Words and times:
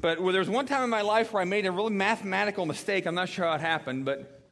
But 0.00 0.18
well, 0.18 0.32
there 0.32 0.40
was 0.40 0.48
one 0.48 0.64
time 0.64 0.82
in 0.82 0.88
my 0.88 1.02
life 1.02 1.32
where 1.32 1.42
I 1.42 1.44
made 1.44 1.66
a 1.66 1.72
really 1.72 1.92
mathematical 1.92 2.64
mistake. 2.64 3.04
I'm 3.04 3.14
not 3.14 3.28
sure 3.28 3.44
how 3.44 3.54
it 3.54 3.60
happened, 3.60 4.06
but 4.06 4.50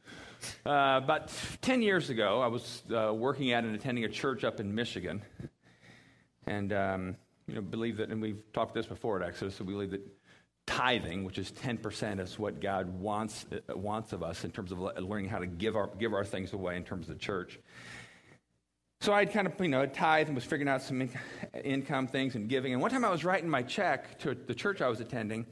uh, 0.63 1.01
about 1.03 1.31
10 1.61 1.81
years 1.81 2.11
ago, 2.11 2.39
I 2.39 2.47
was 2.47 2.83
uh, 2.95 3.11
working 3.15 3.51
at 3.51 3.63
and 3.63 3.73
attending 3.73 4.03
a 4.03 4.09
church 4.09 4.43
up 4.43 4.59
in 4.59 4.75
Michigan. 4.75 5.23
And, 6.45 6.71
um, 6.71 7.15
you 7.47 7.55
know, 7.55 7.61
believe 7.61 7.97
that, 7.97 8.09
and 8.09 8.21
we've 8.21 8.43
talked 8.53 8.75
this 8.75 8.85
before 8.85 9.21
at 9.21 9.27
Exodus, 9.27 9.55
so 9.55 9.63
we 9.63 9.73
believe 9.73 9.91
that 9.91 10.05
tithing, 10.67 11.23
which 11.23 11.39
is 11.39 11.51
10%, 11.51 12.19
is 12.19 12.37
what 12.37 12.61
God 12.61 12.87
wants, 12.99 13.47
uh, 13.51 13.75
wants 13.75 14.13
of 14.13 14.21
us 14.21 14.43
in 14.43 14.51
terms 14.51 14.71
of 14.71 14.79
learning 14.79 15.29
how 15.29 15.39
to 15.39 15.47
give 15.47 15.75
our, 15.75 15.87
give 15.97 16.13
our 16.13 16.25
things 16.25 16.53
away 16.53 16.75
in 16.75 16.83
terms 16.83 17.09
of 17.09 17.15
the 17.15 17.19
church. 17.19 17.59
So 19.01 19.13
I'd 19.13 19.31
kind 19.31 19.47
of, 19.47 19.53
you 19.61 19.69
know, 19.69 19.85
tithe 19.85 20.27
and 20.27 20.35
was 20.35 20.43
figuring 20.43 20.67
out 20.67 20.81
some 20.81 21.01
in- 21.01 21.11
income 21.63 22.05
things 22.07 22.35
and 22.35 22.49
giving. 22.49 22.73
And 22.73 22.81
one 22.81 22.91
time 22.91 23.05
I 23.05 23.09
was 23.09 23.23
writing 23.23 23.49
my 23.49 23.63
check 23.63 24.19
to 24.19 24.35
the 24.35 24.53
church 24.53 24.81
I 24.81 24.89
was 24.89 24.99
attending, 24.99 25.45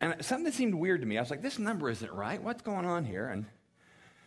and 0.00 0.14
something 0.24 0.50
seemed 0.50 0.74
weird 0.74 1.02
to 1.02 1.06
me. 1.06 1.18
I 1.18 1.20
was 1.20 1.28
like, 1.28 1.42
this 1.42 1.58
number 1.58 1.90
isn't 1.90 2.10
right. 2.10 2.42
What's 2.42 2.62
going 2.62 2.86
on 2.86 3.04
here? 3.04 3.28
And, 3.28 3.44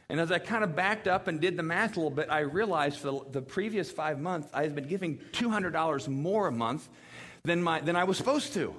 and 0.07 0.19
as 0.19 0.31
I 0.31 0.37
kind 0.37 0.63
of 0.63 0.75
backed 0.75 1.07
up 1.07 1.27
and 1.27 1.41
did 1.41 1.57
the 1.57 1.63
math 1.63 1.97
a 1.97 1.99
little 1.99 2.11
bit, 2.11 2.29
I 2.29 2.41
realized 2.41 2.99
for 2.99 3.07
the, 3.07 3.39
the 3.39 3.41
previous 3.41 3.89
five 3.89 4.19
months, 4.19 4.47
I 4.53 4.61
had 4.61 4.75
been 4.75 4.87
giving 4.87 5.17
$200 5.31 6.07
more 6.07 6.47
a 6.47 6.51
month 6.51 6.87
than, 7.43 7.63
my, 7.63 7.81
than 7.81 7.95
I 7.95 8.03
was 8.03 8.17
supposed 8.17 8.53
to. 8.53 8.75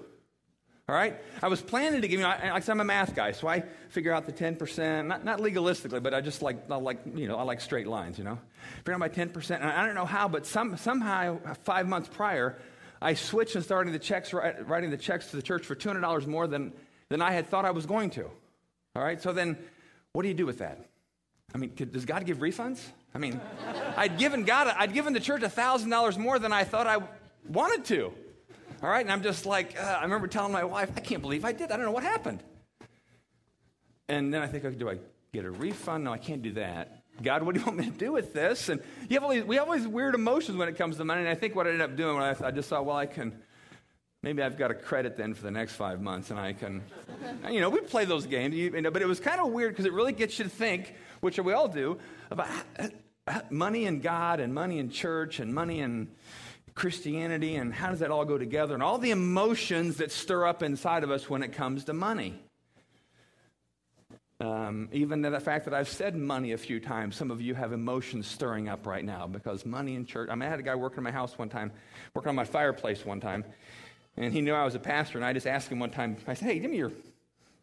All 0.88 0.94
right? 0.94 1.16
I 1.42 1.48
was 1.48 1.60
planning 1.60 2.00
to 2.00 2.08
give 2.08 2.18
you, 2.18 2.24
I, 2.24 2.62
I'm 2.66 2.80
a 2.80 2.84
math 2.84 3.14
guy, 3.14 3.32
so 3.32 3.46
I 3.46 3.62
figure 3.90 4.12
out 4.12 4.24
the 4.24 4.32
10%, 4.32 5.06
not, 5.06 5.22
not 5.22 5.40
legalistically, 5.40 6.02
but 6.02 6.14
I 6.14 6.22
just 6.22 6.40
like, 6.40 6.70
I 6.70 6.76
like, 6.76 7.00
you 7.14 7.28
know, 7.28 7.36
I 7.36 7.42
like 7.42 7.60
straight 7.60 7.86
lines, 7.86 8.16
you 8.16 8.24
know? 8.24 8.38
Figure 8.78 8.94
out 8.94 9.00
my 9.00 9.10
10%, 9.10 9.50
and 9.50 9.64
I 9.64 9.84
don't 9.84 9.94
know 9.94 10.06
how, 10.06 10.28
but 10.28 10.46
some, 10.46 10.78
somehow, 10.78 11.40
five 11.64 11.86
months 11.86 12.08
prior, 12.10 12.58
I 13.02 13.14
switched 13.14 13.54
and 13.54 13.62
started 13.62 13.92
the 13.92 13.98
checks, 13.98 14.32
writing 14.32 14.90
the 14.90 14.96
checks 14.96 15.30
to 15.30 15.36
the 15.36 15.42
church 15.42 15.66
for 15.66 15.74
$200 15.74 16.26
more 16.26 16.46
than, 16.46 16.72
than 17.10 17.20
I 17.20 17.32
had 17.32 17.48
thought 17.48 17.66
I 17.66 17.70
was 17.72 17.84
going 17.84 18.08
to. 18.10 18.24
All 18.96 19.02
right? 19.02 19.20
So 19.20 19.34
then, 19.34 19.58
what 20.12 20.22
do 20.22 20.28
you 20.28 20.34
do 20.34 20.46
with 20.46 20.58
that? 20.58 20.86
I 21.54 21.58
mean, 21.58 21.72
does 21.74 22.06
God 22.06 22.24
give 22.24 22.38
refunds? 22.38 22.80
I 23.14 23.18
mean, 23.18 23.40
I'd 23.96 24.18
given 24.18 24.44
God, 24.44 24.74
I'd 24.78 24.94
given 24.94 25.12
the 25.12 25.20
church 25.20 25.42
$1,000 25.42 26.16
more 26.16 26.38
than 26.38 26.52
I 26.54 26.64
thought 26.64 26.86
I 26.86 26.98
wanted 27.46 27.84
to. 27.86 28.14
All 28.80 28.88
right, 28.88 29.00
and 29.00 29.10
I'm 29.10 29.24
just 29.24 29.44
like, 29.44 29.76
uh, 29.76 29.82
I 29.82 30.02
remember 30.02 30.28
telling 30.28 30.52
my 30.52 30.62
wife, 30.62 30.92
I 30.96 31.00
can't 31.00 31.20
believe 31.20 31.44
I 31.44 31.50
did. 31.50 31.72
I 31.72 31.76
don't 31.76 31.84
know 31.84 31.90
what 31.90 32.04
happened. 32.04 32.44
And 34.08 34.32
then 34.32 34.40
I 34.40 34.46
think, 34.46 34.64
okay, 34.64 34.76
do 34.76 34.88
I 34.88 34.98
get 35.32 35.44
a 35.44 35.50
refund? 35.50 36.04
No, 36.04 36.12
I 36.12 36.18
can't 36.18 36.42
do 36.42 36.52
that. 36.52 37.02
God, 37.20 37.42
what 37.42 37.56
do 37.56 37.60
you 37.60 37.66
want 37.66 37.78
me 37.78 37.86
to 37.86 37.90
do 37.90 38.12
with 38.12 38.32
this? 38.32 38.68
And 38.68 38.80
you 39.08 39.16
have 39.16 39.24
all 39.24 39.30
these, 39.30 39.42
we 39.42 39.56
have 39.56 39.66
all 39.66 39.74
these 39.74 39.88
weird 39.88 40.14
emotions 40.14 40.56
when 40.56 40.68
it 40.68 40.76
comes 40.76 40.96
to 40.98 41.04
money. 41.04 41.22
And 41.22 41.28
I 41.28 41.34
think 41.34 41.56
what 41.56 41.66
I 41.66 41.70
ended 41.70 41.90
up 41.90 41.96
doing, 41.96 42.18
I, 42.18 42.36
I 42.40 42.52
just 42.52 42.68
thought, 42.68 42.86
well, 42.86 42.96
I 42.96 43.06
can, 43.06 43.42
maybe 44.22 44.42
I've 44.42 44.56
got 44.56 44.70
a 44.70 44.74
credit 44.74 45.16
then 45.16 45.34
for 45.34 45.42
the 45.42 45.50
next 45.50 45.72
five 45.72 46.00
months, 46.00 46.30
and 46.30 46.38
I 46.38 46.52
can, 46.52 46.80
you 47.50 47.60
know, 47.60 47.70
we 47.70 47.80
play 47.80 48.04
those 48.04 48.26
games. 48.26 48.54
You 48.54 48.80
know, 48.80 48.92
but 48.92 49.02
it 49.02 49.08
was 49.08 49.18
kind 49.18 49.40
of 49.40 49.48
weird 49.48 49.72
because 49.72 49.86
it 49.86 49.92
really 49.92 50.12
gets 50.12 50.38
you 50.38 50.44
to 50.44 50.50
think, 50.50 50.94
which 51.20 51.36
we 51.40 51.52
all 51.52 51.66
do, 51.66 51.98
about 52.30 52.48
money 53.50 53.86
and 53.86 54.00
God 54.00 54.38
and 54.38 54.54
money 54.54 54.78
and 54.78 54.92
church 54.92 55.40
and 55.40 55.52
money 55.52 55.80
and 55.80 56.06
Christianity 56.78 57.56
and 57.56 57.74
how 57.74 57.90
does 57.90 57.98
that 57.98 58.12
all 58.12 58.24
go 58.24 58.38
together 58.38 58.72
and 58.72 58.82
all 58.82 58.98
the 58.98 59.10
emotions 59.10 59.96
that 59.96 60.12
stir 60.12 60.46
up 60.46 60.62
inside 60.62 61.02
of 61.02 61.10
us 61.10 61.28
when 61.28 61.42
it 61.42 61.52
comes 61.52 61.84
to 61.84 61.92
money. 61.92 62.40
Um, 64.40 64.88
even 64.92 65.20
the 65.20 65.40
fact 65.40 65.64
that 65.64 65.74
I've 65.74 65.88
said 65.88 66.14
money 66.14 66.52
a 66.52 66.58
few 66.58 66.78
times, 66.78 67.16
some 67.16 67.32
of 67.32 67.40
you 67.40 67.56
have 67.56 67.72
emotions 67.72 68.28
stirring 68.28 68.68
up 68.68 68.86
right 68.86 69.04
now 69.04 69.26
because 69.26 69.66
money 69.66 69.96
in 69.96 70.06
church. 70.06 70.28
I 70.30 70.36
mean, 70.36 70.44
I 70.44 70.50
had 70.50 70.60
a 70.60 70.62
guy 70.62 70.76
working 70.76 70.98
in 70.98 71.04
my 71.04 71.10
house 71.10 71.36
one 71.36 71.48
time, 71.48 71.72
working 72.14 72.28
on 72.28 72.36
my 72.36 72.44
fireplace 72.44 73.04
one 73.04 73.18
time, 73.18 73.44
and 74.16 74.32
he 74.32 74.40
knew 74.40 74.54
I 74.54 74.64
was 74.64 74.76
a 74.76 74.78
pastor, 74.78 75.18
and 75.18 75.24
I 75.24 75.32
just 75.32 75.48
asked 75.48 75.72
him 75.72 75.80
one 75.80 75.90
time, 75.90 76.16
I 76.28 76.34
said, 76.34 76.46
Hey, 76.46 76.60
give 76.60 76.70
me 76.70 76.76
your, 76.76 76.92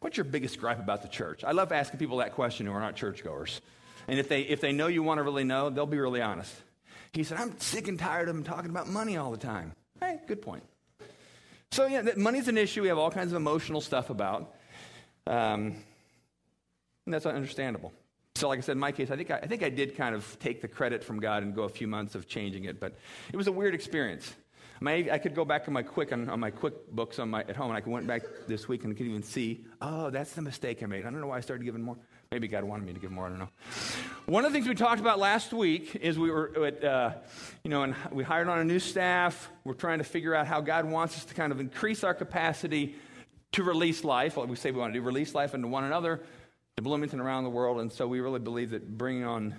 what's 0.01 0.17
your 0.17 0.25
biggest 0.25 0.59
gripe 0.59 0.79
about 0.79 1.01
the 1.01 1.07
church? 1.07 1.45
I 1.45 1.53
love 1.53 1.71
asking 1.71 1.99
people 1.99 2.17
that 2.17 2.33
question 2.33 2.65
who 2.65 2.73
are 2.73 2.81
not 2.81 2.97
churchgoers. 2.97 3.61
And 4.09 4.19
if 4.19 4.27
they, 4.27 4.41
if 4.41 4.59
they 4.59 4.73
know 4.73 4.87
you 4.87 5.01
want 5.01 5.19
to 5.19 5.23
really 5.23 5.45
know, 5.45 5.69
they'll 5.69 5.85
be 5.85 5.99
really 5.99 6.21
honest. 6.21 6.53
He 7.15 7.23
said, 7.23 7.37
I'm 7.37 7.57
sick 7.59 7.87
and 7.87 7.97
tired 7.97 8.27
of 8.27 8.35
him 8.35 8.43
talking 8.43 8.69
about 8.69 8.89
money 8.89 9.15
all 9.15 9.31
the 9.31 9.37
time. 9.37 9.71
Hey, 10.01 10.19
good 10.27 10.41
point. 10.41 10.63
So, 11.71 11.87
yeah, 11.87 12.01
money's 12.17 12.49
an 12.49 12.57
issue 12.57 12.81
we 12.81 12.89
have 12.89 12.97
all 12.97 13.09
kinds 13.09 13.31
of 13.31 13.37
emotional 13.37 13.79
stuff 13.79 14.09
about. 14.09 14.53
Um, 15.25 15.77
and 17.05 17.13
that's 17.13 17.25
understandable. 17.25 17.93
So, 18.35 18.49
like 18.49 18.59
I 18.59 18.61
said, 18.61 18.73
in 18.73 18.79
my 18.79 18.91
case, 18.91 19.11
I 19.11 19.15
think 19.15 19.31
I, 19.31 19.37
I, 19.37 19.47
think 19.47 19.63
I 19.63 19.69
did 19.69 19.95
kind 19.95 20.13
of 20.13 20.37
take 20.39 20.61
the 20.61 20.67
credit 20.67 21.05
from 21.05 21.21
God 21.21 21.41
and 21.41 21.55
go 21.55 21.63
a 21.63 21.69
few 21.69 21.87
months 21.87 22.15
of 22.15 22.27
changing 22.27 22.65
it, 22.65 22.81
but 22.81 22.97
it 23.31 23.37
was 23.37 23.47
a 23.47 23.51
weird 23.51 23.73
experience. 23.73 24.35
I, 24.85 25.07
I 25.09 25.17
could 25.17 25.33
go 25.33 25.45
back 25.45 25.67
on 25.69 25.73
my 25.73 25.83
quick 25.83 26.11
on, 26.11 26.29
on 26.29 26.39
my 26.41 26.51
QuickBooks 26.51 27.19
on 27.19 27.29
my, 27.29 27.41
at 27.41 27.55
home, 27.55 27.71
and 27.71 27.81
I 27.81 27.89
went 27.89 28.07
back 28.07 28.23
this 28.45 28.67
week 28.67 28.83
and 28.83 28.95
could 28.95 29.07
even 29.07 29.23
see, 29.23 29.65
oh, 29.81 30.09
that's 30.09 30.33
the 30.33 30.41
mistake 30.41 30.83
I 30.83 30.85
made. 30.85 31.05
I 31.05 31.11
don't 31.11 31.21
know 31.21 31.27
why 31.27 31.37
I 31.37 31.41
started 31.41 31.63
giving 31.63 31.81
more. 31.81 31.97
Maybe 32.29 32.49
God 32.49 32.65
wanted 32.65 32.85
me 32.85 32.93
to 32.93 32.99
give 32.99 33.11
more. 33.11 33.27
I 33.27 33.29
don't 33.29 33.39
know. 33.39 33.49
One 34.27 34.43
of 34.43 34.51
the 34.51 34.57
things 34.57 34.67
we 34.67 34.73
talked 34.73 34.99
about 34.99 35.19
last 35.19 35.53
week 35.53 35.97
is 35.97 36.17
we 36.17 36.31
were, 36.31 36.65
at, 36.65 36.83
uh, 36.83 37.11
you 37.63 37.69
know, 37.69 37.83
and 37.83 37.95
we 38.11 38.23
hired 38.23 38.47
on 38.47 38.57
a 38.57 38.63
new 38.63 38.79
staff. 38.79 39.51
We're 39.63 39.75
trying 39.75 39.99
to 39.99 40.03
figure 40.03 40.33
out 40.33 40.47
how 40.47 40.61
God 40.61 40.85
wants 40.85 41.15
us 41.15 41.25
to 41.25 41.35
kind 41.35 41.51
of 41.51 41.59
increase 41.59 42.03
our 42.03 42.15
capacity 42.15 42.95
to 43.51 43.63
release 43.63 44.03
life. 44.03 44.35
What 44.35 44.47
we 44.47 44.55
say 44.55 44.71
we 44.71 44.79
want 44.79 44.95
to 44.95 44.99
do, 44.99 45.05
release 45.05 45.35
life 45.35 45.53
into 45.53 45.67
one 45.67 45.83
another, 45.83 46.23
to 46.75 46.81
Bloomington 46.81 47.19
around 47.19 47.43
the 47.43 47.51
world. 47.51 47.79
And 47.79 47.91
so 47.91 48.07
we 48.07 48.19
really 48.19 48.39
believe 48.39 48.71
that 48.71 48.97
bringing 48.97 49.25
on 49.25 49.53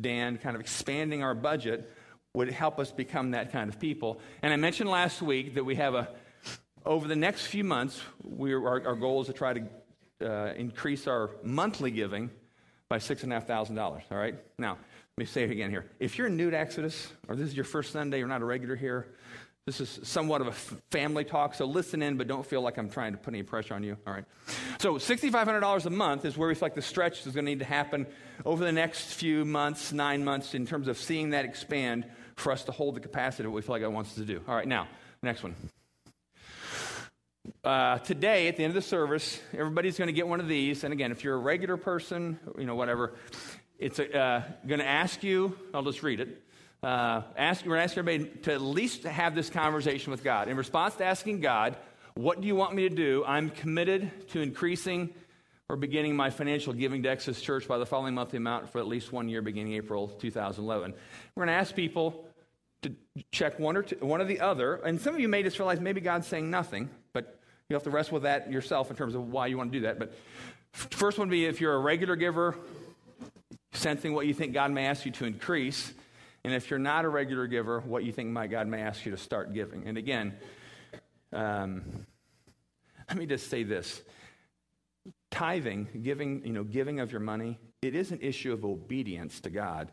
Dan, 0.00 0.36
kind 0.36 0.56
of 0.56 0.60
expanding 0.60 1.22
our 1.22 1.36
budget, 1.36 1.88
would 2.34 2.50
help 2.50 2.80
us 2.80 2.90
become 2.90 3.30
that 3.30 3.52
kind 3.52 3.72
of 3.72 3.78
people. 3.78 4.20
And 4.42 4.52
I 4.52 4.56
mentioned 4.56 4.90
last 4.90 5.22
week 5.22 5.54
that 5.54 5.64
we 5.64 5.76
have 5.76 5.94
a, 5.94 6.08
over 6.84 7.06
the 7.06 7.14
next 7.14 7.46
few 7.46 7.62
months, 7.62 8.02
we 8.24 8.52
our, 8.52 8.84
our 8.84 8.96
goal 8.96 9.20
is 9.20 9.28
to 9.28 9.32
try 9.32 9.52
to 9.52 9.62
uh, 10.28 10.54
increase 10.54 11.06
our 11.06 11.30
monthly 11.44 11.92
giving 11.92 12.30
by 12.88 12.98
$6,500. 12.98 13.78
All 14.10 14.18
right? 14.18 14.34
Now, 14.58 14.72
let 14.72 15.18
me 15.18 15.24
say 15.24 15.44
it 15.44 15.50
again 15.50 15.70
here. 15.70 15.84
If 15.98 16.16
you're 16.16 16.28
new 16.28 16.50
to 16.50 16.58
Exodus, 16.58 17.08
or 17.28 17.36
this 17.36 17.48
is 17.48 17.54
your 17.54 17.64
first 17.64 17.92
Sunday, 17.92 18.18
you're 18.18 18.28
not 18.28 18.42
a 18.42 18.44
regular 18.44 18.76
here, 18.76 19.08
this 19.68 19.82
is 19.82 20.00
somewhat 20.02 20.40
of 20.40 20.46
a 20.46 20.52
family 20.90 21.24
talk, 21.24 21.54
so 21.54 21.66
listen 21.66 22.00
in, 22.00 22.16
but 22.16 22.26
don't 22.26 22.46
feel 22.46 22.62
like 22.62 22.78
I'm 22.78 22.88
trying 22.88 23.12
to 23.12 23.18
put 23.18 23.34
any 23.34 23.42
pressure 23.42 23.74
on 23.74 23.82
you. 23.82 23.98
All 24.06 24.14
right. 24.14 24.24
So, 24.78 24.94
$6,500 24.94 25.84
a 25.84 25.90
month 25.90 26.24
is 26.24 26.38
where 26.38 26.48
we 26.48 26.54
feel 26.54 26.62
like 26.62 26.74
the 26.74 26.80
stretch 26.80 27.26
is 27.26 27.34
going 27.34 27.44
to 27.44 27.50
need 27.50 27.58
to 27.58 27.66
happen 27.66 28.06
over 28.46 28.64
the 28.64 28.72
next 28.72 29.12
few 29.12 29.44
months, 29.44 29.92
nine 29.92 30.24
months, 30.24 30.54
in 30.54 30.64
terms 30.64 30.88
of 30.88 30.96
seeing 30.96 31.30
that 31.30 31.44
expand 31.44 32.06
for 32.36 32.50
us 32.50 32.64
to 32.64 32.72
hold 32.72 32.96
the 32.96 33.00
capacity 33.00 33.42
that 33.42 33.50
we 33.50 33.60
feel 33.60 33.74
like 33.74 33.82
God 33.82 33.92
wants 33.92 34.12
us 34.12 34.16
to 34.16 34.24
do. 34.24 34.40
All 34.48 34.54
right, 34.54 34.66
now, 34.66 34.88
next 35.22 35.42
one. 35.42 35.54
Uh, 37.64 37.98
today, 37.98 38.48
at 38.48 38.56
the 38.56 38.64
end 38.64 38.70
of 38.70 38.74
the 38.74 38.88
service, 38.88 39.40
everybody's 39.52 39.98
going 39.98 40.08
to 40.08 40.12
get 40.12 40.26
one 40.26 40.40
of 40.40 40.48
these. 40.48 40.84
And 40.84 40.92
again, 40.92 41.12
if 41.12 41.24
you're 41.24 41.34
a 41.34 41.38
regular 41.38 41.76
person, 41.76 42.38
you 42.58 42.64
know, 42.64 42.74
whatever, 42.74 43.14
it's 43.78 43.98
uh, 43.98 44.42
going 44.66 44.80
to 44.80 44.86
ask 44.86 45.22
you, 45.22 45.56
I'll 45.72 45.82
just 45.82 46.02
read 46.02 46.20
it. 46.20 46.42
Uh, 46.82 47.22
ask, 47.36 47.64
we're 47.64 47.76
going 47.76 47.80
to 47.80 47.84
ask 47.84 47.98
everybody 47.98 48.30
to 48.42 48.52
at 48.52 48.60
least 48.60 49.04
have 49.04 49.34
this 49.34 49.50
conversation 49.50 50.10
with 50.10 50.22
God. 50.22 50.48
In 50.48 50.56
response 50.56 50.94
to 50.96 51.04
asking 51.04 51.40
God, 51.40 51.76
what 52.14 52.40
do 52.40 52.46
you 52.46 52.54
want 52.54 52.74
me 52.74 52.88
to 52.88 52.94
do? 52.94 53.24
I'm 53.26 53.50
committed 53.50 54.28
to 54.30 54.40
increasing 54.40 55.14
or 55.68 55.76
beginning 55.76 56.16
my 56.16 56.30
financial 56.30 56.72
giving 56.72 57.02
to 57.02 57.08
Exodus 57.08 57.40
Church 57.40 57.68
by 57.68 57.78
the 57.78 57.86
following 57.86 58.14
monthly 58.14 58.38
amount 58.38 58.70
for 58.70 58.78
at 58.78 58.86
least 58.86 59.12
one 59.12 59.28
year 59.28 59.42
beginning 59.42 59.74
April 59.74 60.08
2011. 60.08 60.94
We're 61.34 61.44
going 61.44 61.54
to 61.54 61.60
ask 61.60 61.74
people 61.74 62.24
to 62.82 62.94
check 63.32 63.58
one 63.58 63.76
or 63.76 63.82
two, 63.82 63.96
one 63.96 64.20
or 64.20 64.24
the 64.24 64.40
other. 64.40 64.76
And 64.76 65.00
some 65.00 65.14
of 65.14 65.20
you 65.20 65.28
may 65.28 65.42
just 65.42 65.58
realize 65.58 65.80
maybe 65.80 66.00
God's 66.00 66.26
saying 66.26 66.50
nothing, 66.50 66.90
you 67.68 67.74
have 67.74 67.82
to 67.82 67.90
wrestle 67.90 68.14
with 68.14 68.22
that 68.22 68.50
yourself 68.50 68.88
in 68.90 68.96
terms 68.96 69.14
of 69.14 69.30
why 69.30 69.46
you 69.46 69.58
want 69.58 69.70
to 69.70 69.78
do 69.78 69.82
that. 69.84 69.98
But 69.98 70.14
first 70.72 71.18
one 71.18 71.28
would 71.28 71.32
be 71.32 71.44
if 71.44 71.60
you're 71.60 71.74
a 71.74 71.78
regular 71.78 72.16
giver, 72.16 72.56
sensing 73.72 74.14
what 74.14 74.26
you 74.26 74.32
think 74.32 74.54
God 74.54 74.70
may 74.70 74.86
ask 74.86 75.04
you 75.04 75.12
to 75.12 75.26
increase. 75.26 75.92
And 76.44 76.54
if 76.54 76.70
you're 76.70 76.78
not 76.78 77.04
a 77.04 77.10
regular 77.10 77.46
giver, 77.46 77.80
what 77.80 78.04
you 78.04 78.12
think 78.12 78.30
my 78.30 78.46
God 78.46 78.68
may 78.68 78.80
ask 78.80 79.04
you 79.04 79.10
to 79.10 79.18
start 79.18 79.52
giving. 79.52 79.86
And 79.86 79.98
again, 79.98 80.34
um, 81.30 82.06
let 83.06 83.18
me 83.18 83.26
just 83.26 83.50
say 83.50 83.64
this 83.64 84.00
tithing 85.30 85.88
giving 86.02 86.42
you 86.46 86.54
know 86.54 86.64
giving 86.64 87.00
of 87.00 87.12
your 87.12 87.20
money 87.20 87.58
it 87.82 87.94
is 87.94 88.12
an 88.12 88.18
issue 88.22 88.50
of 88.50 88.64
obedience 88.64 89.40
to 89.40 89.50
god 89.50 89.92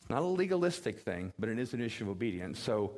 it's 0.00 0.10
not 0.10 0.22
a 0.22 0.26
legalistic 0.26 0.98
thing 0.98 1.32
but 1.38 1.48
it 1.48 1.56
is 1.56 1.72
an 1.72 1.80
issue 1.80 2.02
of 2.02 2.10
obedience 2.10 2.58
so 2.58 2.96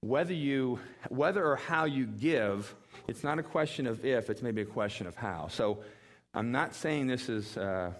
whether 0.00 0.34
you 0.34 0.80
whether 1.08 1.46
or 1.46 1.54
how 1.54 1.84
you 1.84 2.06
give 2.06 2.74
it's 3.08 3.22
not 3.22 3.38
a 3.38 3.42
question 3.42 3.86
of 3.86 4.04
if 4.04 4.30
it's 4.30 4.42
maybe 4.42 4.62
a 4.62 4.66
question 4.66 5.06
of 5.06 5.14
how. 5.14 5.48
So 5.48 5.78
i'm 6.34 6.52
not 6.52 6.74
saying 6.74 7.06
this 7.06 7.28
is 7.28 7.56
uh, 7.56 7.92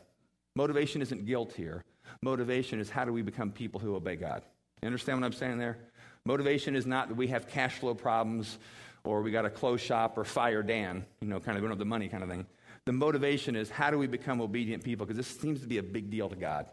motivation 0.54 1.02
isn't 1.02 1.26
guilt 1.26 1.52
here. 1.52 1.84
Motivation 2.22 2.80
is 2.80 2.88
how 2.90 3.04
do 3.04 3.12
we 3.12 3.22
become 3.22 3.50
people 3.50 3.80
who 3.80 3.94
obey 3.94 4.16
god. 4.16 4.42
You 4.82 4.86
understand 4.86 5.20
what 5.20 5.26
i'm 5.26 5.32
saying 5.32 5.58
there? 5.58 5.78
Motivation 6.24 6.74
is 6.74 6.86
not 6.86 7.08
that 7.08 7.14
we 7.14 7.28
have 7.28 7.48
cash 7.48 7.78
flow 7.78 7.94
problems 7.94 8.58
or 9.04 9.22
we 9.22 9.30
got 9.30 9.42
to 9.42 9.50
close 9.50 9.80
shop 9.80 10.18
or 10.18 10.24
fire 10.24 10.62
dan 10.62 11.04
you 11.20 11.28
know 11.28 11.40
kind 11.40 11.56
of 11.56 11.62
going 11.62 11.72
over 11.72 11.78
the 11.78 11.84
money 11.84 12.08
kind 12.08 12.22
of 12.22 12.28
thing. 12.28 12.46
The 12.84 12.92
motivation 12.92 13.56
is 13.56 13.70
how 13.70 13.90
do 13.90 13.98
we 13.98 14.06
become 14.06 14.40
obedient 14.40 14.84
people? 14.84 15.06
Because 15.06 15.16
this 15.16 15.40
seems 15.40 15.60
to 15.60 15.66
be 15.66 15.78
a 15.78 15.82
big 15.82 16.10
deal 16.10 16.28
to 16.28 16.36
god 16.36 16.66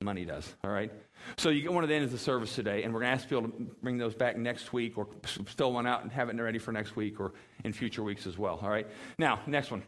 money 0.00 0.24
does, 0.24 0.54
all 0.62 0.70
right? 0.70 0.92
So 1.36 1.48
you 1.48 1.60
get 1.60 1.72
one 1.72 1.82
of 1.82 1.88
the 1.88 1.96
end 1.96 2.04
of 2.04 2.12
the 2.12 2.18
service 2.18 2.54
today, 2.54 2.84
and 2.84 2.94
we're 2.94 3.00
going 3.00 3.10
to 3.10 3.14
ask 3.16 3.28
people 3.28 3.48
to 3.48 3.48
bring 3.82 3.98
those 3.98 4.14
back 4.14 4.36
next 4.36 4.72
week 4.72 4.96
or 4.96 5.08
fill 5.24 5.72
one 5.72 5.88
out 5.88 6.02
and 6.02 6.12
have 6.12 6.28
it 6.28 6.40
ready 6.40 6.58
for 6.58 6.70
next 6.70 6.94
week 6.94 7.18
or 7.18 7.32
in 7.64 7.72
future 7.72 8.04
weeks 8.04 8.26
as 8.26 8.38
well, 8.38 8.60
all 8.62 8.70
right? 8.70 8.86
Now, 9.18 9.40
next 9.46 9.72
one. 9.72 9.82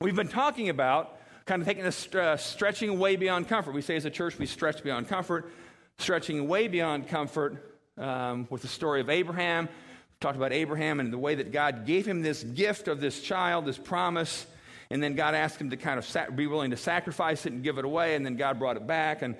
We've 0.00 0.16
been 0.16 0.28
talking 0.28 0.70
about 0.70 1.20
kind 1.46 1.62
of 1.62 1.68
taking 1.68 1.84
this 1.84 2.12
uh, 2.14 2.36
stretching 2.36 2.98
way 2.98 3.14
beyond 3.14 3.48
comfort. 3.48 3.74
We 3.74 3.80
say 3.80 3.94
as 3.94 4.04
a 4.04 4.10
church, 4.10 4.38
we 4.38 4.46
stretch 4.46 4.82
beyond 4.82 5.06
comfort, 5.06 5.52
stretching 5.98 6.48
way 6.48 6.66
beyond 6.66 7.06
comfort 7.06 7.78
um, 7.96 8.48
with 8.50 8.62
the 8.62 8.68
story 8.68 9.00
of 9.00 9.08
Abraham. 9.08 9.66
We 9.66 10.16
talked 10.20 10.36
about 10.36 10.52
Abraham 10.52 10.98
and 10.98 11.12
the 11.12 11.18
way 11.18 11.36
that 11.36 11.52
God 11.52 11.86
gave 11.86 12.06
him 12.06 12.22
this 12.22 12.42
gift 12.42 12.88
of 12.88 13.00
this 13.00 13.20
child, 13.20 13.66
this 13.66 13.78
promise, 13.78 14.46
and 14.90 15.02
then 15.02 15.14
God 15.14 15.34
asked 15.34 15.60
him 15.60 15.70
to 15.70 15.76
kind 15.76 15.98
of 15.98 16.36
be 16.36 16.46
willing 16.46 16.70
to 16.70 16.76
sacrifice 16.76 17.46
it 17.46 17.52
and 17.52 17.62
give 17.62 17.78
it 17.78 17.84
away, 17.84 18.14
and 18.14 18.24
then 18.24 18.36
God 18.36 18.58
brought 18.58 18.76
it 18.76 18.86
back. 18.86 19.22
And 19.22 19.36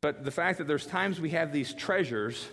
but 0.00 0.24
the 0.24 0.30
fact 0.30 0.58
that 0.58 0.66
there's 0.66 0.86
times 0.86 1.20
we 1.20 1.30
have 1.30 1.52
these 1.52 1.72
treasures, 1.72 2.48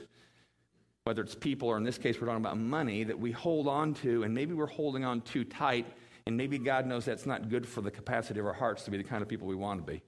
whether 1.06 1.22
it's 1.22 1.36
people 1.36 1.70
or 1.70 1.78
in 1.78 1.84
this 1.84 1.98
case 1.98 2.20
we're 2.20 2.28
talking 2.28 2.44
about 2.44 2.58
money, 2.58 3.04
that 3.04 3.20
we 3.20 3.32
hold 3.32 3.68
on 3.68 3.94
to, 3.96 4.24
and 4.24 4.34
maybe 4.34 4.54
we're 4.54 4.68
holding 4.68 5.04
on 5.04 5.22
too 5.22 5.44
tight 5.44 5.86
and 6.26 6.38
maybe 6.38 6.58
God 6.58 6.86
knows 6.86 7.06
that's 7.06 7.26
not 7.26 7.50
good 7.50 7.68
for 7.68 7.82
the 7.82 7.92
capacity 7.92 8.40
of 8.40 8.46
our 8.46 8.54
hearts 8.54 8.84
to 8.84 8.92
be 8.92 8.98
the 8.98 9.04
kind 9.04 9.22
of 9.22 9.28
people 9.28 9.48
we 9.48 9.56
want 9.56 9.86
to 9.86 9.92
be. 9.92 10.02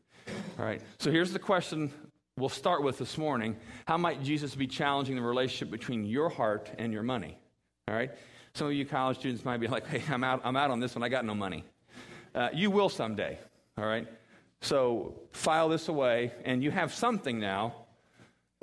All 0.60 0.66
right, 0.66 0.82
so 1.00 1.12
here's 1.12 1.34
the 1.34 1.40
question 1.40 1.92
we'll 2.38 2.50
start 2.50 2.82
with 2.82 2.98
this 2.98 3.18
morning 3.18 3.56
How 3.86 3.98
might 3.98 4.24
Jesus 4.24 4.56
be 4.56 4.68
challenging 4.68 5.16
the 5.16 5.22
relationship 5.22 5.72
between 5.72 6.06
your 6.06 6.30
heart 6.30 6.72
and 6.78 6.94
your 6.94 7.04
money? 7.04 7.38
All 7.88 7.96
right, 7.96 8.12
some 8.54 8.68
of 8.68 8.74
you 8.74 8.86
college 8.86 9.18
students 9.18 9.44
might 9.44 9.58
be 9.58 9.68
like, 9.68 9.88
hey, 9.88 10.02
I'm 10.10 10.24
out, 10.24 10.42
I'm 10.44 10.56
out 10.56 10.72
on 10.72 10.80
this 10.80 10.96
one, 10.96 11.04
I 11.04 11.10
got 11.10 11.26
no 11.26 11.36
money. 11.36 11.64
Uh, 12.36 12.50
you 12.54 12.72
will 12.72 12.90
someday, 12.90 13.38
all 13.78 13.86
right? 13.86 14.08
So 14.62 15.14
file 15.32 15.70
this 15.70 15.88
away, 15.88 16.32
and 16.46 16.64
you 16.64 16.72
have 16.72 16.94
something 16.94 17.40
now. 17.40 17.76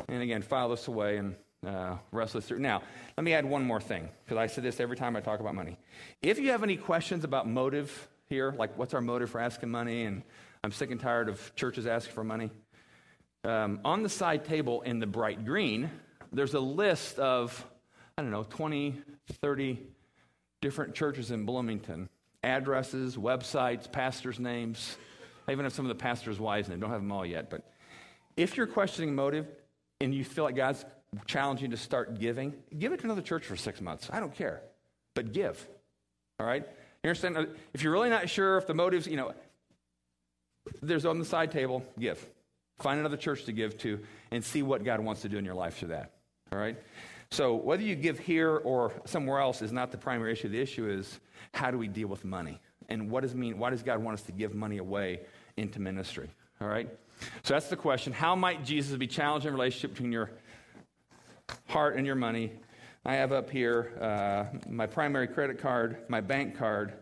And 0.08 0.22
again, 0.22 0.42
file 0.42 0.70
this 0.70 0.88
away 0.88 1.18
and 1.18 1.36
uh, 1.66 1.96
wrestle 2.10 2.40
through. 2.40 2.58
Now, 2.58 2.82
let 3.16 3.24
me 3.24 3.34
add 3.34 3.44
one 3.44 3.64
more 3.64 3.80
thing, 3.80 4.08
because 4.24 4.38
I 4.38 4.46
say 4.46 4.62
this 4.62 4.80
every 4.80 4.96
time 4.96 5.14
I 5.14 5.20
talk 5.20 5.40
about 5.40 5.54
money. 5.54 5.78
If 6.22 6.38
you 6.38 6.50
have 6.50 6.62
any 6.62 6.76
questions 6.76 7.22
about 7.22 7.46
motive 7.46 8.08
here, 8.28 8.54
like 8.58 8.76
what's 8.78 8.94
our 8.94 9.00
motive 9.00 9.30
for 9.30 9.40
asking 9.40 9.70
money, 9.70 10.04
and 10.04 10.22
I'm 10.64 10.72
sick 10.72 10.90
and 10.90 11.00
tired 11.00 11.28
of 11.28 11.54
churches 11.54 11.86
asking 11.86 12.14
for 12.14 12.24
money, 12.24 12.50
um, 13.44 13.80
on 13.84 14.02
the 14.02 14.08
side 14.08 14.44
table 14.44 14.82
in 14.82 14.98
the 14.98 15.06
bright 15.06 15.44
green, 15.44 15.90
there's 16.32 16.54
a 16.54 16.60
list 16.60 17.18
of, 17.18 17.64
I 18.16 18.22
don't 18.22 18.30
know, 18.30 18.44
20, 18.44 19.00
30 19.42 19.78
different 20.60 20.94
churches 20.94 21.30
in 21.30 21.44
Bloomington 21.44 22.08
addresses, 22.42 23.16
websites, 23.16 23.90
pastors' 23.90 24.38
names. 24.38 24.96
I 25.46 25.52
even 25.52 25.64
have 25.64 25.72
some 25.72 25.84
of 25.84 25.88
the 25.88 26.00
pastors' 26.02 26.38
wives' 26.38 26.68
names. 26.68 26.80
Don't 26.80 26.90
have 26.90 27.00
them 27.00 27.12
all 27.12 27.26
yet. 27.26 27.50
But 27.50 27.62
if 28.36 28.56
you're 28.56 28.66
questioning 28.66 29.14
motive 29.14 29.46
and 30.00 30.14
you 30.14 30.24
feel 30.24 30.44
like 30.44 30.56
God's 30.56 30.84
challenging 31.26 31.70
you 31.70 31.76
to 31.76 31.82
start 31.82 32.18
giving, 32.18 32.54
give 32.78 32.92
it 32.92 33.00
to 33.00 33.04
another 33.04 33.22
church 33.22 33.44
for 33.44 33.56
six 33.56 33.80
months. 33.80 34.08
I 34.12 34.20
don't 34.20 34.34
care. 34.34 34.62
But 35.14 35.32
give. 35.32 35.66
All 36.38 36.46
right? 36.46 36.66
You 37.02 37.10
understand? 37.10 37.48
If 37.74 37.82
you're 37.82 37.92
really 37.92 38.10
not 38.10 38.28
sure 38.28 38.58
if 38.58 38.66
the 38.66 38.74
motives, 38.74 39.06
you 39.06 39.16
know, 39.16 39.32
there's 40.82 41.04
on 41.04 41.18
the 41.18 41.24
side 41.24 41.50
table, 41.50 41.82
give. 41.98 42.24
Find 42.78 43.00
another 43.00 43.16
church 43.16 43.44
to 43.44 43.52
give 43.52 43.76
to 43.78 44.00
and 44.30 44.44
see 44.44 44.62
what 44.62 44.84
God 44.84 45.00
wants 45.00 45.22
to 45.22 45.28
do 45.28 45.36
in 45.36 45.44
your 45.44 45.54
life 45.54 45.78
through 45.78 45.88
that. 45.88 46.12
All 46.52 46.58
right? 46.58 46.76
So 47.30 47.54
whether 47.54 47.82
you 47.82 47.94
give 47.94 48.18
here 48.18 48.56
or 48.56 48.92
somewhere 49.04 49.40
else 49.40 49.62
is 49.62 49.72
not 49.72 49.92
the 49.92 49.98
primary 49.98 50.32
issue. 50.32 50.48
The 50.48 50.60
issue 50.60 50.88
is 50.88 51.20
how 51.54 51.70
do 51.70 51.78
we 51.78 51.88
deal 51.88 52.08
with 52.08 52.24
money? 52.24 52.60
And 52.88 53.10
what 53.10 53.22
does 53.22 53.34
mean 53.34 53.58
why 53.58 53.70
does 53.70 53.82
God 53.82 54.02
want 54.02 54.18
us 54.18 54.22
to 54.24 54.32
give 54.32 54.54
money 54.54 54.78
away 54.78 55.20
into 55.56 55.80
ministry? 55.80 56.28
All 56.60 56.68
right? 56.68 56.88
So 57.42 57.54
that's 57.54 57.68
the 57.68 57.76
question. 57.76 58.12
How 58.12 58.34
might 58.34 58.64
Jesus 58.64 58.96
be 58.96 59.06
challenging 59.06 59.52
relationship 59.52 59.92
between 59.92 60.10
your 60.10 60.30
heart 61.68 61.96
and 61.96 62.06
your 62.06 62.16
money. 62.16 62.52
I 63.04 63.14
have 63.14 63.32
up 63.32 63.50
here 63.50 63.92
uh, 64.00 64.56
my 64.68 64.86
primary 64.86 65.28
credit 65.28 65.58
card, 65.58 66.04
my 66.08 66.20
bank 66.20 66.56
card, 66.56 66.92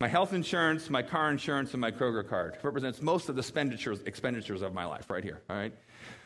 my 0.00 0.08
health 0.08 0.32
insurance, 0.32 0.90
my 0.90 1.02
car 1.02 1.30
insurance, 1.30 1.72
and 1.72 1.80
my 1.80 1.90
Kroger 1.90 2.26
card. 2.26 2.54
It 2.54 2.64
represents 2.64 3.02
most 3.02 3.28
of 3.28 3.36
the 3.36 3.40
expenditures, 3.40 4.00
expenditures 4.06 4.62
of 4.62 4.74
my 4.74 4.86
life 4.86 5.10
right 5.10 5.22
here, 5.22 5.42
all 5.48 5.56
right? 5.56 5.74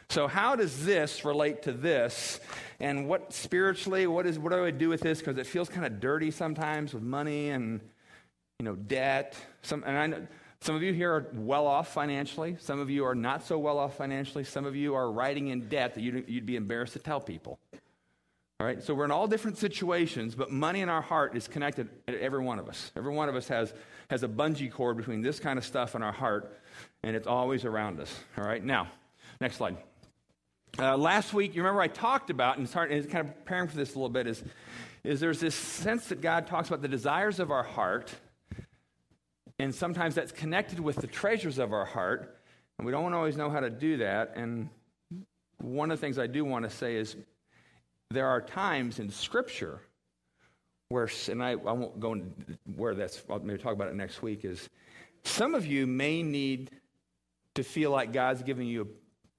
So, 0.09 0.29
how 0.29 0.57
does 0.57 0.85
this 0.85 1.25
relate 1.25 1.63
to 1.63 1.73
this? 1.73 2.41
And 2.81 3.09
what 3.09 3.33
spiritually, 3.33 4.07
what, 4.07 4.27
is, 4.27 4.39
what 4.39 4.53
do 4.53 4.65
I 4.65 4.71
do 4.71 4.89
with 4.89 5.01
this? 5.01 5.19
Because 5.19 5.39
it 5.39 5.47
feels 5.47 5.69
kind 5.69 5.87
of 5.87 6.01
dirty 6.01 6.31
sometimes 6.31 6.93
with 6.95 7.03
money 7.03 7.51
and, 7.51 7.81
you 8.59 8.65
know, 8.65 8.75
debt. 8.75 9.37
Some, 9.63 9.83
and 9.87 9.97
I 9.97 10.07
know, 10.07 10.27
some 10.61 10.75
of 10.75 10.83
you 10.83 10.93
here 10.93 11.13
are 11.13 11.31
well 11.35 11.67
off 11.67 11.93
financially. 11.93 12.57
Some 12.59 12.81
of 12.81 12.89
you 12.89 13.05
are 13.05 13.15
not 13.15 13.45
so 13.45 13.59
well 13.59 13.79
off 13.79 13.97
financially. 13.97 14.45
Some 14.45 14.65
of 14.65 14.75
you 14.75 14.95
are 14.95 15.13
riding 15.13 15.49
in 15.49 15.69
debt 15.69 15.95
that 15.95 16.01
you'd, 16.01 16.25
you'd 16.29 16.47
be 16.47 16.57
embarrassed 16.57 16.95
to 16.95 16.99
tell 16.99 17.21
people. 17.21 17.59
All 18.61 18.67
right, 18.67 18.83
so 18.83 18.95
we're 18.95 19.05
in 19.05 19.11
all 19.11 19.27
different 19.27 19.59
situations, 19.59 20.35
but 20.35 20.51
money 20.51 20.81
in 20.81 20.89
our 20.89 21.03
heart 21.03 21.37
is 21.37 21.49
connected 21.49 21.89
to 22.07 22.23
every 22.23 22.43
one 22.43 22.59
of 22.59 22.69
us. 22.69 22.93
Every 22.97 23.13
one 23.13 23.29
of 23.29 23.37
us 23.37 23.49
has, 23.49 23.75
has 24.09 24.23
a 24.23 24.29
bungee 24.29 24.73
cord 24.73 24.97
between 24.97 25.21
this 25.21 25.39
kind 25.39 25.59
of 25.59 25.67
stuff 25.67 25.95
and 25.95 26.03
our 26.03 26.13
heart, 26.13 26.57
and 27.03 27.15
it's 27.15 27.27
always 27.27 27.65
around 27.65 28.01
us. 28.01 28.17
All 28.39 28.45
right, 28.45 28.65
now, 28.65 28.89
next 29.41 29.57
slide. 29.57 29.77
Uh, 30.79 30.97
last 30.97 31.33
week, 31.33 31.55
you 31.55 31.63
remember 31.63 31.81
I 31.81 31.89
talked 31.89 32.31
about, 32.31 32.59
and, 32.59 32.69
and 32.75 33.11
kind 33.11 33.29
of 33.29 33.35
preparing 33.37 33.69
for 33.69 33.77
this 33.77 33.95
a 33.95 33.95
little 33.95 34.09
bit, 34.09 34.27
is, 34.27 34.43
is 35.05 35.21
there's 35.21 35.39
this 35.39 35.55
sense 35.55 36.09
that 36.09 36.21
God 36.21 36.47
talks 36.49 36.69
about 36.69 36.83
the 36.83 36.89
desires 36.89 37.39
of 37.39 37.51
our 37.51 37.63
heart 37.63 38.13
and 39.59 39.75
sometimes 39.75 40.15
that's 40.15 40.33
connected 40.33 40.81
with 40.81 40.97
the 40.97 41.07
treasures 41.07 41.59
of 41.59 41.73
our 41.73 41.85
heart. 41.85 42.41
And 42.79 42.87
we 42.87 42.93
don't 42.93 43.15
always 43.15 43.37
know 43.37 43.51
how 43.51 43.61
to 43.61 43.71
do 43.71 43.99
that. 43.99 44.33
And 44.35 44.69
one 45.59 45.91
of 45.91 45.99
the 45.99 46.01
things 46.01 46.19
I 46.19 46.27
do 46.27 46.45
want 46.45 46.69
to 46.69 46.71
say 46.71 46.97
is 46.97 47.17
there 48.11 48.27
are 48.27 48.41
times 48.41 48.99
in 48.99 49.11
Scripture 49.11 49.81
where, 50.89 51.09
and 51.31 51.43
I, 51.43 51.53
I 51.53 51.55
won't 51.55 52.01
go 52.01 52.15
into 52.15 52.33
where 52.77 52.95
that's, 52.95 53.23
I'll 53.31 53.39
maybe 53.39 53.63
talk 53.63 53.73
about 53.73 53.89
it 53.89 53.95
next 53.95 54.23
week, 54.23 54.45
is 54.45 54.69
some 55.23 55.55
of 55.55 55.65
you 55.67 55.87
may 55.87 56.23
need 56.23 56.71
to 57.55 57.63
feel 57.63 57.91
like 57.91 58.13
God's 58.13 58.43
giving 58.43 58.67
you 58.67 58.89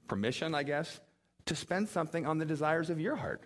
permission, 0.08 0.56
I 0.56 0.64
guess, 0.64 1.00
to 1.46 1.56
spend 1.56 1.90
something 1.90 2.26
on 2.26 2.38
the 2.38 2.46
desires 2.46 2.90
of 2.90 3.00
your 3.00 3.16
heart. 3.16 3.42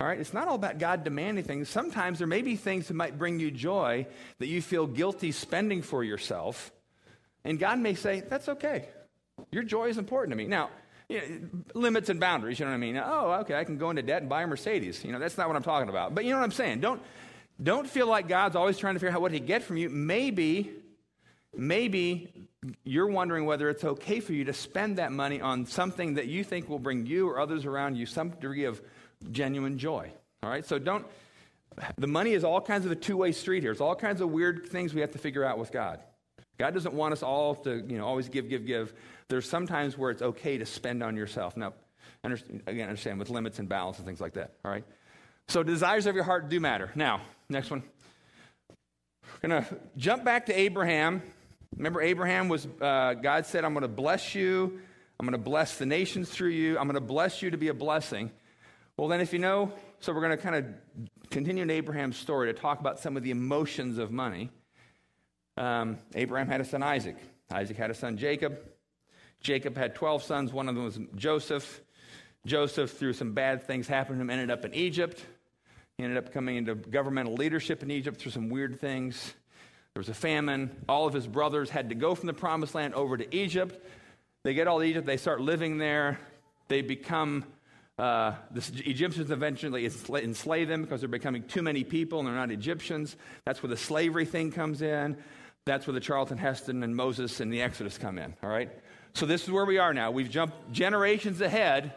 All 0.00 0.06
right, 0.06 0.18
it's 0.18 0.34
not 0.34 0.48
all 0.48 0.56
about 0.56 0.78
God 0.78 1.04
demanding 1.04 1.44
things. 1.44 1.68
Sometimes 1.68 2.18
there 2.18 2.26
may 2.26 2.42
be 2.42 2.56
things 2.56 2.88
that 2.88 2.94
might 2.94 3.18
bring 3.18 3.38
you 3.38 3.50
joy 3.50 4.06
that 4.38 4.48
you 4.48 4.60
feel 4.60 4.86
guilty 4.86 5.30
spending 5.30 5.82
for 5.82 6.02
yourself. 6.02 6.72
And 7.44 7.58
God 7.58 7.78
may 7.78 7.94
say, 7.94 8.20
That's 8.20 8.48
okay. 8.48 8.88
Your 9.50 9.62
joy 9.62 9.88
is 9.88 9.98
important 9.98 10.32
to 10.32 10.36
me. 10.36 10.46
Now, 10.46 10.70
you 11.08 11.18
know, 11.20 11.80
limits 11.80 12.08
and 12.08 12.18
boundaries, 12.18 12.58
you 12.58 12.64
know 12.64 12.70
what 12.70 12.76
I 12.76 12.80
mean? 12.80 12.96
Oh, 12.96 13.38
okay, 13.42 13.54
I 13.54 13.64
can 13.64 13.78
go 13.78 13.90
into 13.90 14.02
debt 14.02 14.22
and 14.22 14.28
buy 14.28 14.42
a 14.42 14.46
Mercedes. 14.46 15.04
You 15.04 15.12
know, 15.12 15.18
that's 15.18 15.36
not 15.36 15.46
what 15.46 15.56
I'm 15.56 15.62
talking 15.62 15.88
about. 15.88 16.14
But 16.14 16.24
you 16.24 16.30
know 16.30 16.38
what 16.38 16.44
I'm 16.44 16.52
saying? 16.52 16.80
Don't, 16.80 17.02
don't 17.62 17.88
feel 17.88 18.06
like 18.06 18.28
God's 18.28 18.56
always 18.56 18.78
trying 18.78 18.94
to 18.94 19.00
figure 19.00 19.14
out 19.14 19.20
what 19.20 19.32
he 19.32 19.40
get 19.40 19.62
from 19.62 19.76
you. 19.76 19.88
Maybe, 19.88 20.70
maybe 21.54 22.32
you're 22.84 23.08
wondering 23.08 23.44
whether 23.44 23.68
it's 23.68 23.84
okay 23.84 24.20
for 24.20 24.32
you 24.32 24.44
to 24.44 24.52
spend 24.52 24.98
that 24.98 25.12
money 25.12 25.40
on 25.40 25.66
something 25.66 26.14
that 26.14 26.26
you 26.26 26.44
think 26.44 26.68
will 26.68 26.78
bring 26.78 27.06
you 27.06 27.28
or 27.28 27.40
others 27.40 27.66
around 27.66 27.96
you 27.96 28.06
some 28.06 28.30
degree 28.30 28.64
of 28.64 28.80
genuine 29.30 29.78
joy. 29.78 30.12
All 30.42 30.50
right? 30.50 30.64
So 30.64 30.78
don't, 30.78 31.06
the 31.98 32.06
money 32.06 32.32
is 32.32 32.44
all 32.44 32.60
kinds 32.60 32.86
of 32.86 32.92
a 32.92 32.96
two 32.96 33.16
way 33.16 33.32
street 33.32 33.62
here. 33.62 33.72
It's 33.72 33.80
all 33.80 33.96
kinds 33.96 34.20
of 34.20 34.30
weird 34.30 34.66
things 34.68 34.94
we 34.94 35.00
have 35.00 35.12
to 35.12 35.18
figure 35.18 35.44
out 35.44 35.58
with 35.58 35.72
God. 35.72 36.00
God 36.58 36.74
doesn't 36.74 36.94
want 36.94 37.12
us 37.12 37.22
all 37.22 37.56
to, 37.56 37.84
you 37.88 37.98
know, 37.98 38.06
always 38.06 38.28
give, 38.28 38.48
give, 38.48 38.66
give. 38.66 38.92
There's 39.28 39.48
sometimes 39.48 39.98
where 39.98 40.10
it's 40.10 40.22
okay 40.22 40.58
to 40.58 40.66
spend 40.66 41.02
on 41.02 41.16
yourself. 41.16 41.56
Now, 41.56 41.72
understand, 42.22 42.62
again, 42.66 42.88
understand 42.88 43.18
with 43.18 43.30
limits 43.30 43.58
and 43.58 43.68
balance 43.68 43.98
and 43.98 44.06
things 44.06 44.20
like 44.20 44.34
that. 44.34 44.52
All 44.64 44.70
right? 44.70 44.84
So 45.48 45.62
desires 45.62 46.06
of 46.06 46.14
your 46.14 46.24
heart 46.24 46.48
do 46.48 46.60
matter. 46.60 46.90
Now, 46.94 47.20
next 47.48 47.70
one. 47.70 47.82
We're 49.42 49.48
going 49.48 49.64
to 49.64 49.76
jump 49.96 50.24
back 50.24 50.46
to 50.46 50.58
Abraham. 50.58 51.22
Remember, 51.76 52.00
Abraham 52.00 52.48
was, 52.48 52.66
uh, 52.80 53.14
God 53.14 53.46
said, 53.46 53.64
I'm 53.64 53.72
going 53.72 53.82
to 53.82 53.88
bless 53.88 54.34
you. 54.34 54.80
I'm 55.18 55.26
going 55.26 55.38
to 55.38 55.44
bless 55.44 55.78
the 55.78 55.86
nations 55.86 56.28
through 56.28 56.50
you. 56.50 56.78
I'm 56.78 56.86
going 56.86 56.94
to 56.94 57.00
bless 57.00 57.42
you 57.42 57.50
to 57.50 57.56
be 57.56 57.68
a 57.68 57.74
blessing. 57.74 58.30
Well, 58.96 59.08
then, 59.08 59.20
if 59.20 59.32
you 59.32 59.38
know, 59.38 59.72
so 60.00 60.12
we're 60.12 60.20
going 60.20 60.36
to 60.36 60.42
kind 60.42 60.56
of 60.56 60.66
continue 61.30 61.62
in 61.62 61.70
Abraham's 61.70 62.16
story 62.16 62.52
to 62.52 62.58
talk 62.58 62.80
about 62.80 62.98
some 62.98 63.16
of 63.16 63.22
the 63.22 63.30
emotions 63.30 63.98
of 63.98 64.10
money. 64.10 64.50
Um, 65.56 65.98
Abraham 66.14 66.48
had 66.48 66.60
a 66.60 66.64
son, 66.64 66.82
Isaac. 66.82 67.16
Isaac 67.50 67.76
had 67.76 67.90
a 67.90 67.94
son, 67.94 68.16
Jacob. 68.16 68.58
Jacob 69.40 69.76
had 69.76 69.94
12 69.94 70.22
sons. 70.22 70.52
One 70.52 70.68
of 70.68 70.74
them 70.74 70.84
was 70.84 70.98
Joseph. 71.16 71.80
Joseph, 72.46 72.90
through 72.92 73.12
some 73.12 73.32
bad 73.32 73.66
things 73.66 73.86
happened 73.86 74.18
to 74.18 74.22
him, 74.22 74.30
ended 74.30 74.50
up 74.50 74.64
in 74.64 74.74
Egypt. 74.74 75.24
He 75.96 76.04
ended 76.04 76.18
up 76.18 76.32
coming 76.32 76.56
into 76.56 76.74
governmental 76.74 77.34
leadership 77.34 77.82
in 77.82 77.90
Egypt 77.90 78.20
through 78.20 78.32
some 78.32 78.48
weird 78.48 78.80
things. 78.80 79.34
There 79.94 80.00
was 80.00 80.08
a 80.08 80.14
famine. 80.14 80.74
All 80.88 81.06
of 81.06 81.14
his 81.14 81.26
brothers 81.26 81.70
had 81.70 81.90
to 81.90 81.94
go 81.94 82.14
from 82.14 82.26
the 82.26 82.32
promised 82.32 82.74
land 82.74 82.94
over 82.94 83.16
to 83.16 83.36
Egypt. 83.36 83.78
They 84.44 84.54
get 84.54 84.66
all 84.66 84.78
to 84.78 84.84
Egypt. 84.84 85.06
They 85.06 85.16
start 85.18 85.40
living 85.40 85.78
there. 85.78 86.18
They 86.68 86.80
become 86.82 87.44
uh, 87.98 88.34
the 88.50 88.82
Egyptians 88.86 89.30
eventually 89.30 89.84
enslave 89.84 90.68
them 90.68 90.82
because 90.82 91.00
they're 91.00 91.08
becoming 91.08 91.42
too 91.44 91.62
many 91.62 91.84
people 91.84 92.18
and 92.18 92.28
they're 92.28 92.34
not 92.34 92.50
Egyptians. 92.50 93.16
That's 93.44 93.62
where 93.62 93.68
the 93.68 93.76
slavery 93.76 94.24
thing 94.24 94.50
comes 94.50 94.82
in. 94.82 95.16
That's 95.66 95.86
where 95.86 95.94
the 95.94 96.00
Charlton 96.00 96.38
Heston 96.38 96.82
and 96.82 96.96
Moses 96.96 97.38
and 97.40 97.52
the 97.52 97.62
Exodus 97.62 97.98
come 97.98 98.18
in, 98.18 98.34
all 98.42 98.50
right? 98.50 98.70
So 99.14 99.26
this 99.26 99.44
is 99.44 99.50
where 99.50 99.64
we 99.66 99.78
are 99.78 99.92
now. 99.94 100.10
We've 100.10 100.30
jumped 100.30 100.72
generations 100.72 101.40
ahead, 101.40 101.92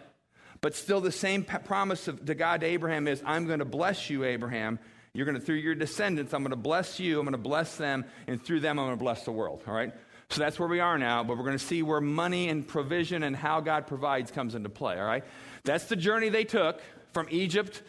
but 0.61 0.75
still 0.75 1.01
the 1.01 1.11
same 1.11 1.43
promise 1.43 2.07
of, 2.07 2.25
to 2.25 2.35
God 2.35 2.61
to 2.61 2.67
Abraham 2.67 3.07
is, 3.07 3.23
I'm 3.25 3.47
going 3.47 3.59
to 3.59 3.65
bless 3.65 4.09
you, 4.09 4.25
Abraham. 4.25 4.79
You're 5.15 5.25
going 5.25 5.39
to, 5.39 5.41
through 5.41 5.55
your 5.55 5.75
descendants, 5.75 6.33
I'm 6.33 6.41
going 6.41 6.49
to 6.49 6.57
bless 6.57 6.99
you, 6.99 7.19
I'm 7.19 7.25
going 7.25 7.31
to 7.31 7.37
bless 7.37 7.77
them, 7.77 8.03
and 8.27 8.43
through 8.43 8.59
them, 8.59 8.77
I'm 8.77 8.87
going 8.87 8.97
to 8.97 9.03
bless 9.03 9.23
the 9.23 9.31
world. 9.31 9.63
All 9.65 9.73
right? 9.73 9.93
So 10.29 10.41
that's 10.41 10.59
where 10.59 10.67
we 10.67 10.81
are 10.81 10.97
now, 10.97 11.23
but 11.23 11.37
we're 11.37 11.45
going 11.45 11.57
to 11.57 11.63
see 11.63 11.83
where 11.83 12.01
money 12.01 12.49
and 12.49 12.67
provision 12.67 13.23
and 13.23 13.33
how 13.33 13.61
God 13.61 13.87
provides 13.87 14.29
comes 14.29 14.55
into 14.55 14.67
play. 14.67 14.99
All 14.99 15.05
right? 15.05 15.23
That's 15.63 15.85
the 15.85 15.95
journey 15.95 16.27
they 16.27 16.43
took 16.43 16.81
from 17.13 17.27
Egypt 17.31 17.81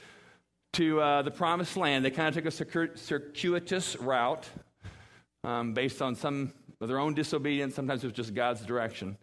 to 0.75 1.01
uh, 1.01 1.23
the 1.23 1.33
promised 1.33 1.77
land. 1.77 2.05
They 2.05 2.13
kind 2.13 2.29
of 2.29 2.35
took 2.35 2.47
a 2.47 2.97
circuitous 2.97 3.97
route 3.97 4.49
um, 5.43 5.75
based 5.75 6.01
on 6.01 6.15
some 6.15 6.53
of 6.81 6.87
their 6.87 7.01
own 7.01 7.15
disobedience. 7.15 7.75
Sometimes 7.75 8.05
it 8.05 8.07
was 8.07 8.15
just 8.15 8.35
God's 8.35 8.61
direction. 8.61 9.17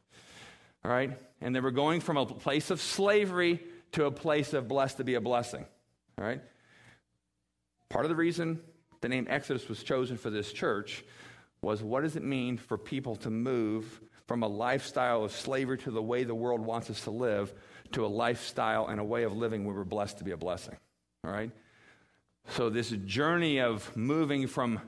All 0.84 0.92
right? 0.92 1.18
And 1.40 1.56
they 1.56 1.62
were 1.62 1.72
going 1.72 2.02
from 2.02 2.18
a 2.18 2.26
place 2.26 2.70
of 2.70 2.82
slavery 2.82 3.62
to 3.94 4.06
a 4.06 4.12
place 4.12 4.52
of 4.52 4.68
blessed 4.68 4.98
to 4.98 5.06
be 5.06 5.14
a 5.14 5.22
blessing. 5.22 5.66
All 6.18 6.26
right? 6.26 6.42
Part 7.94 8.06
of 8.06 8.10
the 8.10 8.16
reason 8.16 8.60
the 9.02 9.08
name 9.08 9.28
Exodus 9.30 9.70
was 9.70 9.84
chosen 9.84 10.18
for 10.18 10.32
this 10.32 10.52
church 10.52 11.06
was 11.62 11.84
what 11.84 12.02
does 12.02 12.16
it 12.16 12.24
mean 12.24 12.58
for 12.58 12.76
people 12.76 13.16
to 13.18 13.30
move 13.30 14.02
from 14.26 14.42
a 14.42 14.48
lifestyle 14.48 15.24
of 15.24 15.32
slavery 15.32 15.78
to 15.78 15.92
the 15.92 16.02
way 16.02 16.24
the 16.24 16.34
world 16.34 16.60
wants 16.60 16.90
us 16.90 17.04
to 17.04 17.12
live 17.12 17.54
to 17.92 18.04
a 18.04 18.08
lifestyle 18.08 18.88
and 18.88 19.00
a 19.00 19.04
way 19.04 19.22
of 19.22 19.38
living 19.38 19.64
where 19.64 19.76
we're 19.76 19.84
blessed 19.84 20.18
to 20.18 20.24
be 20.24 20.32
a 20.32 20.38
blessing? 20.38 20.76
All 21.24 21.32
right? 21.32 21.52
So, 22.48 22.72
this 22.72 22.90
journey 22.90 23.60
of 23.60 23.96
moving 23.96 24.48
from 24.48 24.80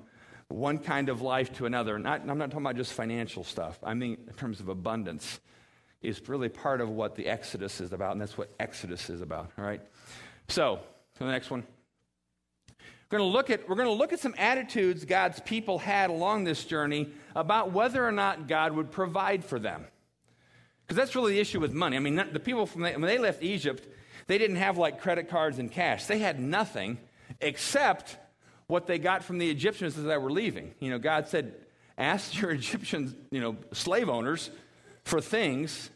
one 0.48 0.80
kind 0.80 1.08
of 1.08 1.22
life 1.22 1.54
to 1.58 1.68
another, 1.68 2.00
not, 2.00 2.22
I'm 2.28 2.40
not 2.40 2.50
talking 2.50 2.66
about 2.66 2.76
just 2.76 2.94
financial 2.94 3.44
stuff, 3.44 3.78
I 3.84 3.94
mean 3.94 4.18
in 4.28 4.34
terms 4.34 4.60
of 4.60 4.68
abundance, 4.68 5.40
is 6.02 6.28
really 6.28 6.50
part 6.50 6.82
of 6.82 6.90
what 6.90 7.14
the 7.14 7.28
Exodus 7.28 7.82
is 7.82 7.94
about, 7.94 8.14
and 8.14 8.22
that's 8.22 8.36
what 8.36 8.50
Exodus 8.60 9.12
is 9.12 9.22
about. 9.22 9.52
All 9.60 9.64
right? 9.64 9.82
So, 10.48 10.80
so 11.20 11.26
the 11.26 11.32
next 11.32 11.52
one. 11.52 11.66
We're 13.10 13.20
going 13.20 13.30
to 13.30 13.34
look 13.34 13.50
at, 13.50 13.70
we're 13.70 13.76
going 13.76 13.88
to 13.88 13.94
look 13.94 14.14
at 14.14 14.20
some 14.20 14.34
attitudes 14.38 15.06
God's 15.06 15.40
people 15.40 15.78
had 15.78 16.10
along 16.10 16.44
this 16.44 16.64
journey 16.66 17.10
about 17.36 17.72
whether 17.72 18.06
or 18.06 18.12
not 18.12 18.48
God 18.48 18.74
would 18.74 18.92
provide 18.92 19.46
for 19.46 19.60
them. 19.60 19.86
Because 20.86 20.98
that's 20.98 21.16
really 21.16 21.34
the 21.34 21.40
issue 21.40 21.60
with 21.60 21.72
money. 21.72 21.98
I 21.98 22.00
mean, 22.00 22.16
the 22.16 22.40
people 22.40 22.66
from 22.66 22.82
the, 22.82 22.92
when 22.92 23.02
they 23.02 23.18
left 23.18 23.44
Egypt, 23.44 23.88
they 24.28 24.38
didn't 24.38 24.58
have 24.58 24.78
like 24.78 25.02
credit 25.02 25.30
cards 25.30 25.60
and 25.60 25.72
cash. 25.72 26.06
They 26.06 26.20
had 26.20 26.40
nothing 26.40 26.98
except 27.42 28.18
what 28.68 28.88
they 28.88 28.98
got 28.98 29.24
from 29.24 29.38
the 29.38 29.50
Egyptians 29.50 29.98
as 29.98 30.04
they 30.04 30.18
were 30.18 30.32
leaving. 30.32 30.74
You 30.80 30.90
know, 30.90 31.00
God 31.00 31.28
said, 31.28 31.54
ask 31.98 32.40
your 32.40 32.52
Egyptian, 32.52 33.16
you 33.30 33.40
know, 33.40 33.58
slave 33.72 34.10
owners 34.10 34.50
for 35.04 35.22
things, 35.22 35.92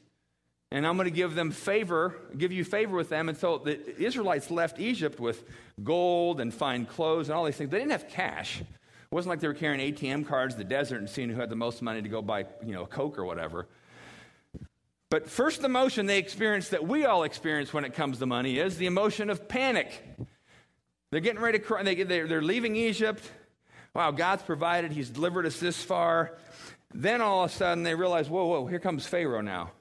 and 0.71 0.85
I'm 0.85 0.97
going 0.97 1.05
to 1.05 1.11
give 1.11 1.33
them 1.33 1.51
favor, 1.51 2.15
give 2.37 2.51
you 2.51 2.63
favor 2.63 2.95
with 2.95 3.09
them. 3.09 3.27
And 3.29 3.37
so 3.37 3.57
the 3.57 4.01
Israelites 4.01 4.51
left 4.51 4.79
Egypt 4.79 5.19
with 5.19 5.43
gold 5.83 6.39
and 6.39 6.53
fine 6.53 6.85
clothes 6.85 7.29
and 7.29 7.37
all 7.37 7.45
these 7.45 7.55
things. 7.55 7.71
They 7.71 7.79
didn't 7.79 7.91
have 7.91 8.07
cash. 8.07 8.61
It 8.61 8.67
wasn't 9.15 9.31
like 9.31 9.39
they 9.39 9.47
were 9.47 9.55
carrying 9.55 9.93
ATM 9.93 10.27
cards 10.27 10.53
in 10.53 10.59
the 10.59 10.65
desert 10.65 10.97
and 10.97 11.09
seeing 11.09 11.29
who 11.29 11.39
had 11.39 11.49
the 11.49 11.55
most 11.55 11.81
money 11.81 12.03
to 12.03 12.09
go 12.09 12.21
buy, 12.21 12.45
you 12.63 12.73
know, 12.73 12.83
a 12.83 12.87
Coke 12.87 13.17
or 13.17 13.25
whatever. 13.25 13.67
But 15.09 15.27
first 15.27 15.63
emotion 15.63 16.05
they 16.05 16.19
experience 16.19 16.69
that 16.69 16.87
we 16.87 17.05
all 17.05 17.23
experience 17.23 17.73
when 17.73 17.83
it 17.83 17.95
comes 17.95 18.19
to 18.19 18.27
money 18.27 18.59
is 18.59 18.77
the 18.77 18.85
emotion 18.85 19.31
of 19.31 19.47
panic. 19.47 20.03
They're 21.09 21.21
getting 21.21 21.41
ready 21.41 21.57
to 21.57 21.63
cry. 21.63 21.81
They, 21.81 21.95
they're 22.03 22.43
leaving 22.43 22.75
Egypt. 22.75 23.23
Wow, 23.95 24.11
God's 24.11 24.43
provided. 24.43 24.91
He's 24.91 25.09
delivered 25.09 25.47
us 25.47 25.59
this 25.59 25.81
far. 25.81 26.37
Then 26.93 27.21
all 27.21 27.45
of 27.45 27.51
a 27.51 27.53
sudden 27.53 27.83
they 27.83 27.95
realize, 27.95 28.29
whoa, 28.29 28.45
whoa, 28.45 28.67
here 28.67 28.77
comes 28.77 29.07
Pharaoh 29.07 29.41
now. 29.41 29.71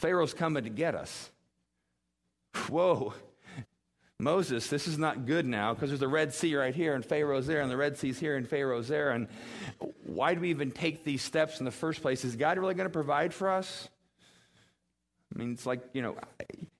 Pharaoh's 0.00 0.32
coming 0.32 0.64
to 0.64 0.70
get 0.70 0.94
us. 0.94 1.30
Whoa. 2.68 3.12
Moses, 4.18 4.68
this 4.68 4.88
is 4.88 4.98
not 4.98 5.26
good 5.26 5.46
now 5.46 5.74
because 5.74 5.90
there's 5.90 6.02
a 6.02 6.08
Red 6.08 6.32
Sea 6.32 6.56
right 6.56 6.74
here 6.74 6.94
and 6.94 7.04
Pharaoh's 7.04 7.46
there 7.46 7.60
and 7.60 7.70
the 7.70 7.76
Red 7.76 7.98
Sea's 7.98 8.18
here 8.18 8.36
and 8.36 8.48
Pharaoh's 8.48 8.88
there. 8.88 9.10
And 9.10 9.28
why 10.04 10.34
do 10.34 10.40
we 10.40 10.50
even 10.50 10.70
take 10.70 11.04
these 11.04 11.22
steps 11.22 11.58
in 11.58 11.64
the 11.66 11.70
first 11.70 12.00
place? 12.00 12.24
Is 12.24 12.36
God 12.36 12.58
really 12.58 12.74
going 12.74 12.88
to 12.88 12.92
provide 12.92 13.34
for 13.34 13.50
us? 13.50 13.88
I 15.34 15.38
mean, 15.38 15.52
it's 15.52 15.66
like, 15.66 15.80
you 15.92 16.02
know, 16.02 16.16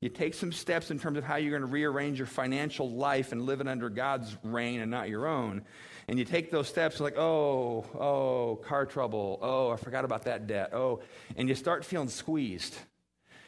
you 0.00 0.09
take 0.09 0.35
some 0.35 0.50
steps 0.50 0.91
in 0.91 0.99
terms 0.99 1.19
of 1.19 1.25
how 1.25 1.37
you're 1.37 1.50
going 1.50 1.62
to 1.62 1.73
rearrange 1.73 2.19
your 2.19 2.27
financial 2.27 2.91
life 2.91 3.33
and 3.33 3.43
live 3.43 3.61
it 3.61 3.69
under 3.69 3.89
God's 3.91 4.37
reign 4.43 4.81
and 4.81 4.91
not 4.91 5.09
your 5.09 5.27
own. 5.27 5.62
And 6.09 6.19
you 6.19 6.25
take 6.25 6.50
those 6.50 6.69
steps 6.69 6.99
like, 7.00 7.17
oh, 7.17 7.87
oh, 7.95 8.57
car 8.67 8.87
trouble. 8.87 9.39
Oh, 9.41 9.71
I 9.71 9.77
forgot 9.77 10.05
about 10.05 10.25
that 10.25 10.47
debt. 10.47 10.75
Oh, 10.75 11.00
and 11.37 11.49
you 11.49 11.55
start 11.55 11.85
feeling 11.85 12.09
squeezed. 12.09 12.77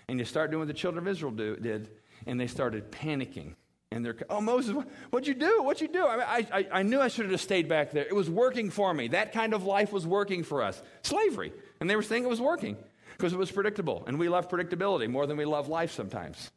And 0.08 0.18
you 0.18 0.24
start 0.24 0.50
doing 0.50 0.60
what 0.60 0.68
the 0.68 0.74
children 0.74 1.06
of 1.06 1.10
Israel 1.10 1.32
do, 1.32 1.56
did, 1.56 1.88
and 2.26 2.40
they 2.40 2.46
started 2.46 2.90
panicking. 2.90 3.54
And 3.90 4.04
they're, 4.04 4.16
oh, 4.30 4.40
Moses, 4.40 4.74
what'd 5.10 5.26
you 5.26 5.34
do? 5.34 5.62
What'd 5.62 5.82
you 5.82 5.88
do? 5.88 6.04
I, 6.04 6.46
I, 6.52 6.66
I 6.72 6.82
knew 6.82 7.00
I 7.00 7.08
should 7.08 7.26
have 7.26 7.32
just 7.32 7.44
stayed 7.44 7.68
back 7.68 7.90
there. 7.90 8.04
It 8.04 8.14
was 8.14 8.30
working 8.30 8.70
for 8.70 8.92
me. 8.94 9.08
That 9.08 9.32
kind 9.32 9.52
of 9.52 9.64
life 9.64 9.92
was 9.92 10.06
working 10.06 10.44
for 10.44 10.62
us. 10.62 10.82
Slavery. 11.02 11.52
And 11.80 11.90
they 11.90 11.96
were 11.96 12.02
saying 12.02 12.24
it 12.24 12.28
was 12.28 12.40
working 12.40 12.76
because 13.16 13.34
it 13.34 13.38
was 13.38 13.50
predictable. 13.50 14.04
And 14.06 14.18
we 14.18 14.28
love 14.28 14.48
predictability 14.48 15.08
more 15.08 15.26
than 15.26 15.36
we 15.36 15.44
love 15.44 15.68
life 15.68 15.92
sometimes. 15.92 16.50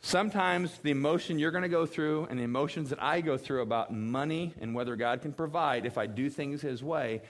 Sometimes 0.00 0.78
the 0.78 0.90
emotion 0.90 1.38
you're 1.38 1.52
going 1.52 1.62
to 1.62 1.68
go 1.68 1.86
through 1.86 2.26
and 2.28 2.38
the 2.38 2.44
emotions 2.44 2.90
that 2.90 3.02
I 3.02 3.20
go 3.20 3.36
through 3.36 3.62
about 3.62 3.92
money 3.92 4.52
and 4.60 4.74
whether 4.74 4.96
God 4.96 5.22
can 5.22 5.32
provide 5.32 5.86
if 5.86 5.96
I 5.96 6.06
do 6.06 6.28
things 6.28 6.60
His 6.60 6.82
way, 6.82 7.22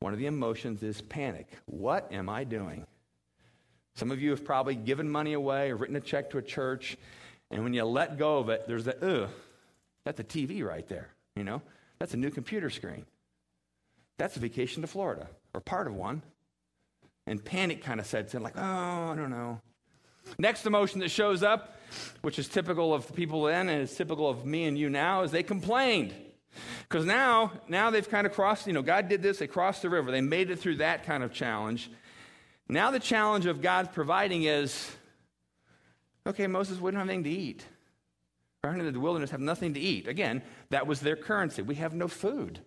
one 0.00 0.12
of 0.12 0.18
the 0.18 0.26
emotions 0.26 0.82
is 0.82 1.00
panic. 1.00 1.48
What 1.64 2.12
am 2.12 2.28
I 2.28 2.44
doing? 2.44 2.86
Some 3.98 4.12
of 4.12 4.22
you 4.22 4.30
have 4.30 4.44
probably 4.44 4.76
given 4.76 5.10
money 5.10 5.32
away 5.32 5.72
or 5.72 5.76
written 5.76 5.96
a 5.96 6.00
check 6.00 6.30
to 6.30 6.38
a 6.38 6.42
church, 6.42 6.96
and 7.50 7.64
when 7.64 7.74
you 7.74 7.84
let 7.84 8.16
go 8.16 8.38
of 8.38 8.48
it, 8.48 8.68
there's 8.68 8.84
that, 8.84 9.02
ugh, 9.02 9.28
that's 10.04 10.20
a 10.20 10.24
TV 10.24 10.64
right 10.64 10.86
there, 10.86 11.08
you 11.34 11.42
know? 11.42 11.60
That's 11.98 12.14
a 12.14 12.16
new 12.16 12.30
computer 12.30 12.70
screen. 12.70 13.06
That's 14.16 14.36
a 14.36 14.38
vacation 14.38 14.82
to 14.82 14.86
Florida, 14.86 15.26
or 15.52 15.60
part 15.60 15.88
of 15.88 15.94
one 15.94 16.22
and 17.26 17.44
panic 17.44 17.82
kind 17.82 17.98
of 17.98 18.06
sets 18.06 18.36
in, 18.36 18.42
like, 18.44 18.56
oh, 18.56 18.60
I 19.10 19.14
don't 19.16 19.30
know. 19.30 19.60
Next 20.38 20.64
emotion 20.64 21.00
that 21.00 21.10
shows 21.10 21.42
up, 21.42 21.76
which 22.22 22.38
is 22.38 22.46
typical 22.46 22.94
of 22.94 23.04
the 23.08 23.14
people 23.14 23.42
then 23.42 23.68
and 23.68 23.82
is 23.82 23.96
typical 23.96 24.30
of 24.30 24.46
me 24.46 24.66
and 24.66 24.78
you 24.78 24.88
now, 24.88 25.22
is 25.22 25.32
they 25.32 25.42
complained. 25.42 26.14
Because 26.88 27.04
now, 27.04 27.50
now 27.66 27.90
they've 27.90 28.08
kind 28.08 28.28
of 28.28 28.32
crossed, 28.32 28.68
you 28.68 28.72
know, 28.72 28.82
God 28.82 29.08
did 29.08 29.22
this, 29.22 29.38
they 29.38 29.48
crossed 29.48 29.82
the 29.82 29.90
river, 29.90 30.12
they 30.12 30.20
made 30.20 30.50
it 30.50 30.60
through 30.60 30.76
that 30.76 31.04
kind 31.04 31.24
of 31.24 31.32
challenge. 31.32 31.90
Now 32.68 32.90
the 32.90 33.00
challenge 33.00 33.46
of 33.46 33.62
God 33.62 33.92
providing 33.92 34.44
is, 34.44 34.90
okay, 36.26 36.46
Moses, 36.46 36.78
don't 36.78 36.94
have 36.94 37.08
anything 37.08 37.24
to 37.24 37.30
eat. 37.30 37.64
We're 38.62 38.74
in 38.74 38.92
the 38.92 39.00
wilderness, 39.00 39.30
have 39.30 39.40
nothing 39.40 39.74
to 39.74 39.80
eat. 39.80 40.08
Again, 40.08 40.42
that 40.70 40.86
was 40.86 41.00
their 41.00 41.16
currency. 41.16 41.62
We 41.62 41.76
have 41.76 41.94
no 41.94 42.08
food 42.08 42.60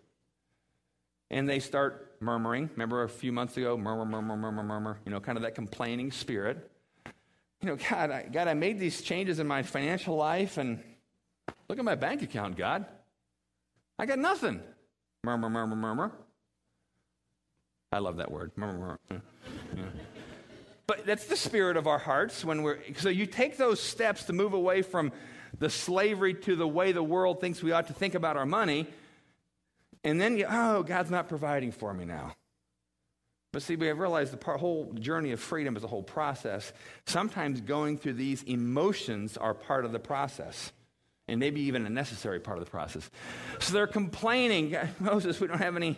and 1.32 1.48
they 1.48 1.60
start 1.60 2.12
murmuring. 2.20 2.70
Remember 2.74 3.04
a 3.04 3.10
few 3.10 3.32
months 3.32 3.58
ago, 3.58 3.78
murmur, 3.78 4.06
murmur, 4.06 4.36
murmur, 4.36 4.64
murmur, 4.64 4.98
you 5.06 5.12
know, 5.12 5.20
kind 5.20 5.38
of 5.38 5.44
that 5.44 5.56
complaining 5.56 6.12
spirit. 6.12 6.70
You 7.62 7.70
know, 7.70 7.78
God, 7.90 8.12
I, 8.12 8.24
God, 8.32 8.48
I 8.48 8.54
made 8.54 8.80
these 8.80 9.02
changes 9.02 9.40
in 9.40 9.48
my 9.48 9.64
financial 9.64 10.16
life, 10.16 10.58
and 10.58 10.84
look 11.70 11.80
at 11.80 11.86
my 11.86 11.96
bank 11.96 12.22
account, 12.22 12.58
God. 12.58 12.86
I 13.98 14.06
got 14.06 14.20
nothing. 14.20 14.62
Murmur, 15.24 15.50
murmur, 15.50 15.76
murmur. 15.76 16.12
I 17.94 18.00
love 18.00 18.18
that 18.18 18.30
word. 18.30 18.52
Murmur, 18.56 19.00
murmur. 19.10 19.22
But 20.88 21.06
that's 21.06 21.26
the 21.26 21.38
spirit 21.38 21.78
of 21.78 21.88
our 21.88 22.00
hearts 22.00 22.44
when 22.44 22.64
we're. 22.64 22.80
So 22.98 23.10
you 23.10 23.26
take 23.26 23.58
those 23.58 23.80
steps 23.80 24.26
to 24.26 24.34
move 24.34 24.54
away 24.54 24.82
from 24.82 25.12
the 25.58 25.70
slavery 25.70 26.34
to 26.34 26.56
the 26.56 26.68
way 26.68 26.92
the 26.92 27.04
world 27.04 27.40
thinks 27.40 27.64
we 27.64 27.72
ought 27.72 27.88
to 27.88 27.94
think 27.94 28.16
about 28.16 28.38
our 28.38 28.46
money 28.46 28.88
and 30.04 30.20
then, 30.20 30.38
you, 30.38 30.46
oh, 30.50 30.84
God's 30.84 31.12
not 31.12 31.30
providing 31.30 31.72
for 31.72 31.94
me 31.94 32.06
now. 32.06 32.34
But 33.54 33.62
see, 33.62 33.76
we 33.76 33.88
have 33.88 34.00
realized 34.00 34.38
the 34.38 34.58
whole 34.58 34.94
journey 34.94 35.32
of 35.32 35.40
freedom 35.40 35.76
is 35.76 35.84
a 35.84 35.88
whole 35.88 36.04
process. 36.04 36.72
Sometimes 37.06 37.62
going 37.62 37.98
through 37.98 38.14
these 38.14 38.44
emotions 38.44 39.38
are 39.38 39.54
part 39.54 39.86
of 39.86 39.92
the 39.92 40.00
process, 40.00 40.72
and 41.28 41.40
maybe 41.40 41.62
even 41.62 41.86
a 41.86 41.90
necessary 41.90 42.40
part 42.40 42.58
of 42.58 42.66
the 42.66 42.72
process. 42.72 43.10
So 43.60 43.74
they're 43.74 43.88
complaining, 43.88 44.76
Moses, 45.00 45.40
we 45.40 45.48
don't 45.48 45.60
have 45.60 45.76
any. 45.76 45.98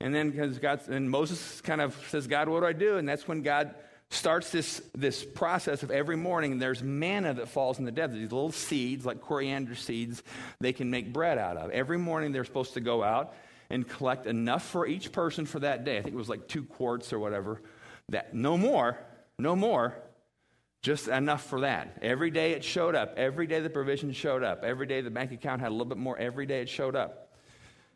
And 0.00 0.14
then 0.14 0.30
because 0.30 0.58
God, 0.58 0.80
and 0.88 1.10
Moses 1.10 1.60
kind 1.60 1.80
of 1.80 1.94
says, 2.08 2.26
God, 2.26 2.48
what 2.48 2.60
do 2.60 2.66
I 2.66 2.72
do? 2.72 2.96
And 2.96 3.08
that's 3.08 3.28
when 3.28 3.42
God 3.42 3.74
starts 4.10 4.50
this, 4.50 4.82
this 4.94 5.24
process 5.24 5.82
of 5.82 5.90
every 5.90 6.16
morning 6.16 6.58
there's 6.58 6.82
manna 6.82 7.32
that 7.34 7.48
falls 7.48 7.78
in 7.78 7.84
the 7.84 7.92
desert 7.92 8.14
these 8.14 8.32
little 8.32 8.50
seeds 8.50 9.06
like 9.06 9.20
coriander 9.20 9.76
seeds 9.76 10.22
they 10.58 10.72
can 10.72 10.90
make 10.90 11.12
bread 11.12 11.38
out 11.38 11.56
of. 11.56 11.70
Every 11.70 11.98
morning 11.98 12.32
they're 12.32 12.44
supposed 12.44 12.74
to 12.74 12.80
go 12.80 13.04
out 13.04 13.34
and 13.68 13.88
collect 13.88 14.26
enough 14.26 14.64
for 14.64 14.86
each 14.86 15.12
person 15.12 15.46
for 15.46 15.60
that 15.60 15.84
day. 15.84 15.98
I 15.98 16.02
think 16.02 16.14
it 16.14 16.18
was 16.18 16.28
like 16.28 16.48
two 16.48 16.64
quarts 16.64 17.12
or 17.12 17.20
whatever. 17.20 17.62
That 18.08 18.34
no 18.34 18.58
more 18.58 18.98
no 19.38 19.54
more 19.54 19.96
just 20.82 21.08
enough 21.08 21.44
for 21.44 21.60
that. 21.60 21.98
Every 22.02 22.30
day 22.30 22.52
it 22.52 22.64
showed 22.64 22.94
up. 22.94 23.14
Every 23.16 23.46
day 23.46 23.60
the 23.60 23.70
provision 23.70 24.12
showed 24.12 24.42
up. 24.42 24.64
Every 24.64 24.86
day 24.86 25.02
the 25.02 25.10
bank 25.10 25.30
account 25.30 25.60
had 25.60 25.68
a 25.68 25.72
little 25.72 25.86
bit 25.86 25.98
more. 25.98 26.18
Every 26.18 26.46
day 26.46 26.62
it 26.62 26.68
showed 26.68 26.96
up 26.96 27.29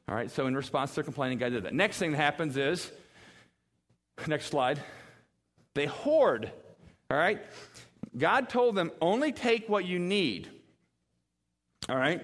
all 0.08 0.14
right 0.14 0.30
so 0.30 0.46
in 0.46 0.56
response 0.56 0.90
to 0.90 0.96
their 0.96 1.04
complaining 1.04 1.38
god 1.38 1.50
did 1.50 1.64
that 1.64 1.74
next 1.74 1.98
thing 1.98 2.12
that 2.12 2.18
happens 2.18 2.56
is 2.56 2.90
Next 4.26 4.46
slide. 4.46 4.80
They 5.74 5.86
hoard. 5.86 6.50
All 7.10 7.16
right? 7.16 7.42
God 8.16 8.48
told 8.48 8.74
them 8.74 8.90
only 9.00 9.32
take 9.32 9.68
what 9.68 9.84
you 9.84 9.98
need. 9.98 10.48
All 11.88 11.96
right? 11.96 12.22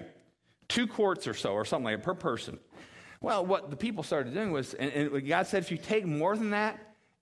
Two 0.67 0.87
quarts 0.87 1.27
or 1.27 1.33
so, 1.33 1.53
or 1.53 1.65
something 1.65 1.85
like 1.85 2.01
per 2.01 2.13
person. 2.13 2.59
Well, 3.19 3.45
what 3.45 3.69
the 3.69 3.75
people 3.75 4.03
started 4.03 4.33
doing 4.33 4.51
was, 4.51 4.73
and, 4.73 4.91
and 4.91 5.27
God 5.27 5.45
said, 5.45 5.61
if 5.61 5.69
you 5.69 5.77
take 5.77 6.05
more 6.05 6.35
than 6.35 6.51
that, 6.51 6.79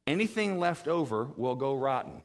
anything 0.07 0.59
left 0.59 0.87
over 0.87 1.25
will 1.35 1.55
go 1.55 1.75
rotten. 1.75 2.21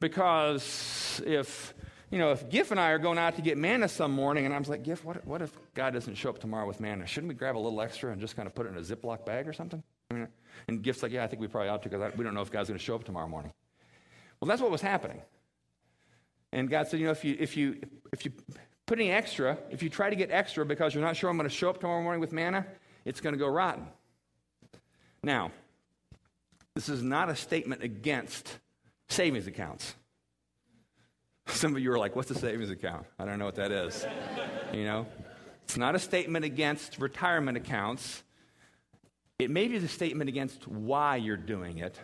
Because 0.00 1.20
if, 1.26 1.74
you 2.10 2.18
know, 2.18 2.32
if 2.32 2.48
Giff 2.48 2.70
and 2.70 2.80
I 2.80 2.90
are 2.90 2.98
going 2.98 3.18
out 3.18 3.36
to 3.36 3.42
get 3.42 3.58
manna 3.58 3.88
some 3.88 4.12
morning, 4.12 4.46
and 4.46 4.54
I'm 4.54 4.62
like, 4.62 4.82
Giff, 4.82 5.04
what, 5.04 5.26
what 5.26 5.42
if 5.42 5.52
God 5.74 5.92
doesn't 5.92 6.14
show 6.14 6.30
up 6.30 6.38
tomorrow 6.38 6.66
with 6.66 6.80
manna? 6.80 7.06
Shouldn't 7.06 7.28
we 7.28 7.34
grab 7.34 7.56
a 7.56 7.58
little 7.58 7.80
extra 7.80 8.12
and 8.12 8.20
just 8.20 8.34
kind 8.34 8.46
of 8.46 8.54
put 8.54 8.66
it 8.66 8.70
in 8.70 8.76
a 8.76 8.80
Ziploc 8.80 9.26
bag 9.26 9.46
or 9.46 9.52
something? 9.52 9.82
I 10.10 10.14
mean, 10.14 10.28
and 10.68 10.82
Giff's 10.82 11.02
like, 11.02 11.12
yeah, 11.12 11.24
I 11.24 11.26
think 11.26 11.40
we 11.40 11.48
probably 11.48 11.68
ought 11.68 11.82
to 11.82 11.88
because 11.88 12.16
we 12.16 12.24
don't 12.24 12.34
know 12.34 12.40
if 12.40 12.50
God's 12.50 12.68
going 12.68 12.78
to 12.78 12.84
show 12.84 12.94
up 12.94 13.04
tomorrow 13.04 13.28
morning. 13.28 13.52
Well, 14.40 14.48
that's 14.48 14.62
what 14.62 14.70
was 14.70 14.80
happening. 14.80 15.20
And 16.52 16.70
God 16.70 16.88
said, 16.88 17.00
you 17.00 17.06
know, 17.06 17.12
if 17.12 17.24
you, 17.24 17.36
if 17.38 17.56
you, 17.56 17.80
if 18.12 18.24
you 18.24 18.32
put 18.86 18.98
any 18.98 19.10
extra, 19.10 19.58
if 19.70 19.82
you 19.82 19.90
try 19.90 20.08
to 20.08 20.16
get 20.16 20.30
extra 20.30 20.64
because 20.64 20.94
you're 20.94 21.04
not 21.04 21.16
sure 21.16 21.28
I'm 21.28 21.36
going 21.36 21.48
to 21.48 21.54
show 21.54 21.68
up 21.68 21.78
tomorrow 21.78 22.02
morning 22.02 22.20
with 22.20 22.32
manna, 22.32 22.66
it's 23.04 23.20
going 23.20 23.34
to 23.34 23.38
go 23.38 23.48
rotten. 23.48 23.86
Now, 25.22 25.50
this 26.74 26.88
is 26.88 27.02
not 27.02 27.28
a 27.28 27.36
statement 27.36 27.82
against 27.82 28.58
savings 29.08 29.46
accounts. 29.46 29.94
Some 31.52 31.74
of 31.74 31.82
you 31.82 31.92
are 31.92 31.98
like, 31.98 32.14
what's 32.14 32.30
a 32.30 32.34
savings 32.34 32.70
account? 32.70 33.06
I 33.18 33.24
don't 33.24 33.38
know 33.38 33.46
what 33.46 33.56
that 33.56 33.72
is. 33.72 34.06
you 34.72 34.84
know? 34.84 35.06
It's 35.64 35.76
not 35.76 35.94
a 35.94 35.98
statement 35.98 36.44
against 36.44 36.98
retirement 36.98 37.56
accounts. 37.56 38.22
It 39.38 39.50
may 39.50 39.68
be 39.68 39.76
a 39.76 39.88
statement 39.88 40.28
against 40.28 40.66
why 40.68 41.16
you're 41.16 41.36
doing 41.36 41.78
it 41.78 41.98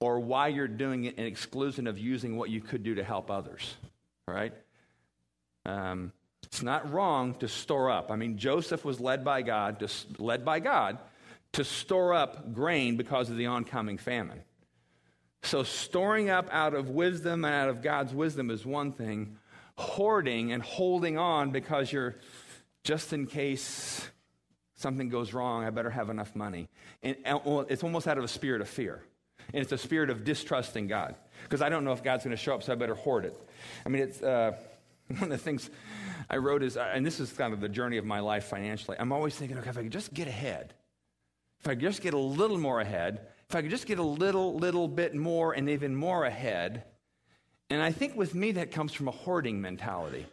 or 0.00 0.20
why 0.20 0.48
you're 0.48 0.68
doing 0.68 1.04
it 1.04 1.16
in 1.16 1.26
exclusion 1.26 1.86
of 1.86 1.98
using 1.98 2.36
what 2.36 2.50
you 2.50 2.60
could 2.60 2.82
do 2.82 2.96
to 2.96 3.04
help 3.04 3.30
others. 3.30 3.76
All 4.28 4.34
right? 4.34 4.52
Um, 5.64 6.12
it's 6.42 6.62
not 6.62 6.92
wrong 6.92 7.34
to 7.36 7.48
store 7.48 7.90
up. 7.90 8.10
I 8.10 8.16
mean, 8.16 8.36
Joseph 8.36 8.84
was 8.84 9.00
led 9.00 9.24
by 9.24 9.42
God, 9.42 9.80
to, 9.80 9.88
led 10.18 10.44
by 10.44 10.60
God 10.60 10.98
to 11.52 11.64
store 11.64 12.14
up 12.14 12.52
grain 12.52 12.96
because 12.96 13.30
of 13.30 13.36
the 13.36 13.46
oncoming 13.46 13.98
famine. 13.98 14.42
So, 15.42 15.64
storing 15.64 16.30
up 16.30 16.48
out 16.52 16.74
of 16.74 16.90
wisdom 16.90 17.44
and 17.44 17.54
out 17.54 17.68
of 17.68 17.82
God's 17.82 18.14
wisdom 18.14 18.50
is 18.50 18.64
one 18.64 18.92
thing. 18.92 19.38
Hoarding 19.76 20.52
and 20.52 20.62
holding 20.62 21.18
on 21.18 21.50
because 21.50 21.92
you're 21.92 22.16
just 22.84 23.12
in 23.12 23.26
case 23.26 24.08
something 24.74 25.08
goes 25.08 25.32
wrong, 25.32 25.64
I 25.64 25.70
better 25.70 25.90
have 25.90 26.10
enough 26.10 26.34
money. 26.36 26.68
And 27.02 27.16
it's 27.24 27.82
almost 27.82 28.06
out 28.06 28.18
of 28.18 28.24
a 28.24 28.28
spirit 28.28 28.60
of 28.60 28.68
fear. 28.68 29.02
And 29.52 29.62
it's 29.62 29.72
a 29.72 29.78
spirit 29.78 30.10
of 30.10 30.24
distrusting 30.24 30.86
God. 30.86 31.16
Because 31.44 31.62
I 31.62 31.68
don't 31.68 31.84
know 31.84 31.92
if 31.92 32.02
God's 32.02 32.24
going 32.24 32.36
to 32.36 32.42
show 32.42 32.54
up, 32.54 32.62
so 32.62 32.72
I 32.72 32.76
better 32.76 32.94
hoard 32.94 33.24
it. 33.24 33.36
I 33.84 33.88
mean, 33.88 34.02
it's 34.02 34.22
uh, 34.22 34.52
one 35.08 35.24
of 35.24 35.28
the 35.30 35.38
things 35.38 35.70
I 36.30 36.36
wrote 36.36 36.62
is, 36.62 36.76
and 36.76 37.04
this 37.04 37.18
is 37.18 37.32
kind 37.32 37.52
of 37.52 37.60
the 37.60 37.68
journey 37.68 37.96
of 37.96 38.04
my 38.04 38.20
life 38.20 38.44
financially. 38.44 38.96
I'm 39.00 39.12
always 39.12 39.34
thinking, 39.34 39.58
okay, 39.58 39.70
if 39.70 39.78
I 39.78 39.82
could 39.82 39.92
just 39.92 40.14
get 40.14 40.28
ahead, 40.28 40.74
if 41.60 41.68
I 41.68 41.70
could 41.70 41.80
just 41.80 42.02
get 42.02 42.14
a 42.14 42.18
little 42.18 42.58
more 42.58 42.80
ahead, 42.80 43.26
if 43.52 43.56
I 43.56 43.60
could 43.60 43.70
just 43.70 43.86
get 43.86 43.98
a 43.98 44.02
little, 44.02 44.54
little 44.54 44.88
bit 44.88 45.14
more 45.14 45.52
and 45.52 45.68
even 45.68 45.94
more 45.94 46.24
ahead. 46.24 46.84
And 47.68 47.82
I 47.82 47.92
think 47.92 48.16
with 48.16 48.34
me, 48.34 48.52
that 48.52 48.70
comes 48.70 48.94
from 48.94 49.08
a 49.08 49.10
hoarding 49.10 49.60
mentality. 49.60 50.24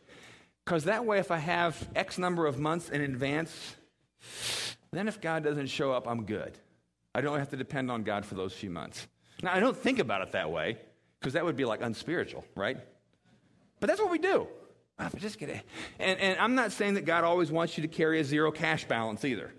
Because 0.63 0.85
that 0.85 1.03
way, 1.03 1.19
if 1.19 1.29
I 1.29 1.37
have 1.37 1.85
X 1.97 2.17
number 2.17 2.45
of 2.45 2.59
months 2.59 2.87
in 2.87 3.01
advance, 3.01 3.75
then 4.93 5.09
if 5.09 5.19
God 5.19 5.43
doesn't 5.43 5.67
show 5.67 5.91
up, 5.91 6.07
I'm 6.07 6.23
good. 6.23 6.57
I 7.13 7.19
don't 7.19 7.37
have 7.39 7.49
to 7.49 7.57
depend 7.57 7.91
on 7.91 8.03
God 8.03 8.25
for 8.25 8.35
those 8.35 8.53
few 8.53 8.69
months. 8.69 9.05
Now, 9.43 9.53
I 9.53 9.59
don't 9.59 9.75
think 9.75 9.99
about 9.99 10.21
it 10.21 10.31
that 10.31 10.49
way 10.49 10.77
because 11.19 11.33
that 11.33 11.43
would 11.43 11.57
be 11.57 11.65
like 11.65 11.81
unspiritual, 11.81 12.45
right? 12.55 12.77
But 13.81 13.87
that's 13.87 13.99
what 13.99 14.11
we 14.11 14.19
do. 14.19 14.47
Oh, 14.97 15.09
just 15.17 15.41
it. 15.41 15.61
And, 15.99 16.17
and 16.21 16.39
I'm 16.39 16.55
not 16.55 16.71
saying 16.71 16.93
that 16.93 17.03
God 17.03 17.25
always 17.25 17.51
wants 17.51 17.77
you 17.77 17.81
to 17.81 17.89
carry 17.89 18.21
a 18.21 18.23
zero 18.23 18.49
cash 18.49 18.85
balance 18.85 19.25
either. 19.25 19.51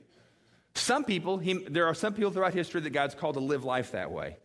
Some 0.74 1.04
people, 1.04 1.38
he, 1.38 1.54
there 1.54 1.86
are 1.86 1.94
some 1.94 2.14
people 2.14 2.30
throughout 2.30 2.54
history 2.54 2.80
that 2.82 2.90
God's 2.90 3.14
called 3.14 3.34
to 3.34 3.40
live 3.40 3.64
life 3.64 3.92
that 3.92 4.10
way. 4.10 4.36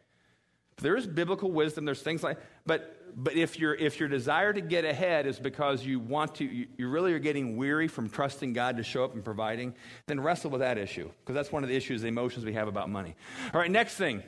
There 0.78 0.98
is 0.98 1.08
biblical 1.08 1.52
wisdom. 1.52 1.86
There's 1.86 2.02
things 2.02 2.24
like, 2.24 2.38
but 2.66 2.92
but 3.16 3.36
if 3.38 3.58
your 3.58 3.74
if 3.74 4.00
your 4.00 4.10
desire 4.10 4.52
to 4.52 4.60
get 4.60 4.84
ahead 4.84 5.26
is 5.26 5.40
because 5.40 5.86
you 5.86 6.00
want 6.00 6.36
to, 6.36 6.46
you, 6.46 6.68
you 6.78 6.90
really 6.90 7.14
are 7.14 7.20
getting 7.20 7.56
weary 7.56 7.88
from 7.88 8.10
trusting 8.10 8.52
God 8.52 8.76
to 8.78 8.84
show 8.84 9.06
up 9.06 9.14
and 9.14 9.24
providing, 9.24 9.74
then 10.08 10.20
wrestle 10.20 10.52
with 10.52 10.60
that 10.60 10.78
issue 10.78 11.10
because 11.22 11.34
that's 11.34 11.52
one 11.52 11.64
of 11.64 11.70
the 11.70 11.76
issues, 11.76 12.02
the 12.02 12.10
emotions 12.10 12.44
we 12.44 12.54
have 12.54 12.68
about 12.68 12.90
money. 12.90 13.16
All 13.54 13.60
right, 13.60 13.72
next 13.72 13.96
thing. 13.96 14.22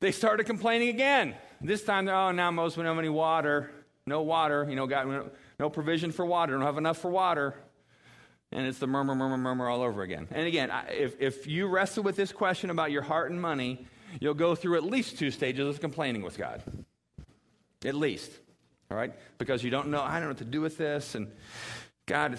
They 0.00 0.10
started 0.10 0.44
complaining 0.44 0.88
again. 0.88 1.36
This 1.60 1.84
time, 1.84 2.08
oh, 2.08 2.32
now 2.32 2.50
most 2.50 2.76
we 2.76 2.82
don't 2.82 2.90
have 2.90 2.98
any 2.98 3.08
water. 3.08 3.70
No 4.06 4.22
water. 4.22 4.66
You 4.68 4.76
know, 4.76 4.86
God, 4.86 5.30
no 5.58 5.70
provision 5.70 6.10
for 6.10 6.26
water. 6.26 6.52
Don't 6.54 6.62
have 6.62 6.78
enough 6.78 6.98
for 6.98 7.10
water 7.10 7.54
and 8.52 8.66
it's 8.66 8.78
the 8.78 8.86
murmur, 8.86 9.14
murmur, 9.14 9.36
murmur 9.36 9.68
all 9.68 9.82
over 9.82 10.02
again. 10.02 10.28
And 10.30 10.46
again, 10.46 10.70
if, 10.90 11.20
if 11.20 11.46
you 11.46 11.66
wrestle 11.66 12.04
with 12.04 12.16
this 12.16 12.32
question 12.32 12.70
about 12.70 12.90
your 12.90 13.02
heart 13.02 13.30
and 13.30 13.40
money, 13.40 13.86
you'll 14.20 14.34
go 14.34 14.54
through 14.54 14.76
at 14.76 14.84
least 14.84 15.18
two 15.18 15.30
stages 15.30 15.66
of 15.66 15.80
complaining 15.80 16.22
with 16.22 16.38
God. 16.38 16.62
At 17.84 17.94
least. 17.94 18.30
All 18.90 18.96
right? 18.96 19.12
Because 19.38 19.64
you 19.64 19.70
don't 19.70 19.88
know, 19.88 20.00
I 20.00 20.14
don't 20.14 20.22
know 20.22 20.28
what 20.28 20.38
to 20.38 20.44
do 20.44 20.60
with 20.60 20.78
this. 20.78 21.16
And 21.16 21.30
God, 22.06 22.38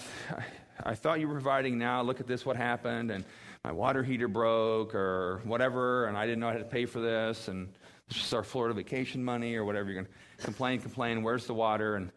I, 0.82 0.94
thought 0.94 1.20
you 1.20 1.28
were 1.28 1.34
providing 1.34 1.78
now. 1.78 2.00
Look 2.02 2.20
at 2.20 2.26
this, 2.26 2.46
what 2.46 2.56
happened. 2.56 3.10
And 3.10 3.24
my 3.62 3.72
water 3.72 4.02
heater 4.02 4.28
broke 4.28 4.94
or 4.94 5.42
whatever. 5.44 6.06
And 6.06 6.16
I 6.16 6.24
didn't 6.24 6.40
know 6.40 6.50
how 6.50 6.56
to 6.56 6.64
pay 6.64 6.86
for 6.86 7.00
this. 7.00 7.48
And 7.48 7.68
this 8.08 8.24
is 8.24 8.32
our 8.32 8.42
Florida 8.42 8.74
vacation 8.74 9.22
money 9.22 9.56
or 9.56 9.64
whatever. 9.64 9.90
You're 9.90 10.02
going 10.02 10.12
to 10.38 10.44
complain, 10.44 10.80
complain. 10.80 11.22
Where's 11.22 11.46
the 11.46 11.54
water? 11.54 11.96
And, 11.96 12.10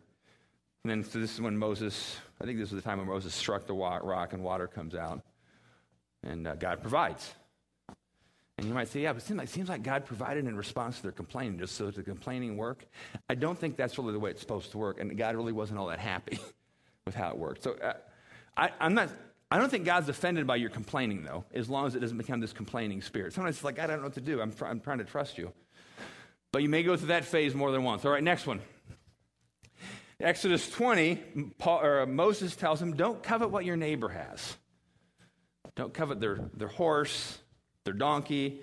and 0.84 0.92
then 0.92 1.04
so 1.04 1.20
this 1.20 1.34
is 1.34 1.42
when 1.42 1.58
Moses, 1.58 2.18
I 2.42 2.46
think 2.46 2.58
this 2.58 2.72
was 2.72 2.84
the 2.84 2.90
time 2.90 2.98
when 2.98 3.08
Moses 3.08 3.34
struck 3.34 3.68
the 3.68 3.74
rock 3.74 4.34
and 4.34 4.44
water 4.44 4.68
comes 4.68 4.96
out. 4.96 5.22
And 6.24 6.48
uh, 6.48 6.56
God 6.56 6.82
provides. 6.82 7.34
And 8.58 8.68
you 8.68 8.74
might 8.76 8.90
say, 8.90 9.02
yeah, 9.02 9.14
but 9.14 9.24
it 9.24 9.26
seems, 9.26 9.38
like, 9.40 9.48
it 9.48 9.52
seems 9.52 9.70
like 9.70 9.82
God 9.82 10.06
provided 10.06 10.46
in 10.46 10.56
response 10.56 10.98
to 10.98 11.04
their 11.04 11.12
complaining, 11.12 11.58
just 11.58 11.76
so 11.76 11.90
the 11.90 12.04
complaining 12.04 12.58
work. 12.58 12.86
I 13.28 13.36
don't 13.36 13.58
think 13.58 13.76
that's 13.76 13.98
really 13.98 14.14
the 14.14 14.20
way 14.20 14.30
it's 14.30 14.42
supposed 14.42 14.72
to 14.72 14.78
work, 14.78 15.00
and 15.00 15.18
God 15.18 15.36
really 15.36 15.52
wasn't 15.52 15.80
all 15.80 15.88
that 15.88 16.00
happy 16.00 16.40
with 17.06 17.16
how 17.16 17.30
it 17.30 17.38
worked. 17.38 17.64
So 17.64 17.74
uh, 17.74 17.94
I, 18.56 18.70
I'm 18.80 18.94
not. 18.94 19.10
I 19.50 19.58
don't 19.58 19.70
think 19.70 19.84
God's 19.84 20.08
offended 20.10 20.48
by 20.48 20.58
your 20.58 20.70
complaining, 20.70 21.24
though, 21.24 21.44
as 21.54 21.70
long 21.70 21.88
as 21.88 21.96
it 21.96 22.00
doesn't 22.00 22.18
become 22.18 22.40
this 22.40 22.54
complaining 22.54 23.02
spirit. 23.02 23.34
Sometimes 23.34 23.58
it's 23.58 23.66
like, 23.66 23.80
I 23.80 23.88
don't 23.88 23.98
know 23.98 24.06
what 24.06 24.14
to 24.14 24.22
do. 24.22 24.40
I'm, 24.40 24.54
I'm 24.62 24.80
trying 24.80 25.00
to 25.00 25.04
trust 25.04 25.38
you. 25.38 25.52
But 26.54 26.62
you 26.62 26.70
may 26.70 26.84
go 26.84 26.96
through 26.96 27.10
that 27.10 27.26
phase 27.26 27.54
more 27.54 27.72
than 27.72 27.84
once. 27.84 28.06
All 28.06 28.12
right, 28.12 28.24
next 28.24 28.48
one. 28.48 28.62
Exodus 30.22 30.70
20, 30.70 31.16
Paul, 31.58 31.82
or 31.82 32.06
Moses 32.06 32.56
tells 32.56 32.82
him, 32.82 32.96
Don't 32.96 33.22
covet 33.24 33.50
what 33.50 33.66
your 33.66 33.76
neighbor 33.76 34.10
has. 34.10 34.58
Don't 35.76 35.94
covet 35.94 36.20
their, 36.20 36.50
their 36.54 36.68
horse, 36.68 37.40
their 37.86 37.94
donkey. 37.94 38.62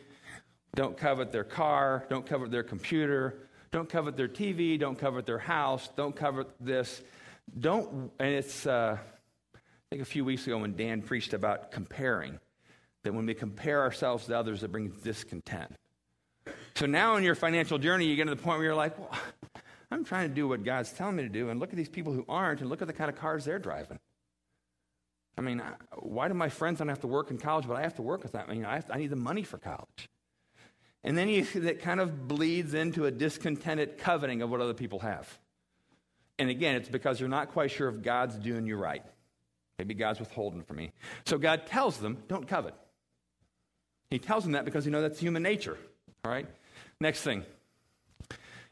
Don't 0.74 0.96
covet 0.96 1.32
their 1.32 1.44
car. 1.44 2.06
Don't 2.08 2.26
covet 2.26 2.50
their 2.50 2.62
computer. 2.62 3.48
Don't 3.70 3.88
covet 3.88 4.16
their 4.16 4.28
TV. 4.28 4.78
Don't 4.78 4.98
covet 4.98 5.26
their 5.26 5.38
house. 5.38 5.88
Don't 5.96 6.14
covet 6.14 6.48
this. 6.60 7.02
Don't, 7.58 8.10
and 8.18 8.28
it's, 8.28 8.66
uh, 8.66 8.98
I 9.54 9.58
think 9.90 10.02
a 10.02 10.06
few 10.06 10.24
weeks 10.24 10.46
ago 10.46 10.58
when 10.58 10.76
Dan 10.76 11.02
preached 11.02 11.32
about 11.32 11.72
comparing, 11.72 12.38
that 13.02 13.14
when 13.14 13.26
we 13.26 13.34
compare 13.34 13.82
ourselves 13.82 14.26
to 14.26 14.38
others, 14.38 14.62
it 14.62 14.70
brings 14.70 15.00
discontent. 15.02 15.74
So 16.76 16.86
now 16.86 17.16
in 17.16 17.24
your 17.24 17.34
financial 17.34 17.78
journey, 17.78 18.06
you 18.06 18.16
get 18.16 18.24
to 18.24 18.34
the 18.34 18.36
point 18.36 18.58
where 18.58 18.66
you're 18.66 18.74
like, 18.74 18.98
well, 18.98 19.18
I'm 19.90 20.04
trying 20.04 20.28
to 20.28 20.34
do 20.34 20.46
what 20.46 20.64
God's 20.64 20.92
telling 20.92 21.16
me 21.16 21.22
to 21.22 21.28
do, 21.28 21.48
and 21.48 21.58
look 21.58 21.70
at 21.70 21.76
these 21.76 21.88
people 21.88 22.12
who 22.12 22.24
aren't, 22.28 22.60
and 22.60 22.68
look 22.68 22.82
at 22.82 22.88
the 22.88 22.94
kind 22.94 23.10
of 23.10 23.16
cars 23.16 23.44
they're 23.44 23.58
driving. 23.58 23.98
I 25.38 25.40
mean, 25.40 25.62
why 25.94 26.28
do 26.28 26.34
my 26.34 26.48
friends 26.48 26.80
not 26.80 26.88
have 26.88 27.00
to 27.00 27.06
work 27.06 27.30
in 27.30 27.38
college, 27.38 27.66
but 27.66 27.76
I 27.76 27.82
have 27.82 27.94
to 27.94 28.02
work 28.02 28.22
with 28.22 28.32
them? 28.32 28.44
I 28.48 28.54
mean, 28.54 28.64
I, 28.64 28.80
to, 28.80 28.94
I 28.94 28.98
need 28.98 29.10
the 29.10 29.16
money 29.16 29.44
for 29.44 29.56
college. 29.56 30.08
And 31.04 31.16
then 31.16 31.28
you, 31.28 31.44
that 31.54 31.80
kind 31.80 32.00
of 32.00 32.26
bleeds 32.26 32.74
into 32.74 33.06
a 33.06 33.10
discontented 33.10 33.98
coveting 33.98 34.42
of 34.42 34.50
what 34.50 34.60
other 34.60 34.74
people 34.74 34.98
have. 34.98 35.38
And 36.38 36.50
again, 36.50 36.76
it's 36.76 36.88
because 36.88 37.20
you're 37.20 37.28
not 37.28 37.52
quite 37.52 37.70
sure 37.70 37.88
if 37.88 38.02
God's 38.02 38.36
doing 38.36 38.66
you 38.66 38.76
right. 38.76 39.02
Maybe 39.78 39.94
God's 39.94 40.18
withholding 40.18 40.62
from 40.62 40.76
me. 40.76 40.92
So 41.24 41.38
God 41.38 41.66
tells 41.66 41.98
them, 41.98 42.18
don't 42.28 42.46
covet. 42.46 42.74
He 44.10 44.18
tells 44.18 44.42
them 44.42 44.52
that 44.52 44.64
because 44.64 44.84
you 44.86 44.90
know 44.90 45.02
that's 45.02 45.20
human 45.20 45.42
nature. 45.42 45.78
All 46.24 46.30
right? 46.30 46.46
Next 47.00 47.22
thing. 47.22 47.44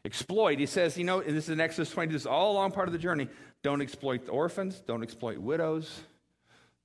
Exploit. 0.05 0.59
He 0.59 0.65
says, 0.65 0.97
you 0.97 1.03
know, 1.03 1.21
this 1.21 1.45
is 1.45 1.49
in 1.49 1.59
Exodus 1.59 1.91
20, 1.91 2.13
this 2.13 2.21
is 2.23 2.27
all 2.27 2.53
along 2.53 2.71
part 2.71 2.87
of 2.87 2.93
the 2.93 2.99
journey. 2.99 3.27
Don't 3.63 3.81
exploit 3.81 4.25
the 4.25 4.31
orphans, 4.31 4.81
don't 4.85 5.03
exploit 5.03 5.37
widows, 5.37 6.01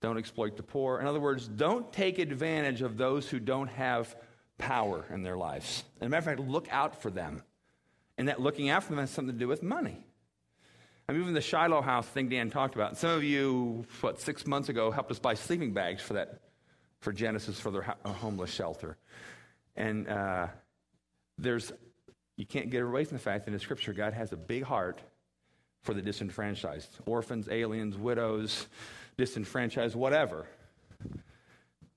don't 0.00 0.18
exploit 0.18 0.56
the 0.56 0.62
poor. 0.62 0.98
In 1.00 1.06
other 1.06 1.20
words, 1.20 1.46
don't 1.46 1.92
take 1.92 2.18
advantage 2.18 2.82
of 2.82 2.96
those 2.96 3.28
who 3.28 3.38
don't 3.38 3.68
have 3.68 4.16
power 4.58 5.04
in 5.10 5.22
their 5.22 5.36
lives. 5.36 5.84
As 6.00 6.06
a 6.06 6.08
matter 6.08 6.18
of 6.18 6.24
fact, 6.24 6.40
look 6.40 6.68
out 6.70 7.00
for 7.00 7.10
them. 7.10 7.42
And 8.18 8.28
that 8.28 8.40
looking 8.40 8.68
out 8.68 8.82
for 8.82 8.90
them 8.90 8.98
has 8.98 9.10
something 9.10 9.34
to 9.34 9.38
do 9.38 9.48
with 9.48 9.62
money. 9.62 10.04
I 11.08 11.12
mean, 11.12 11.22
even 11.22 11.34
the 11.34 11.40
Shiloh 11.40 11.82
house 11.82 12.06
thing 12.06 12.28
Dan 12.28 12.50
talked 12.50 12.74
about. 12.74 12.96
Some 12.96 13.10
of 13.10 13.24
you, 13.24 13.84
what, 14.00 14.20
six 14.20 14.46
months 14.46 14.68
ago, 14.68 14.90
helped 14.90 15.10
us 15.10 15.18
buy 15.18 15.34
sleeping 15.34 15.72
bags 15.72 16.02
for 16.02 16.14
that 16.14 16.40
for 17.00 17.12
Genesis 17.12 17.58
for 17.58 17.70
their 17.70 17.82
homeless 18.04 18.50
shelter. 18.50 18.96
And 19.74 20.08
uh, 20.08 20.46
there's, 21.36 21.72
you 22.36 22.46
can't 22.46 22.70
get 22.70 22.82
away 22.82 23.04
from 23.04 23.16
the 23.16 23.22
fact 23.22 23.44
that 23.44 23.52
in 23.52 23.58
Scripture, 23.58 23.92
God 23.92 24.14
has 24.14 24.32
a 24.32 24.36
big 24.36 24.64
heart 24.64 25.00
for 25.82 25.94
the 25.94 26.02
disenfranchised 26.02 26.98
orphans, 27.06 27.48
aliens, 27.50 27.96
widows, 27.96 28.66
disenfranchised, 29.16 29.94
whatever. 29.94 30.46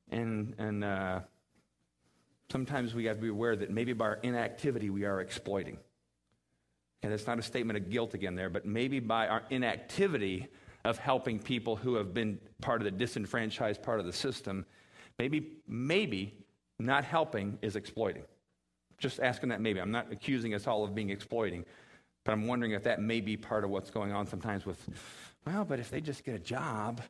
And, 0.10 0.56
and 0.58 0.84
uh, 0.84 1.20
sometimes 2.52 2.94
we 2.94 3.06
have 3.06 3.18
to 3.18 3.22
be 3.22 3.30
aware 3.30 3.56
that 3.56 3.70
maybe 3.70 3.94
by 3.94 4.06
our 4.06 4.20
inactivity, 4.24 4.90
we 4.90 5.06
are 5.06 5.22
exploiting. 5.22 5.78
And 7.04 7.14
it's 7.14 7.28
not 7.28 7.38
a 7.40 7.44
statement 7.44 7.78
of 7.78 7.90
guilt 7.90 8.14
again 8.14 8.36
there, 8.36 8.50
but 8.50 8.66
maybe 8.66 9.00
by 9.00 9.28
our 9.28 9.44
inactivity 9.50 10.48
of 10.84 10.98
helping 10.98 11.40
people 11.40 11.76
who 11.76 11.96
have 11.96 12.14
been 12.14 12.40
part 12.62 12.82
of 12.82 12.86
the 12.86 12.92
disenfranchised 12.92 13.82
part 13.82 14.00
of 14.00 14.06
the 14.06 14.14
system, 14.14 14.66
maybe, 15.18 15.54
maybe 15.68 16.46
not 16.80 17.04
helping 17.04 17.58
is 17.62 17.76
exploiting. 17.76 18.24
Just 18.98 19.20
asking 19.20 19.50
that 19.50 19.62
maybe. 19.62 19.80
I'm 19.80 19.92
not 19.92 20.12
accusing 20.12 20.54
us 20.54 20.68
all 20.68 20.84
of 20.84 20.96
being 20.96 21.10
exploiting, 21.10 21.66
but 22.24 22.32
I'm 22.32 22.48
wondering 22.48 22.72
if 22.72 22.84
that 22.84 23.02
may 23.02 23.22
be 23.22 23.38
part 23.38 23.64
of 23.64 23.70
what's 23.70 23.90
going 23.90 24.12
on 24.12 24.28
sometimes 24.28 24.66
with, 24.66 24.80
well, 25.46 25.66
but 25.66 25.80
if 25.80 25.90
they 25.90 26.02
just 26.02 26.24
get 26.24 26.36
a 26.36 26.40
job, 26.40 27.02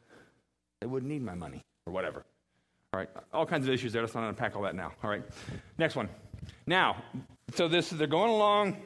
they 0.82 0.88
wouldn't 0.88 1.12
need 1.12 1.22
my 1.22 1.36
money 1.36 1.64
or 1.86 1.94
whatever. 1.94 2.26
All 2.94 3.00
right, 3.00 3.10
all 3.34 3.46
kinds 3.46 3.68
of 3.68 3.74
issues 3.74 3.94
there. 3.94 4.02
Let's 4.02 4.16
not 4.16 4.28
unpack 4.28 4.56
all 4.56 4.62
that 4.64 4.76
now. 4.76 4.94
All 5.04 5.10
right, 5.10 5.24
next 5.78 5.96
one. 5.96 6.10
Now, 6.66 7.04
so 7.54 7.68
this 7.68 7.90
they're 7.90 8.08
going 8.08 8.32
along. 8.32 8.78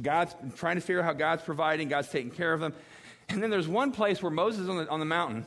God's 0.00 0.34
trying 0.56 0.76
to 0.76 0.80
figure 0.80 1.00
out 1.00 1.06
how 1.06 1.12
God's 1.12 1.42
providing. 1.42 1.88
God's 1.88 2.08
taking 2.08 2.30
care 2.30 2.52
of 2.52 2.60
them. 2.60 2.74
And 3.28 3.42
then 3.42 3.50
there's 3.50 3.68
one 3.68 3.92
place 3.92 4.22
where 4.22 4.30
Moses 4.30 4.62
is 4.62 4.68
on 4.68 4.78
the, 4.78 4.88
on 4.88 5.00
the 5.00 5.06
mountain 5.06 5.46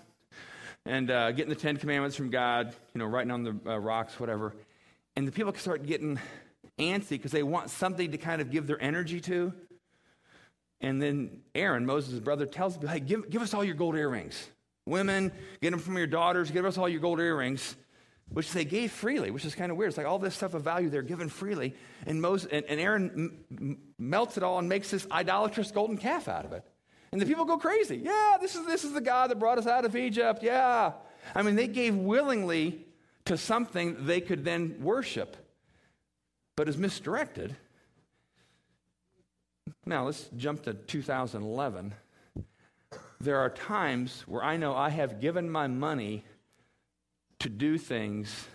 and 0.86 1.10
uh, 1.10 1.32
getting 1.32 1.50
the 1.50 1.56
Ten 1.56 1.78
Commandments 1.78 2.16
from 2.16 2.30
God, 2.30 2.76
you 2.94 3.00
know, 3.00 3.06
writing 3.06 3.32
on 3.32 3.44
the 3.44 3.56
uh, 3.66 3.78
rocks, 3.78 4.20
whatever. 4.20 4.54
And 5.16 5.28
the 5.28 5.32
people 5.32 5.54
start 5.56 5.86
getting 5.86 6.20
antsy 6.80 7.10
because 7.12 7.32
they 7.32 7.44
want 7.44 7.70
something 7.70 8.12
to 8.12 8.18
kind 8.18 8.42
of 8.42 8.50
give 8.50 8.68
their 8.68 8.82
energy 8.82 9.20
to. 9.22 9.54
And 10.80 11.02
then 11.02 11.42
Aaron, 11.54 11.86
Moses' 11.86 12.20
brother, 12.20 12.46
tells 12.46 12.78
them, 12.78 12.90
hey, 12.90 13.00
give, 13.00 13.30
give 13.30 13.42
us 13.42 13.54
all 13.54 13.64
your 13.64 13.76
gold 13.76 13.96
earrings. 13.96 14.50
Women, 14.88 15.32
get 15.62 15.72
them 15.72 15.80
from 15.80 15.98
your 15.98 16.08
daughters, 16.08 16.50
give 16.50 16.66
us 16.66 16.78
all 16.78 16.90
your 16.90 17.02
gold 17.02 17.20
earrings, 17.20 17.76
which 18.30 18.52
they 18.52 18.66
gave 18.66 18.92
freely, 18.92 19.30
which 19.30 19.46
is 19.46 19.54
kind 19.54 19.72
of 19.72 19.78
weird. 19.78 19.90
It's 19.90 19.98
like 19.98 20.08
all 20.08 20.18
this 20.18 20.34
stuff 20.34 20.56
of 20.56 20.64
value 20.64 20.90
they're 20.90 21.04
given 21.04 21.30
freely. 21.30 21.76
And, 22.08 22.20
Moses, 22.20 22.50
and, 22.52 22.66
and 22.66 22.80
Aaron 22.80 23.44
m- 23.52 23.78
melts 24.00 24.38
it 24.38 24.44
all 24.44 24.58
and 24.58 24.68
makes 24.68 24.90
this 24.90 25.06
idolatrous 25.12 25.70
golden 25.72 25.98
calf 25.98 26.28
out 26.28 26.46
of 26.46 26.54
it. 26.54 26.64
And 27.12 27.22
the 27.22 27.26
people 27.26 27.46
go 27.46 27.58
crazy. 27.58 27.98
Yeah, 27.98 28.38
this 28.42 28.56
is, 28.56 28.66
this 28.66 28.84
is 28.84 28.94
the 28.94 29.02
God 29.02 29.30
that 29.30 29.38
brought 29.38 29.60
us 29.60 29.68
out 29.68 29.86
of 29.86 29.96
Egypt. 29.96 30.42
Yeah. 30.42 30.94
I 31.36 31.44
mean, 31.44 31.56
they 31.56 31.68
gave 31.68 31.96
willingly 31.96 32.88
to 33.26 33.38
something 33.38 34.06
they 34.06 34.22
could 34.22 34.44
then 34.44 34.78
worship, 34.82 35.38
but 36.56 36.68
is 36.68 36.78
misdirected. 36.78 37.56
Now, 39.86 40.06
let's 40.06 40.30
jump 40.36 40.64
to 40.64 40.74
2011. 40.74 41.94
There 43.20 43.38
are 43.38 43.50
times 43.50 44.24
where 44.28 44.44
I 44.44 44.58
know 44.58 44.76
I 44.76 44.90
have 44.90 45.20
given 45.20 45.50
my 45.50 45.68
money 45.68 46.24
to 47.40 47.50
do 47.50 47.78
things 47.78 48.48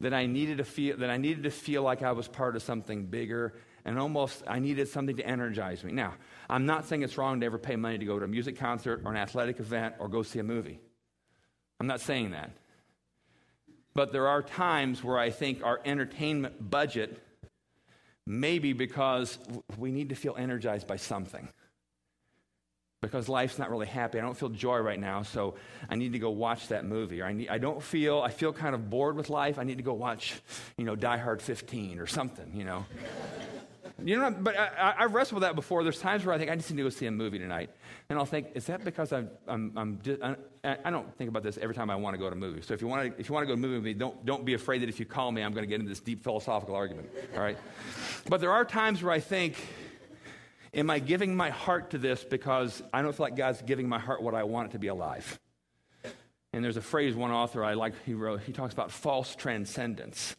that 0.00 0.14
I 0.14 0.26
needed 0.26 0.58
to 0.58 0.64
feel 0.64 0.96
that 0.98 1.10
I 1.10 1.18
needed 1.18 1.44
to 1.44 1.50
feel 1.50 1.82
like 1.82 2.02
I 2.02 2.12
was 2.12 2.26
part 2.26 2.56
of 2.56 2.62
something 2.62 3.06
bigger 3.06 3.54
and 3.84 3.98
almost 3.98 4.42
I 4.46 4.58
needed 4.58 4.88
something 4.88 5.16
to 5.16 5.26
energize 5.26 5.84
me. 5.84 5.92
Now, 5.92 6.14
I'm 6.48 6.66
not 6.66 6.86
saying 6.86 7.02
it's 7.02 7.18
wrong 7.18 7.40
to 7.40 7.46
ever 7.46 7.58
pay 7.58 7.76
money 7.76 7.98
to 7.98 8.04
go 8.04 8.18
to 8.18 8.24
a 8.24 8.28
music 8.28 8.58
concert 8.58 9.02
or 9.04 9.10
an 9.10 9.16
athletic 9.16 9.60
event 9.60 9.94
or 9.98 10.08
go 10.08 10.22
see 10.22 10.38
a 10.38 10.44
movie. 10.44 10.80
I'm 11.78 11.86
not 11.86 12.00
saying 12.00 12.32
that. 12.32 12.50
But 13.94 14.12
there 14.12 14.28
are 14.28 14.42
times 14.42 15.02
where 15.02 15.18
I 15.18 15.30
think 15.30 15.64
our 15.64 15.80
entertainment 15.84 16.70
budget, 16.70 17.20
maybe 18.26 18.72
because 18.72 19.38
we 19.76 19.90
need 19.90 20.10
to 20.10 20.14
feel 20.14 20.36
energized 20.38 20.86
by 20.86 20.96
something. 20.96 21.48
Because 23.02 23.28
life's 23.28 23.58
not 23.58 23.70
really 23.70 23.86
happy. 23.86 24.18
I 24.18 24.22
don't 24.22 24.36
feel 24.36 24.50
joy 24.50 24.78
right 24.78 25.00
now, 25.00 25.22
so 25.22 25.54
I 25.88 25.96
need 25.96 26.12
to 26.12 26.18
go 26.18 26.30
watch 26.30 26.68
that 26.68 26.84
movie. 26.84 27.22
Or 27.22 27.24
I, 27.24 27.32
need, 27.32 27.48
I 27.48 27.56
don't 27.56 27.82
feel, 27.82 28.20
I 28.20 28.30
feel 28.30 28.52
kind 28.52 28.74
of 28.74 28.90
bored 28.90 29.16
with 29.16 29.30
life. 29.30 29.58
I 29.58 29.64
need 29.64 29.78
to 29.78 29.82
go 29.82 29.94
watch, 29.94 30.34
you 30.76 30.84
know, 30.84 30.94
Die 30.94 31.16
Hard 31.16 31.40
15 31.40 31.98
or 31.98 32.06
something, 32.06 32.52
you 32.54 32.64
know. 32.64 32.84
You 34.04 34.18
know, 34.18 34.30
but 34.30 34.56
I, 34.56 34.94
have 34.98 35.14
wrestled 35.14 35.40
with 35.40 35.48
that 35.48 35.54
before. 35.54 35.82
There's 35.82 36.00
times 36.00 36.24
where 36.24 36.34
I 36.34 36.38
think 36.38 36.50
I 36.50 36.56
just 36.56 36.70
need 36.70 36.78
to 36.78 36.82
go 36.84 36.88
see 36.88 37.06
a 37.06 37.10
movie 37.10 37.38
tonight, 37.38 37.70
and 38.08 38.18
I'll 38.18 38.24
think, 38.24 38.48
is 38.54 38.66
that 38.66 38.84
because 38.84 39.12
I'm, 39.12 39.30
I'm, 39.46 39.72
I'm 39.76 40.00
just, 40.02 40.22
I, 40.22 40.36
I 40.62 40.90
don't 40.90 41.14
think 41.16 41.28
about 41.28 41.42
this 41.42 41.58
every 41.58 41.74
time 41.74 41.90
I 41.90 41.96
want 41.96 42.14
to 42.14 42.18
go 42.18 42.28
to 42.28 42.36
a 42.36 42.38
movie. 42.38 42.62
So 42.62 42.74
if 42.74 42.80
you 42.80 42.88
want 42.88 43.14
to, 43.14 43.20
if 43.20 43.28
you 43.28 43.34
want 43.34 43.44
to 43.44 43.46
go 43.46 43.54
to 43.54 43.58
a 43.58 43.60
movie 43.60 43.74
with 43.74 43.84
me, 43.84 43.94
don't, 43.94 44.24
don't 44.24 44.44
be 44.44 44.54
afraid 44.54 44.82
that 44.82 44.88
if 44.88 44.98
you 45.00 45.06
call 45.06 45.32
me, 45.32 45.42
I'm 45.42 45.52
going 45.52 45.64
to 45.64 45.68
get 45.68 45.80
into 45.80 45.88
this 45.88 46.00
deep 46.00 46.22
philosophical 46.22 46.74
argument. 46.74 47.10
All 47.34 47.42
right, 47.42 47.58
but 48.28 48.40
there 48.40 48.52
are 48.52 48.64
times 48.64 49.02
where 49.02 49.12
I 49.12 49.20
think, 49.20 49.56
am 50.72 50.90
I 50.90 50.98
giving 50.98 51.36
my 51.36 51.50
heart 51.50 51.90
to 51.90 51.98
this 51.98 52.24
because 52.24 52.82
I 52.92 53.02
don't 53.02 53.14
feel 53.14 53.26
like 53.26 53.36
God's 53.36 53.62
giving 53.62 53.88
my 53.88 53.98
heart 53.98 54.22
what 54.22 54.34
I 54.34 54.44
want 54.44 54.70
it 54.70 54.72
to 54.72 54.78
be 54.78 54.88
alive? 54.88 55.38
And 56.52 56.64
there's 56.64 56.76
a 56.76 56.82
phrase 56.82 57.14
one 57.14 57.30
author 57.30 57.64
I 57.64 57.74
like, 57.74 57.94
he 58.04 58.14
wrote, 58.14 58.40
he 58.42 58.52
talks 58.52 58.72
about 58.72 58.90
false 58.90 59.36
transcendence. 59.36 60.34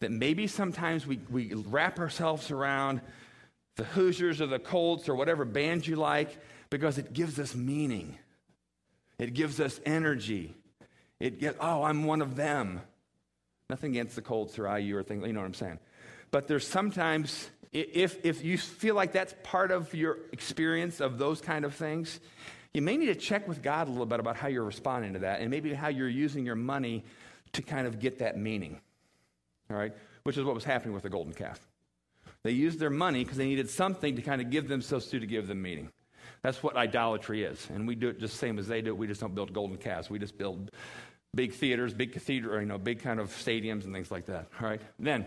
That 0.00 0.12
maybe 0.12 0.46
sometimes 0.46 1.06
we, 1.06 1.20
we 1.30 1.52
wrap 1.54 1.98
ourselves 1.98 2.50
around 2.50 3.00
the 3.76 3.84
Hoosiers 3.84 4.40
or 4.40 4.46
the 4.46 4.58
Colts 4.58 5.08
or 5.08 5.16
whatever 5.16 5.44
band 5.44 5.86
you 5.86 5.96
like 5.96 6.38
because 6.70 6.98
it 6.98 7.12
gives 7.12 7.38
us 7.38 7.54
meaning. 7.54 8.18
It 9.18 9.34
gives 9.34 9.58
us 9.58 9.80
energy. 9.84 10.54
It 11.18 11.40
gets, 11.40 11.58
oh, 11.60 11.82
I'm 11.82 12.04
one 12.04 12.22
of 12.22 12.36
them. 12.36 12.80
Nothing 13.68 13.90
against 13.92 14.14
the 14.14 14.22
Colts 14.22 14.58
or 14.58 14.78
IU 14.78 14.96
or 14.96 15.02
things, 15.02 15.26
you 15.26 15.32
know 15.32 15.40
what 15.40 15.46
I'm 15.46 15.54
saying. 15.54 15.78
But 16.30 16.46
there's 16.46 16.66
sometimes, 16.66 17.50
if, 17.72 18.24
if 18.24 18.44
you 18.44 18.58
feel 18.58 18.94
like 18.94 19.12
that's 19.12 19.34
part 19.42 19.72
of 19.72 19.92
your 19.92 20.18
experience 20.32 21.00
of 21.00 21.18
those 21.18 21.40
kind 21.40 21.64
of 21.64 21.74
things, 21.74 22.20
you 22.74 22.82
may 22.82 22.96
need 22.96 23.06
to 23.06 23.14
check 23.14 23.48
with 23.48 23.62
God 23.62 23.88
a 23.88 23.90
little 23.90 24.06
bit 24.06 24.20
about 24.20 24.36
how 24.36 24.48
you're 24.48 24.64
responding 24.64 25.14
to 25.14 25.20
that 25.20 25.40
and 25.40 25.50
maybe 25.50 25.72
how 25.72 25.88
you're 25.88 26.08
using 26.08 26.44
your 26.44 26.54
money 26.54 27.04
to 27.52 27.62
kind 27.62 27.86
of 27.86 27.98
get 27.98 28.18
that 28.18 28.36
meaning. 28.36 28.80
All 29.70 29.76
right? 29.76 29.92
Which 30.22 30.36
is 30.36 30.44
what 30.44 30.54
was 30.54 30.64
happening 30.64 30.94
with 30.94 31.02
the 31.02 31.10
golden 31.10 31.32
calf. 31.32 31.60
They 32.44 32.50
used 32.52 32.78
their 32.78 32.90
money 32.90 33.24
because 33.24 33.38
they 33.38 33.46
needed 33.46 33.68
something 33.70 34.16
to 34.16 34.22
kind 34.22 34.40
of 34.40 34.50
give 34.50 34.68
themselves 34.68 35.06
to 35.06 35.18
to 35.18 35.26
give 35.26 35.46
them 35.46 35.60
meaning. 35.62 35.90
That's 36.42 36.62
what 36.62 36.76
idolatry 36.76 37.42
is. 37.42 37.66
And 37.74 37.86
we 37.88 37.94
do 37.94 38.08
it 38.08 38.20
just 38.20 38.34
the 38.34 38.38
same 38.38 38.58
as 38.58 38.68
they 38.68 38.80
do. 38.80 38.94
We 38.94 39.06
just 39.06 39.20
don't 39.20 39.34
build 39.34 39.52
golden 39.52 39.76
calves. 39.76 40.08
We 40.08 40.18
just 40.18 40.38
build 40.38 40.70
big 41.34 41.52
theaters, 41.52 41.94
big 41.94 42.12
cathedral, 42.12 42.60
you 42.60 42.66
know, 42.66 42.78
big 42.78 43.02
kind 43.02 43.18
of 43.18 43.30
stadiums 43.30 43.84
and 43.84 43.92
things 43.92 44.10
like 44.10 44.26
that. 44.26 44.48
All 44.60 44.68
right? 44.68 44.80
Then, 44.98 45.26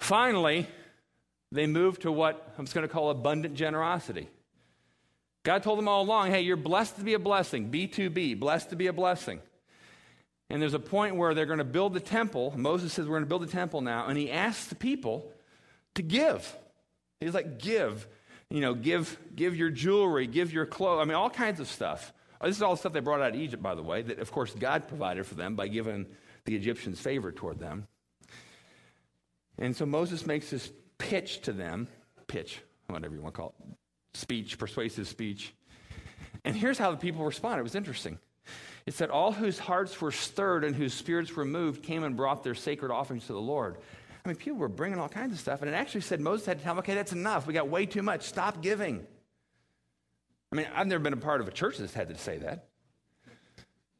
finally, 0.00 0.66
they 1.50 1.66
move 1.66 1.98
to 2.00 2.12
what 2.12 2.54
I'm 2.58 2.64
just 2.66 2.74
going 2.74 2.86
to 2.86 2.92
call 2.92 3.10
abundant 3.10 3.54
generosity. 3.54 4.28
God 5.46 5.62
told 5.62 5.78
them 5.78 5.86
all 5.86 6.02
along, 6.02 6.32
hey, 6.32 6.40
you're 6.40 6.56
blessed 6.56 6.96
to 6.96 7.04
be 7.04 7.14
a 7.14 7.20
blessing, 7.20 7.70
B2B, 7.70 8.40
blessed 8.40 8.70
to 8.70 8.76
be 8.76 8.88
a 8.88 8.92
blessing. 8.92 9.38
And 10.50 10.60
there's 10.60 10.74
a 10.74 10.80
point 10.80 11.14
where 11.14 11.34
they're 11.34 11.46
going 11.46 11.60
to 11.60 11.64
build 11.64 11.94
the 11.94 12.00
temple. 12.00 12.52
Moses 12.56 12.92
says, 12.92 13.06
We're 13.06 13.12
going 13.12 13.22
to 13.22 13.28
build 13.28 13.42
the 13.42 13.52
temple 13.52 13.80
now. 13.80 14.06
And 14.06 14.18
he 14.18 14.28
asks 14.28 14.66
the 14.66 14.74
people 14.74 15.32
to 15.94 16.02
give. 16.02 16.52
He's 17.20 17.32
like, 17.32 17.60
Give. 17.60 18.08
You 18.50 18.60
know, 18.60 18.74
give, 18.74 19.16
give 19.36 19.54
your 19.54 19.70
jewelry, 19.70 20.26
give 20.26 20.52
your 20.52 20.66
clothes. 20.66 21.00
I 21.00 21.04
mean, 21.04 21.14
all 21.14 21.30
kinds 21.30 21.60
of 21.60 21.68
stuff. 21.68 22.12
This 22.42 22.56
is 22.56 22.62
all 22.62 22.72
the 22.72 22.78
stuff 22.78 22.92
they 22.92 22.98
brought 22.98 23.20
out 23.20 23.34
of 23.34 23.40
Egypt, 23.40 23.62
by 23.62 23.76
the 23.76 23.84
way, 23.84 24.02
that 24.02 24.18
of 24.18 24.32
course 24.32 24.52
God 24.52 24.88
provided 24.88 25.26
for 25.26 25.36
them 25.36 25.54
by 25.54 25.68
giving 25.68 26.06
the 26.44 26.56
Egyptians 26.56 27.00
favor 27.00 27.30
toward 27.30 27.60
them. 27.60 27.86
And 29.58 29.76
so 29.76 29.86
Moses 29.86 30.26
makes 30.26 30.50
this 30.50 30.72
pitch 30.98 31.42
to 31.42 31.52
them, 31.52 31.86
pitch, 32.26 32.60
whatever 32.88 33.14
you 33.14 33.20
want 33.20 33.34
to 33.34 33.40
call 33.40 33.54
it, 33.60 33.76
speech, 34.16 34.58
persuasive 34.58 35.08
speech. 35.08 35.54
And 36.44 36.56
here's 36.56 36.78
how 36.78 36.90
the 36.90 36.96
people 36.96 37.24
responded. 37.24 37.60
It 37.60 37.64
was 37.64 37.74
interesting. 37.74 38.18
It 38.86 38.94
said, 38.94 39.10
All 39.10 39.32
whose 39.32 39.58
hearts 39.58 40.00
were 40.00 40.12
stirred 40.12 40.64
and 40.64 40.74
whose 40.74 40.94
spirits 40.94 41.34
were 41.34 41.44
moved 41.44 41.82
came 41.82 42.04
and 42.04 42.16
brought 42.16 42.44
their 42.44 42.54
sacred 42.54 42.92
offerings 42.92 43.26
to 43.26 43.32
the 43.32 43.40
Lord. 43.40 43.76
I 44.24 44.28
mean, 44.28 44.36
people 44.36 44.58
were 44.58 44.68
bringing 44.68 44.98
all 44.98 45.08
kinds 45.08 45.32
of 45.32 45.38
stuff. 45.38 45.62
And 45.62 45.70
it 45.70 45.74
actually 45.74 46.00
said 46.00 46.20
Moses 46.20 46.46
had 46.46 46.58
to 46.58 46.64
tell 46.64 46.74
them, 46.74 46.80
okay, 46.80 46.94
that's 46.94 47.12
enough. 47.12 47.46
We 47.46 47.54
got 47.54 47.68
way 47.68 47.86
too 47.86 48.02
much. 48.02 48.22
Stop 48.22 48.60
giving. 48.62 49.06
I 50.52 50.56
mean, 50.56 50.66
I've 50.74 50.86
never 50.86 51.02
been 51.02 51.12
a 51.12 51.18
part 51.18 51.40
of 51.40 51.48
a 51.48 51.52
church 51.52 51.78
that's 51.78 51.94
had 51.94 52.08
to 52.08 52.18
say 52.18 52.38
that. 52.38 52.68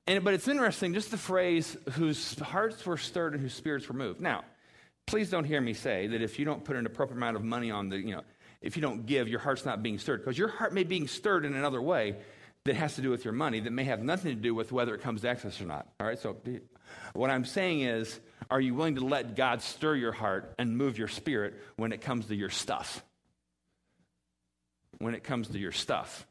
And, 0.06 0.22
but 0.22 0.34
it's 0.34 0.46
interesting, 0.46 0.94
just 0.94 1.10
the 1.10 1.18
phrase, 1.18 1.76
whose 1.92 2.38
hearts 2.38 2.86
were 2.86 2.96
stirred 2.96 3.34
and 3.34 3.42
whose 3.42 3.54
spirits 3.54 3.88
were 3.88 3.94
moved. 3.94 4.20
Now, 4.20 4.44
please 5.06 5.30
don't 5.30 5.44
hear 5.44 5.60
me 5.60 5.74
say 5.74 6.06
that 6.08 6.22
if 6.22 6.38
you 6.38 6.44
don't 6.44 6.64
put 6.64 6.76
an 6.76 6.86
appropriate 6.86 7.16
amount 7.16 7.36
of 7.36 7.44
money 7.44 7.70
on 7.70 7.88
the, 7.88 7.98
you 7.98 8.12
know, 8.12 8.22
if 8.60 8.76
you 8.76 8.82
don't 8.82 9.06
give, 9.06 9.28
your 9.28 9.40
heart's 9.40 9.64
not 9.64 9.82
being 9.82 9.98
stirred. 9.98 10.18
Because 10.18 10.38
your 10.38 10.48
heart 10.48 10.72
may 10.72 10.82
be 10.82 10.88
being 10.88 11.08
stirred 11.08 11.44
in 11.44 11.54
another 11.54 11.80
way 11.80 12.16
that 12.64 12.76
has 12.76 12.96
to 12.96 13.02
do 13.02 13.10
with 13.10 13.24
your 13.24 13.32
money 13.32 13.60
that 13.60 13.70
may 13.70 13.84
have 13.84 14.02
nothing 14.02 14.34
to 14.34 14.40
do 14.40 14.54
with 14.54 14.72
whether 14.72 14.94
it 14.94 15.02
comes 15.02 15.20
to 15.22 15.28
excess 15.28 15.60
or 15.60 15.66
not. 15.66 15.86
All 16.00 16.06
right, 16.06 16.18
so 16.18 16.36
what 17.12 17.30
I'm 17.30 17.44
saying 17.44 17.80
is, 17.80 18.18
are 18.50 18.60
you 18.60 18.74
willing 18.74 18.96
to 18.96 19.04
let 19.04 19.36
God 19.36 19.62
stir 19.62 19.94
your 19.94 20.12
heart 20.12 20.54
and 20.58 20.76
move 20.76 20.98
your 20.98 21.08
spirit 21.08 21.54
when 21.76 21.92
it 21.92 22.00
comes 22.00 22.26
to 22.26 22.34
your 22.34 22.50
stuff? 22.50 23.04
When 24.98 25.14
it 25.14 25.22
comes 25.22 25.48
to 25.48 25.58
your 25.58 25.72
stuff. 25.72 26.26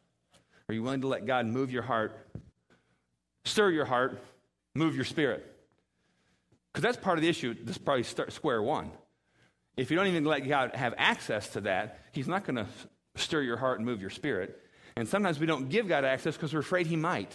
Are 0.68 0.74
you 0.74 0.82
willing 0.82 1.02
to 1.02 1.08
let 1.08 1.26
God 1.26 1.46
move 1.46 1.72
your 1.72 1.84
heart, 1.84 2.18
stir 3.44 3.70
your 3.70 3.86
heart, 3.86 4.20
Move 4.76 4.96
your 4.96 5.06
spirit. 5.06 5.50
Because 6.72 6.84
that's 6.84 6.98
part 6.98 7.18
of 7.18 7.22
the 7.22 7.30
issue. 7.30 7.56
This 7.64 7.78
is 7.78 7.82
probably 7.82 8.04
square 8.04 8.62
one. 8.62 8.92
If 9.78 9.92
you 9.92 9.98
don't 9.98 10.08
even 10.08 10.26
let 10.26 10.48
God 10.48 10.76
have 10.76 10.94
access 10.98 11.50
to 11.50 11.62
that, 11.62 12.00
He's 12.12 12.28
not 12.28 12.46
going 12.46 12.56
to 12.56 12.68
stir 13.16 13.42
your 13.42 13.58
heart 13.58 13.80
and 13.80 13.86
move 13.86 14.02
your 14.02 14.10
spirit. 14.10 14.62
And 14.96 15.08
sometimes 15.08 15.40
we 15.40 15.46
don't 15.46 15.70
give 15.70 15.88
God 15.88 16.06
access 16.06 16.36
because 16.36 16.54
we're 16.54 16.60
afraid 16.60 16.88
He 16.88 16.96
might 16.96 17.32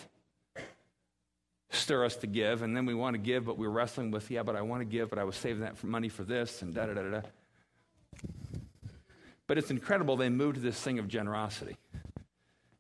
stir 1.70 2.04
us 2.04 2.16
to 2.16 2.26
give. 2.26 2.62
And 2.62 2.76
then 2.76 2.86
we 2.86 2.94
want 2.94 3.14
to 3.14 3.18
give, 3.18 3.44
but 3.44 3.58
we're 3.58 3.68
wrestling 3.68 4.10
with, 4.10 4.30
yeah, 4.30 4.42
but 4.42 4.56
I 4.56 4.62
want 4.62 4.80
to 4.80 4.84
give, 4.84 5.10
but 5.10 5.18
I 5.18 5.24
was 5.24 5.36
saving 5.36 5.62
that 5.62 5.76
for 5.76 5.86
money 5.86 6.08
for 6.08 6.24
this, 6.24 6.62
and 6.62 6.74
da 6.74 6.86
da 6.86 6.94
da 6.94 7.02
da. 7.02 7.20
But 9.46 9.58
it's 9.58 9.70
incredible 9.70 10.16
they 10.16 10.28
moved 10.28 10.56
to 10.56 10.60
this 10.60 10.80
thing 10.80 10.98
of 10.98 11.08
generosity. 11.08 11.76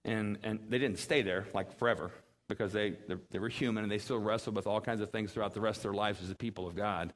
And, 0.04 0.38
and 0.42 0.60
they 0.68 0.78
didn't 0.78 0.98
stay 0.98 1.22
there 1.22 1.46
like 1.52 1.76
forever 1.78 2.10
because 2.48 2.72
they, 2.72 2.94
they 3.30 3.38
were 3.38 3.48
human 3.48 3.84
and 3.84 3.90
they 3.90 3.98
still 3.98 4.18
wrestled 4.18 4.56
with 4.56 4.66
all 4.66 4.80
kinds 4.80 5.00
of 5.00 5.10
things 5.10 5.32
throughout 5.32 5.54
the 5.54 5.60
rest 5.60 5.78
of 5.78 5.82
their 5.84 5.92
lives 5.94 6.22
as 6.22 6.30
a 6.30 6.34
people 6.34 6.66
of 6.66 6.74
God. 6.74 7.12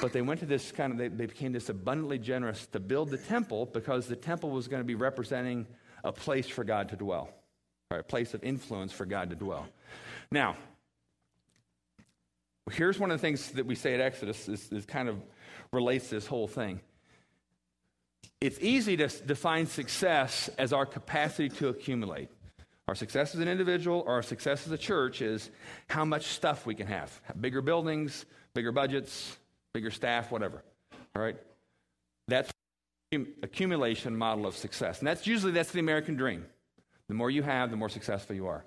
But 0.00 0.12
they 0.12 0.22
went 0.22 0.40
to 0.40 0.46
this 0.46 0.72
kind 0.72 0.92
of, 0.92 0.98
they, 0.98 1.08
they 1.08 1.26
became 1.26 1.52
this 1.52 1.68
abundantly 1.68 2.18
generous 2.18 2.66
to 2.68 2.80
build 2.80 3.10
the 3.10 3.18
temple 3.18 3.66
because 3.66 4.06
the 4.06 4.16
temple 4.16 4.50
was 4.50 4.68
going 4.68 4.80
to 4.80 4.86
be 4.86 4.94
representing 4.94 5.66
a 6.04 6.12
place 6.12 6.48
for 6.48 6.64
God 6.64 6.88
to 6.90 6.96
dwell, 6.96 7.30
right? 7.90 8.00
a 8.00 8.04
place 8.04 8.34
of 8.34 8.44
influence 8.44 8.92
for 8.92 9.06
God 9.06 9.30
to 9.30 9.36
dwell. 9.36 9.66
Now, 10.30 10.56
here's 12.70 12.98
one 12.98 13.10
of 13.10 13.18
the 13.18 13.22
things 13.22 13.50
that 13.52 13.66
we 13.66 13.74
say 13.74 13.94
at 13.94 14.00
Exodus 14.00 14.48
is, 14.48 14.70
is 14.72 14.86
kind 14.86 15.08
of 15.08 15.20
relates 15.72 16.08
this 16.08 16.26
whole 16.26 16.46
thing. 16.48 16.80
It's 18.40 18.58
easy 18.60 18.96
to 18.98 19.08
define 19.08 19.66
success 19.66 20.48
as 20.58 20.72
our 20.72 20.86
capacity 20.86 21.48
to 21.56 21.68
accumulate. 21.68 22.28
Our 22.86 22.94
success 22.94 23.34
as 23.34 23.40
an 23.40 23.48
individual 23.48 24.02
or 24.06 24.14
our 24.14 24.22
success 24.22 24.66
as 24.66 24.72
a 24.72 24.78
church 24.78 25.20
is 25.20 25.50
how 25.88 26.04
much 26.04 26.26
stuff 26.26 26.64
we 26.64 26.74
can 26.74 26.86
have. 26.86 27.20
Bigger 27.38 27.60
buildings, 27.60 28.24
bigger 28.54 28.72
budgets, 28.72 29.36
bigger 29.78 29.90
staff, 29.92 30.32
whatever. 30.32 30.64
All 31.14 31.22
right? 31.22 31.36
That's 32.26 32.50
accumulation 33.12 34.18
model 34.18 34.44
of 34.44 34.56
success. 34.56 34.98
And 34.98 35.06
that's 35.06 35.24
usually 35.24 35.52
that's 35.52 35.70
the 35.70 35.78
American 35.78 36.16
dream. 36.16 36.44
The 37.06 37.14
more 37.14 37.30
you 37.30 37.44
have, 37.44 37.70
the 37.70 37.76
more 37.76 37.88
successful 37.88 38.34
you 38.34 38.48
are. 38.48 38.64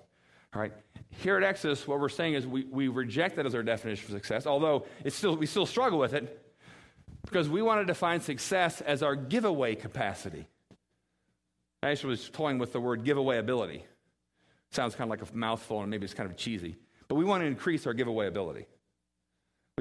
All 0.56 0.62
right? 0.62 0.72
Here 1.10 1.36
at 1.36 1.44
Exodus, 1.44 1.86
what 1.86 2.00
we're 2.00 2.08
saying 2.08 2.36
is 2.36 2.48
we, 2.48 2.64
we 2.64 2.88
reject 2.88 3.36
that 3.36 3.46
as 3.46 3.54
our 3.56 3.62
definition 3.62 4.06
for 4.06 4.14
success, 4.14 4.48
although 4.48 4.86
it's 5.04 5.18
still, 5.18 5.36
we 5.36 5.46
still 5.46 5.66
struggle 5.66 6.00
with 6.00 6.14
it 6.14 6.42
because 7.26 7.50
we 7.50 7.62
want 7.62 7.82
to 7.82 7.86
define 7.86 8.22
success 8.22 8.80
as 8.80 9.04
our 9.04 9.18
giveaway 9.18 9.76
capacity. 9.76 10.48
I 11.84 11.90
actually 11.90 12.12
was 12.12 12.30
toying 12.30 12.58
with 12.58 12.72
the 12.72 12.80
word 12.80 13.04
giveaway 13.04 13.38
ability. 13.38 13.84
Sounds 14.72 14.96
kind 14.96 15.12
of 15.12 15.20
like 15.20 15.30
a 15.30 15.36
mouthful 15.36 15.82
and 15.82 15.92
maybe 15.92 16.06
it's 16.06 16.14
kind 16.14 16.30
of 16.30 16.38
cheesy, 16.38 16.78
but 17.10 17.16
we 17.16 17.26
want 17.26 17.42
to 17.42 17.48
increase 17.48 17.86
our 17.86 17.94
giveaway 17.94 18.28
ability. 18.28 18.66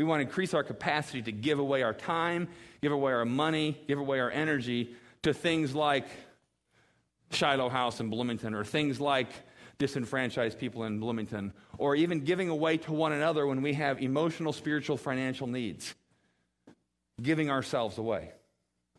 We 0.01 0.05
want 0.05 0.21
to 0.21 0.27
increase 0.27 0.55
our 0.55 0.65
capacity 0.65 1.21
to 1.21 1.31
give 1.31 1.59
away 1.59 1.83
our 1.83 1.93
time, 1.93 2.49
give 2.81 2.91
away 2.91 3.13
our 3.13 3.27
money, 3.27 3.79
give 3.87 3.99
away 3.99 4.19
our 4.19 4.31
energy 4.31 4.95
to 5.25 5.35
things 5.35 5.75
like 5.75 6.07
Shiloh 7.33 7.69
House 7.69 8.01
in 8.01 8.09
Bloomington 8.09 8.55
or 8.55 8.65
things 8.65 8.99
like 8.99 9.29
disenfranchised 9.77 10.59
people 10.59 10.85
in 10.85 11.01
Bloomington 11.01 11.53
or 11.77 11.97
even 11.97 12.21
giving 12.21 12.49
away 12.49 12.79
to 12.79 12.95
one 12.95 13.13
another 13.13 13.47
when 13.47 13.61
we 13.61 13.75
have 13.75 14.01
emotional, 14.01 14.55
spiritual, 14.55 14.97
financial 14.97 15.47
needs. 15.47 15.95
Giving 17.21 17.51
ourselves 17.51 17.99
away. 17.99 18.33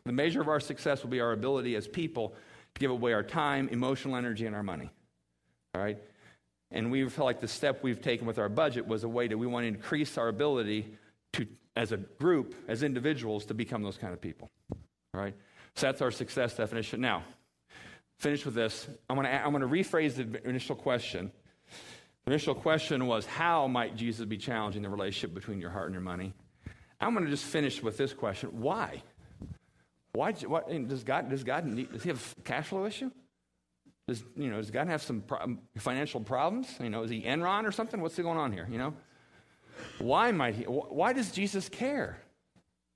The 0.04 0.12
measure 0.12 0.40
of 0.40 0.46
our 0.46 0.60
success 0.60 1.02
will 1.02 1.10
be 1.10 1.20
our 1.20 1.32
ability 1.32 1.74
as 1.74 1.88
people 1.88 2.28
to 2.74 2.78
give 2.78 2.92
away 2.92 3.12
our 3.12 3.24
time, 3.24 3.68
emotional 3.70 4.14
energy, 4.14 4.46
and 4.46 4.54
our 4.54 4.62
money. 4.62 4.88
All 5.74 5.82
right? 5.82 5.98
And 6.72 6.90
we 6.90 7.08
felt 7.08 7.26
like 7.26 7.40
the 7.40 7.48
step 7.48 7.82
we've 7.82 8.00
taken 8.00 8.26
with 8.26 8.38
our 8.38 8.48
budget 8.48 8.86
was 8.86 9.04
a 9.04 9.08
way 9.08 9.28
that 9.28 9.36
we 9.36 9.46
want 9.46 9.64
to 9.64 9.68
increase 9.68 10.16
our 10.16 10.28
ability 10.28 10.88
to, 11.34 11.46
as 11.76 11.92
a 11.92 11.98
group, 11.98 12.54
as 12.66 12.82
individuals, 12.82 13.44
to 13.46 13.54
become 13.54 13.82
those 13.82 13.98
kind 13.98 14.12
of 14.12 14.20
people. 14.20 14.50
All 14.70 15.20
right? 15.20 15.34
So 15.74 15.86
that's 15.86 16.00
our 16.00 16.10
success 16.10 16.56
definition. 16.56 17.00
Now, 17.00 17.24
finish 18.18 18.44
with 18.44 18.54
this. 18.54 18.88
I'm 19.10 19.16
going 19.16 19.26
to, 19.26 19.34
I'm 19.34 19.52
going 19.52 19.62
to 19.62 19.68
rephrase 19.68 20.14
the 20.14 20.48
initial 20.48 20.74
question. 20.74 21.30
The 22.24 22.30
initial 22.30 22.54
question 22.54 23.06
was, 23.06 23.26
how 23.26 23.66
might 23.66 23.96
Jesus 23.96 24.24
be 24.24 24.38
challenging 24.38 24.82
the 24.82 24.88
relationship 24.88 25.34
between 25.34 25.60
your 25.60 25.70
heart 25.70 25.86
and 25.86 25.94
your 25.94 26.02
money? 26.02 26.32
I'm 27.00 27.12
going 27.14 27.24
to 27.24 27.30
just 27.30 27.44
finish 27.44 27.82
with 27.82 27.96
this 27.96 28.12
question. 28.12 28.60
Why? 28.60 29.02
Why 30.12 30.32
does 30.32 31.04
God, 31.04 31.28
does 31.28 31.42
God 31.42 31.66
need, 31.66 31.92
does 31.92 32.02
he 32.02 32.10
have 32.10 32.34
a 32.38 32.42
cash 32.42 32.68
flow 32.68 32.86
issue? 32.86 33.10
Does, 34.08 34.24
you 34.36 34.50
know, 34.50 34.56
does 34.56 34.70
God 34.70 34.88
have 34.88 35.02
some 35.02 35.20
pro- 35.20 35.56
financial 35.78 36.20
problems? 36.20 36.68
You 36.80 36.90
know, 36.90 37.02
is 37.02 37.10
he 37.10 37.22
Enron 37.22 37.64
or 37.64 37.72
something? 37.72 38.00
What's 38.00 38.18
going 38.18 38.38
on 38.38 38.52
here? 38.52 38.66
You 38.70 38.78
know, 38.78 38.94
why 39.98 40.32
might 40.32 40.54
he? 40.54 40.64
Why 40.64 41.12
does 41.12 41.30
Jesus 41.30 41.68
care? 41.68 42.18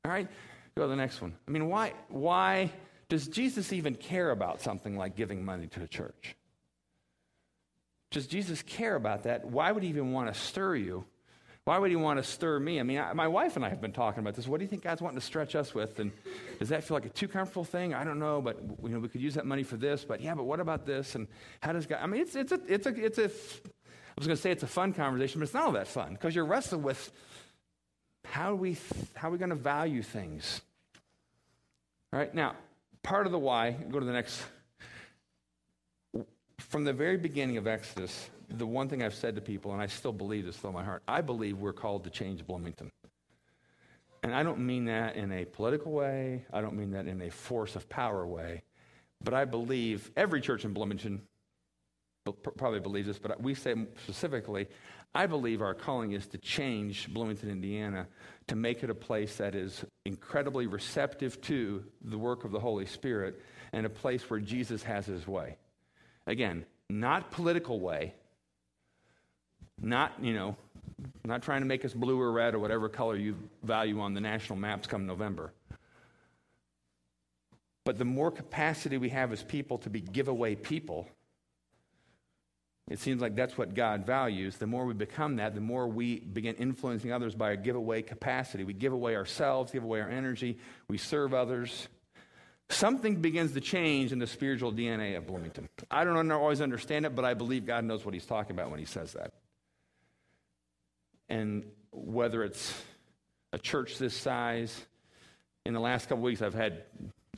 All 0.04 0.10
right, 0.10 0.28
go 0.76 0.82
to 0.82 0.88
the 0.88 0.96
next 0.96 1.20
one. 1.20 1.34
I 1.46 1.50
mean, 1.50 1.68
why? 1.68 1.92
Why 2.08 2.70
does 3.08 3.28
Jesus 3.28 3.72
even 3.72 3.94
care 3.94 4.30
about 4.30 4.60
something 4.60 4.96
like 4.96 5.16
giving 5.16 5.44
money 5.44 5.68
to 5.68 5.80
the 5.80 5.88
church? 5.88 6.36
Does 8.10 8.26
Jesus 8.26 8.62
care 8.62 8.96
about 8.96 9.24
that? 9.24 9.44
Why 9.44 9.70
would 9.70 9.82
he 9.82 9.88
even 9.90 10.12
want 10.12 10.32
to 10.32 10.40
stir 10.40 10.76
you 10.76 11.04
why 11.66 11.78
would 11.78 11.90
he 11.90 11.96
want 11.96 12.18
to 12.18 12.22
stir 12.22 12.60
me? 12.60 12.78
I 12.78 12.84
mean, 12.84 12.98
I, 12.98 13.12
my 13.12 13.26
wife 13.26 13.56
and 13.56 13.64
I 13.64 13.68
have 13.70 13.80
been 13.80 13.90
talking 13.90 14.20
about 14.20 14.36
this. 14.36 14.46
What 14.46 14.58
do 14.58 14.64
you 14.64 14.68
think 14.68 14.84
God's 14.84 15.02
wanting 15.02 15.18
to 15.18 15.26
stretch 15.26 15.56
us 15.56 15.74
with? 15.74 15.98
And 15.98 16.12
does 16.60 16.68
that 16.68 16.84
feel 16.84 16.96
like 16.96 17.06
a 17.06 17.08
too 17.08 17.26
comfortable 17.26 17.64
thing? 17.64 17.92
I 17.92 18.04
don't 18.04 18.20
know, 18.20 18.40
but 18.40 18.60
you 18.84 18.90
know, 18.90 19.00
we 19.00 19.08
could 19.08 19.20
use 19.20 19.34
that 19.34 19.46
money 19.46 19.64
for 19.64 19.76
this. 19.76 20.04
But 20.04 20.20
yeah, 20.20 20.36
but 20.36 20.44
what 20.44 20.60
about 20.60 20.86
this? 20.86 21.16
And 21.16 21.26
how 21.58 21.72
does 21.72 21.84
God? 21.86 21.98
I 22.00 22.06
mean, 22.06 22.20
it's 22.20 22.36
it's 22.36 22.52
a 22.52 22.60
it's 22.68 22.86
a 22.86 23.04
it's 23.04 23.18
a. 23.18 23.24
I 23.24 24.14
was 24.16 24.28
going 24.28 24.36
to 24.36 24.40
say 24.40 24.52
it's 24.52 24.62
a 24.62 24.68
fun 24.68 24.92
conversation, 24.92 25.40
but 25.40 25.46
it's 25.46 25.54
not 25.54 25.64
all 25.64 25.72
that 25.72 25.88
fun 25.88 26.12
because 26.12 26.36
you're 26.36 26.46
wrestling 26.46 26.84
with 26.84 27.10
how 28.24 28.54
we 28.54 28.76
how 29.16 29.26
are 29.26 29.32
we 29.32 29.38
going 29.38 29.50
to 29.50 29.56
value 29.56 30.04
things. 30.04 30.60
All 32.12 32.20
right, 32.20 32.32
now 32.32 32.54
part 33.02 33.26
of 33.26 33.32
the 33.32 33.40
why. 33.40 33.72
Go 33.72 33.98
to 33.98 34.06
the 34.06 34.12
next. 34.12 34.40
From 36.58 36.84
the 36.84 36.92
very 36.92 37.16
beginning 37.16 37.56
of 37.56 37.66
Exodus, 37.66 38.30
the 38.48 38.66
one 38.66 38.88
thing 38.88 39.02
I've 39.02 39.14
said 39.14 39.34
to 39.36 39.40
people, 39.40 39.72
and 39.72 39.82
I 39.82 39.86
still 39.86 40.12
believe 40.12 40.46
this 40.46 40.62
with 40.62 40.72
my 40.72 40.84
heart, 40.84 41.02
I 41.06 41.20
believe 41.20 41.58
we're 41.58 41.72
called 41.72 42.04
to 42.04 42.10
change 42.10 42.46
Bloomington. 42.46 42.90
And 44.22 44.34
I 44.34 44.42
don't 44.42 44.60
mean 44.60 44.86
that 44.86 45.16
in 45.16 45.30
a 45.32 45.44
political 45.44 45.92
way, 45.92 46.44
I 46.52 46.60
don't 46.60 46.76
mean 46.76 46.92
that 46.92 47.06
in 47.06 47.22
a 47.22 47.30
force 47.30 47.76
of 47.76 47.88
power 47.88 48.26
way, 48.26 48.62
but 49.22 49.34
I 49.34 49.44
believe 49.44 50.10
every 50.16 50.40
church 50.40 50.64
in 50.64 50.72
Bloomington 50.72 51.22
probably 52.56 52.80
believes 52.80 53.06
this, 53.06 53.18
but 53.18 53.40
we 53.40 53.54
say 53.54 53.74
specifically, 54.02 54.66
I 55.14 55.26
believe 55.26 55.62
our 55.62 55.74
calling 55.74 56.12
is 56.12 56.26
to 56.28 56.38
change 56.38 57.12
Bloomington, 57.12 57.50
Indiana, 57.50 58.06
to 58.48 58.56
make 58.56 58.82
it 58.82 58.90
a 58.90 58.94
place 58.94 59.36
that 59.36 59.54
is 59.54 59.84
incredibly 60.04 60.66
receptive 60.66 61.40
to 61.42 61.84
the 62.02 62.18
work 62.18 62.44
of 62.44 62.50
the 62.50 62.60
Holy 62.60 62.86
Spirit 62.86 63.40
and 63.72 63.86
a 63.86 63.90
place 63.90 64.28
where 64.28 64.40
Jesus 64.40 64.82
has 64.82 65.06
his 65.06 65.26
way. 65.26 65.56
Again, 66.26 66.66
not 66.90 67.30
political 67.30 67.80
way, 67.80 68.14
not, 69.80 70.12
you 70.20 70.34
know, 70.34 70.56
not 71.24 71.42
trying 71.42 71.60
to 71.60 71.66
make 71.66 71.84
us 71.84 71.92
blue 71.92 72.20
or 72.20 72.32
red 72.32 72.54
or 72.54 72.58
whatever 72.58 72.88
color 72.88 73.16
you 73.16 73.36
value 73.62 74.00
on 74.00 74.14
the 74.14 74.20
national 74.20 74.58
maps 74.58 74.86
come 74.86 75.06
November. 75.06 75.52
But 77.84 77.98
the 77.98 78.04
more 78.04 78.30
capacity 78.30 78.98
we 78.98 79.10
have 79.10 79.32
as 79.32 79.42
people 79.42 79.78
to 79.78 79.90
be 79.90 80.00
giveaway 80.00 80.54
people, 80.56 81.06
it 82.90 82.98
seems 82.98 83.20
like 83.20 83.34
that's 83.34 83.58
what 83.58 83.74
God 83.74 84.06
values. 84.06 84.56
The 84.56 84.66
more 84.66 84.84
we 84.86 84.94
become 84.94 85.36
that, 85.36 85.54
the 85.54 85.60
more 85.60 85.86
we 85.86 86.20
begin 86.20 86.54
influencing 86.56 87.12
others 87.12 87.34
by 87.34 87.46
our 87.46 87.56
giveaway 87.56 88.02
capacity. 88.02 88.64
We 88.64 88.72
give 88.72 88.92
away 88.92 89.16
ourselves, 89.16 89.72
give 89.72 89.84
away 89.84 90.00
our 90.00 90.08
energy, 90.08 90.58
we 90.88 90.98
serve 90.98 91.34
others. 91.34 91.88
Something 92.68 93.16
begins 93.16 93.52
to 93.52 93.60
change 93.60 94.10
in 94.10 94.18
the 94.18 94.26
spiritual 94.26 94.72
DNA 94.72 95.16
of 95.16 95.26
Bloomington. 95.26 95.68
I 95.88 96.02
don't 96.02 96.30
always 96.32 96.60
understand 96.60 97.06
it, 97.06 97.14
but 97.14 97.24
I 97.24 97.34
believe 97.34 97.66
God 97.66 97.84
knows 97.84 98.04
what 98.04 98.14
He's 98.14 98.26
talking 98.26 98.56
about 98.56 98.70
when 98.70 98.80
He 98.80 98.86
says 98.86 99.12
that. 99.12 99.32
And 101.28 101.64
whether 101.90 102.44
it's 102.44 102.74
a 103.52 103.58
church 103.58 103.98
this 103.98 104.16
size, 104.16 104.84
in 105.64 105.74
the 105.74 105.80
last 105.80 106.08
couple 106.08 106.22
weeks, 106.22 106.42
I've 106.42 106.54
had 106.54 106.84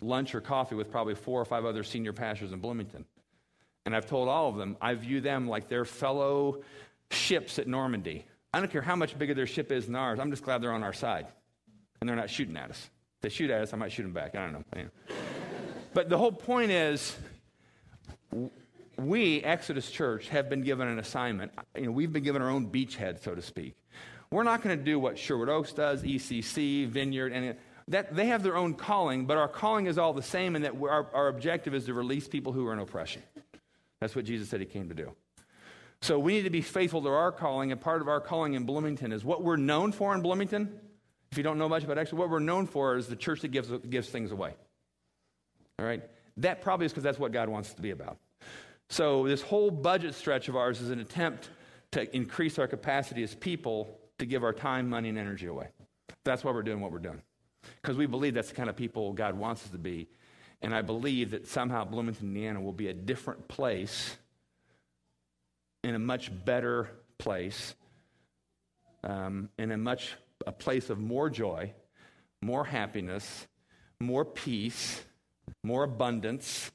lunch 0.01 0.35
or 0.35 0.41
coffee 0.41 0.75
with 0.75 0.91
probably 0.91 1.15
four 1.15 1.41
or 1.41 1.45
five 1.45 1.65
other 1.65 1.83
senior 1.83 2.13
pastors 2.13 2.53
in 2.53 2.61
Bloomington. 2.61 3.05
And 3.87 3.97
I've 3.97 4.07
told 4.07 4.29
all 4.29 4.49
of 4.49 4.57
them, 4.57 4.77
I 4.81 4.95
view 4.95 5.21
them 5.21 5.49
like 5.49 5.69
their 5.69 5.85
fellow 5.85 6.63
ships 7.11 7.59
at 7.59 7.67
Normandy. 7.67 8.27
I 8.53 8.61
don't 8.61 8.71
care 8.71 8.83
how 8.83 8.97
much 8.97 9.19
bigger 9.19 9.35
their 9.35 9.47
ship 9.47 9.73
is 9.73 9.87
than 9.87 9.97
ours. 9.97 10.19
I'm 10.19 10.31
just 10.31 10.43
glad 10.43 10.63
they're 10.63 10.73
on 10.73 10.83
our 10.83 10.93
side 10.93 11.27
and 12.01 12.09
they're 12.09 12.17
not 12.17 12.31
shooting 12.31 12.57
at 12.57 12.71
us. 12.71 12.91
If 13.17 13.23
they 13.23 13.29
shoot 13.31 13.51
at 13.51 13.63
us, 13.63 13.73
I 13.73 13.77
might 13.77 13.93
shoot 13.93 14.03
them 14.03 14.13
back. 14.13 14.35
I 14.35 14.45
don't 14.45 14.53
know. 14.53 14.89
but 15.95 16.09
the 16.09 16.19
whole 16.19 16.33
point 16.33 16.71
is 16.71 17.17
we, 18.99 19.43
Exodus 19.43 19.91
Church, 19.91 20.29
have 20.29 20.49
been 20.49 20.63
given 20.63 20.89
an 20.89 20.99
assignment. 20.99 21.53
You 21.77 21.87
know, 21.87 21.93
we've 21.93 22.13
been 22.13 22.25
given 22.25 22.43
our 22.43 22.51
own 22.51 22.71
beachhead, 22.71 23.23
so 23.23 23.35
to 23.35 23.43
speak. 23.43 23.77
We're 24.31 24.43
not 24.43 24.63
going 24.63 24.77
to 24.77 24.85
do 24.85 24.99
what 24.99 25.19
Sherwood 25.19 25.49
Oaks 25.49 25.73
does, 25.73 26.03
ECC, 26.03 26.87
Vineyard, 26.87 27.33
and 27.33 27.57
that 27.89 28.15
they 28.15 28.27
have 28.27 28.43
their 28.43 28.57
own 28.57 28.75
calling, 28.75 29.25
but 29.25 29.39
our 29.39 29.49
calling 29.49 29.87
is 29.87 29.97
all 29.97 30.13
the 30.13 30.23
same, 30.23 30.57
and 30.57 30.65
that 30.65 30.75
our, 30.75 31.07
our 31.15 31.29
objective 31.29 31.75
is 31.75 31.87
to 31.87 31.95
release 31.95 32.29
people 32.29 32.53
who 32.53 32.67
are 32.67 32.73
in 32.73 32.79
oppression. 32.79 33.23
That's 34.01 34.15
what 34.15 34.27
Jesus 34.27 34.49
said 34.49 34.61
he 34.61 34.67
came 34.67 34.89
to 34.89 34.95
do. 34.95 35.13
So 36.03 36.19
we 36.19 36.35
need 36.35 36.43
to 36.43 36.51
be 36.51 36.61
faithful 36.61 37.03
to 37.03 37.09
our 37.09 37.33
calling, 37.33 37.73
and 37.73 37.81
part 37.81 38.03
of 38.03 38.09
our 38.09 38.21
calling 38.21 38.55
in 38.55 38.65
Bloomington 38.65 39.13
is 39.13 39.25
what 39.25 39.43
we're 39.43 39.57
known 39.57 39.93
for 39.93 40.15
in 40.15 40.21
Bloomington. 40.21 40.79
If 41.33 41.39
you 41.39 41.43
don't 41.43 41.59
know 41.59 41.69
much 41.69 41.85
about 41.85 41.99
Exodus, 41.99 42.19
what 42.19 42.31
we're 42.31 42.39
known 42.39 42.67
for 42.67 42.97
is 42.97 43.07
the 43.07 43.17
church 43.17 43.41
that 43.41 43.49
gives, 43.49 43.71
gives 43.89 44.09
things 44.09 44.33
away. 44.33 44.55
All 45.79 45.87
right? 45.87 46.03
That 46.37 46.63
probably 46.63 46.87
is 46.87 46.93
because 46.93 47.05
that's 47.05 47.19
what 47.19 47.33
God 47.33 47.49
wants 47.49 47.73
it 47.73 47.77
to 47.77 47.83
be 47.83 47.91
about. 47.91 48.19
So 48.89 49.27
this 49.27 49.43
whole 49.43 49.71
budget 49.71 50.15
stretch 50.15 50.49
of 50.49 50.57
ours 50.57 50.81
is 50.81 50.91
an 50.91 51.01
attempt 51.01 51.51
to 51.93 52.15
increase 52.17 52.59
our 52.59 52.67
capacity 52.67 53.23
as 53.23 53.35
people 53.35 53.99
to 54.19 54.27
give 54.27 54.43
our 54.43 54.53
time, 54.53 54.89
money, 54.89 55.09
and 55.09 55.19
energy 55.19 55.47
away. 55.47 55.69
That's 56.25 56.45
why 56.45 56.53
we're 56.53 56.63
doing 56.63 56.81
what 56.81 56.93
we're 56.93 56.99
doing. 56.99 57.23
Because 57.81 57.97
we 57.97 58.07
believe 58.07 58.35
that's 58.35 58.49
the 58.49 58.55
kind 58.55 58.69
of 58.69 58.77
people 58.77 59.13
God 59.13 59.37
wants 59.37 59.65
us 59.65 59.71
to 59.71 59.79
be. 59.79 60.09
And 60.61 60.75
I 60.75 60.83
believe 60.83 61.31
that 61.31 61.47
somehow 61.47 61.85
Bloomington, 61.85 62.29
Indiana 62.29 62.61
will 62.61 62.73
be 62.73 62.89
a 62.89 62.95
different 62.95 63.47
place, 63.47 64.17
in 65.85 65.95
a 65.95 65.99
much 65.99 66.33
better 66.45 66.91
place, 67.19 67.75
um, 69.05 69.49
in 69.59 69.71
a 69.71 69.77
much 69.77 70.17
a 70.47 70.53
place 70.53 70.91
of 70.91 70.99
more 70.99 71.31
joy, 71.31 71.73
more 72.41 72.65
happiness, 72.65 73.47
more 74.01 74.25
peace, 74.25 75.05
more 75.63 75.85
abundance, 75.85 76.71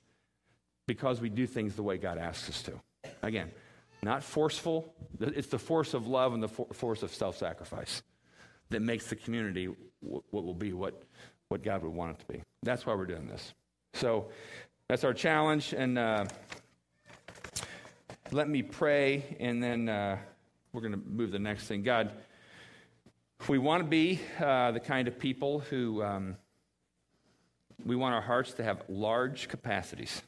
because 0.87 1.21
we 1.21 1.29
do 1.29 1.47
things 1.47 1.75
the 1.75 1.83
way 1.83 1.97
God 1.97 2.17
asks 2.17 2.49
us 2.49 2.61
to. 2.63 2.73
Again, 3.21 3.51
not 4.01 4.23
forceful. 4.23 4.93
It's 5.19 5.47
the 5.47 5.59
force 5.59 5.93
of 5.93 6.07
love 6.07 6.33
and 6.33 6.43
the 6.43 6.49
for- 6.49 6.67
force 6.73 7.03
of 7.03 7.13
self 7.13 7.37
sacrifice 7.37 8.03
that 8.69 8.81
makes 8.81 9.07
the 9.07 9.15
community 9.15 9.67
w- 10.01 10.23
what 10.29 10.43
will 10.43 10.53
be 10.53 10.73
what, 10.73 11.03
what 11.47 11.63
God 11.63 11.83
would 11.83 11.93
want 11.93 12.17
it 12.17 12.19
to 12.19 12.33
be. 12.33 12.41
That's 12.63 12.85
why 12.85 12.95
we're 12.95 13.05
doing 13.05 13.27
this. 13.27 13.53
So 13.93 14.27
that's 14.89 15.03
our 15.03 15.13
challenge. 15.13 15.73
And 15.73 15.97
uh, 15.97 16.25
let 18.31 18.49
me 18.49 18.61
pray, 18.61 19.37
and 19.39 19.61
then 19.61 19.87
uh, 19.87 20.17
we're 20.73 20.81
going 20.81 20.93
to 20.93 21.01
move 21.07 21.31
the 21.31 21.39
next 21.39 21.67
thing. 21.67 21.83
God, 21.83 22.11
we 23.47 23.57
want 23.57 23.83
to 23.83 23.89
be 23.89 24.19
uh, 24.39 24.71
the 24.71 24.79
kind 24.79 25.07
of 25.07 25.19
people 25.19 25.59
who 25.59 26.01
um, 26.01 26.37
we 27.85 27.95
want 27.95 28.15
our 28.15 28.21
hearts 28.21 28.53
to 28.53 28.63
have 28.63 28.83
large 28.89 29.47
capacities. 29.47 30.21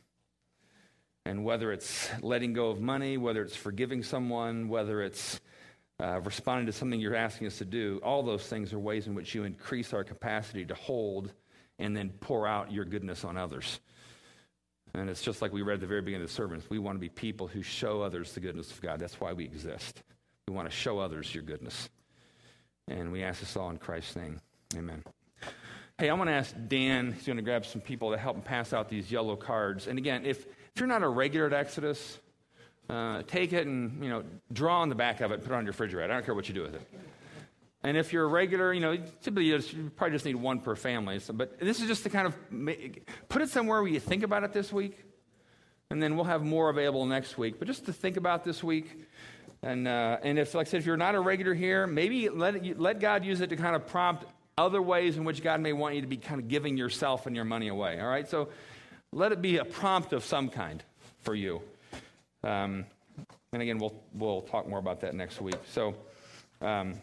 And 1.25 1.43
whether 1.43 1.71
it's 1.71 2.09
letting 2.21 2.53
go 2.53 2.69
of 2.69 2.79
money, 2.79 3.17
whether 3.17 3.41
it's 3.41 3.55
forgiving 3.55 4.03
someone, 4.03 4.67
whether 4.67 5.01
it's 5.01 5.39
uh, 5.99 6.21
responding 6.21 6.67
to 6.67 6.71
something 6.71 6.99
you're 6.99 7.15
asking 7.15 7.47
us 7.47 7.57
to 7.57 7.65
do, 7.65 7.99
all 8.03 8.21
those 8.21 8.45
things 8.45 8.73
are 8.73 8.79
ways 8.79 9.07
in 9.07 9.15
which 9.15 9.33
you 9.33 9.43
increase 9.43 9.93
our 9.93 10.03
capacity 10.03 10.65
to 10.65 10.75
hold 10.75 11.33
and 11.79 11.95
then 11.95 12.09
pour 12.19 12.47
out 12.47 12.71
your 12.71 12.85
goodness 12.85 13.23
on 13.23 13.37
others. 13.37 13.79
And 14.93 15.09
it's 15.09 15.21
just 15.21 15.41
like 15.41 15.51
we 15.51 15.61
read 15.61 15.75
at 15.75 15.79
the 15.81 15.87
very 15.87 16.01
beginning 16.01 16.23
of 16.23 16.29
the 16.29 16.33
sermon. 16.33 16.61
We 16.69 16.79
want 16.79 16.95
to 16.95 17.01
be 17.01 17.09
people 17.09 17.47
who 17.47 17.61
show 17.61 18.01
others 18.01 18.33
the 18.33 18.39
goodness 18.39 18.71
of 18.71 18.81
God. 18.81 18.99
That's 18.99 19.19
why 19.19 19.33
we 19.33 19.43
exist. 19.43 20.03
We 20.47 20.53
want 20.53 20.69
to 20.69 20.75
show 20.75 20.99
others 20.99 21.33
your 21.33 21.43
goodness. 21.43 21.89
And 22.87 23.11
we 23.11 23.23
ask 23.23 23.39
this 23.39 23.57
all 23.57 23.69
in 23.71 23.77
Christ's 23.77 24.15
name. 24.15 24.39
Amen. 24.77 25.03
Hey, 25.97 26.09
I 26.09 26.13
want 26.13 26.29
to 26.29 26.33
ask 26.33 26.53
Dan, 26.67 27.13
he's 27.13 27.25
going 27.25 27.37
to 27.37 27.43
grab 27.43 27.65
some 27.65 27.81
people 27.81 28.11
to 28.11 28.17
help 28.17 28.35
him 28.35 28.41
pass 28.41 28.73
out 28.73 28.89
these 28.89 29.11
yellow 29.11 29.35
cards. 29.35 29.87
And 29.87 29.97
again, 29.97 30.25
if, 30.25 30.45
if 30.75 30.81
you're 30.81 30.87
not 30.87 31.03
a 31.03 31.07
regular 31.07 31.45
at 31.45 31.53
Exodus, 31.53 32.19
uh, 32.89 33.23
take 33.27 33.53
it 33.53 33.65
and, 33.65 34.03
you 34.03 34.09
know, 34.09 34.25
draw 34.51 34.81
on 34.81 34.89
the 34.89 34.95
back 34.95 35.21
of 35.21 35.31
it, 35.31 35.41
put 35.41 35.53
it 35.53 35.55
on 35.55 35.63
your 35.63 35.71
refrigerator. 35.71 36.11
I 36.11 36.15
don't 36.15 36.25
care 36.25 36.35
what 36.35 36.49
you 36.49 36.53
do 36.53 36.63
with 36.63 36.75
it. 36.75 36.81
And 37.83 37.95
if 37.95 38.11
you're 38.11 38.25
a 38.25 38.27
regular, 38.27 38.73
you 38.73 38.81
know, 38.81 38.97
typically 38.97 39.45
you, 39.45 39.55
just, 39.55 39.71
you 39.71 39.89
probably 39.95 40.15
just 40.15 40.25
need 40.25 40.35
one 40.35 40.59
per 40.59 40.75
family. 40.75 41.19
So, 41.19 41.31
but 41.31 41.59
this 41.59 41.79
is 41.79 41.87
just 41.87 42.03
to 42.03 42.09
kind 42.09 42.27
of 42.27 42.35
make, 42.51 43.07
put 43.29 43.41
it 43.41 43.47
somewhere 43.47 43.81
where 43.81 43.89
you 43.89 44.01
think 44.01 44.23
about 44.23 44.43
it 44.43 44.51
this 44.51 44.73
week. 44.73 45.01
And 45.89 46.03
then 46.03 46.17
we'll 46.17 46.25
have 46.25 46.43
more 46.43 46.69
available 46.69 47.05
next 47.05 47.37
week. 47.37 47.57
But 47.57 47.69
just 47.69 47.85
to 47.85 47.93
think 47.93 48.17
about 48.17 48.43
this 48.43 48.61
week. 48.61 49.07
And, 49.63 49.87
uh, 49.87 50.17
and 50.23 50.37
if, 50.37 50.53
like 50.55 50.67
I 50.67 50.71
said, 50.71 50.81
if 50.81 50.85
you're 50.85 50.97
not 50.97 51.15
a 51.15 51.21
regular 51.21 51.53
here, 51.53 51.87
maybe 51.87 52.27
let, 52.27 52.55
it, 52.55 52.77
let 52.77 52.99
God 52.99 53.23
use 53.23 53.39
it 53.39 53.49
to 53.51 53.55
kind 53.55 53.77
of 53.77 53.87
prompt 53.87 54.25
other 54.57 54.81
ways 54.81 55.15
in 55.15 55.23
which 55.23 55.41
God 55.41 55.61
may 55.61 55.71
want 55.71 55.95
you 55.95 56.01
to 56.01 56.07
be 56.07 56.17
kind 56.17 56.41
of 56.41 56.49
giving 56.49 56.75
yourself 56.75 57.27
and 57.27 57.35
your 57.35 57.45
money 57.45 57.69
away. 57.69 57.97
All 58.01 58.07
right? 58.07 58.27
So 58.27 58.49
let 59.15 59.31
it 59.31 59.41
be 59.41 59.57
a 59.57 59.65
prompt 59.65 60.11
of 60.11 60.25
some 60.25 60.49
kind 60.49 60.83
for 61.21 61.33
you. 61.33 61.61
Um, 62.43 62.85
and 63.53 63.61
again, 63.61 63.77
we'll, 63.79 63.95
we'll 64.13 64.41
talk 64.41 64.67
more 64.67 64.77
about 64.77 64.99
that 65.01 65.15
next 65.15 65.39
week. 65.39 65.55
So, 65.71 65.95
um, 66.61 66.95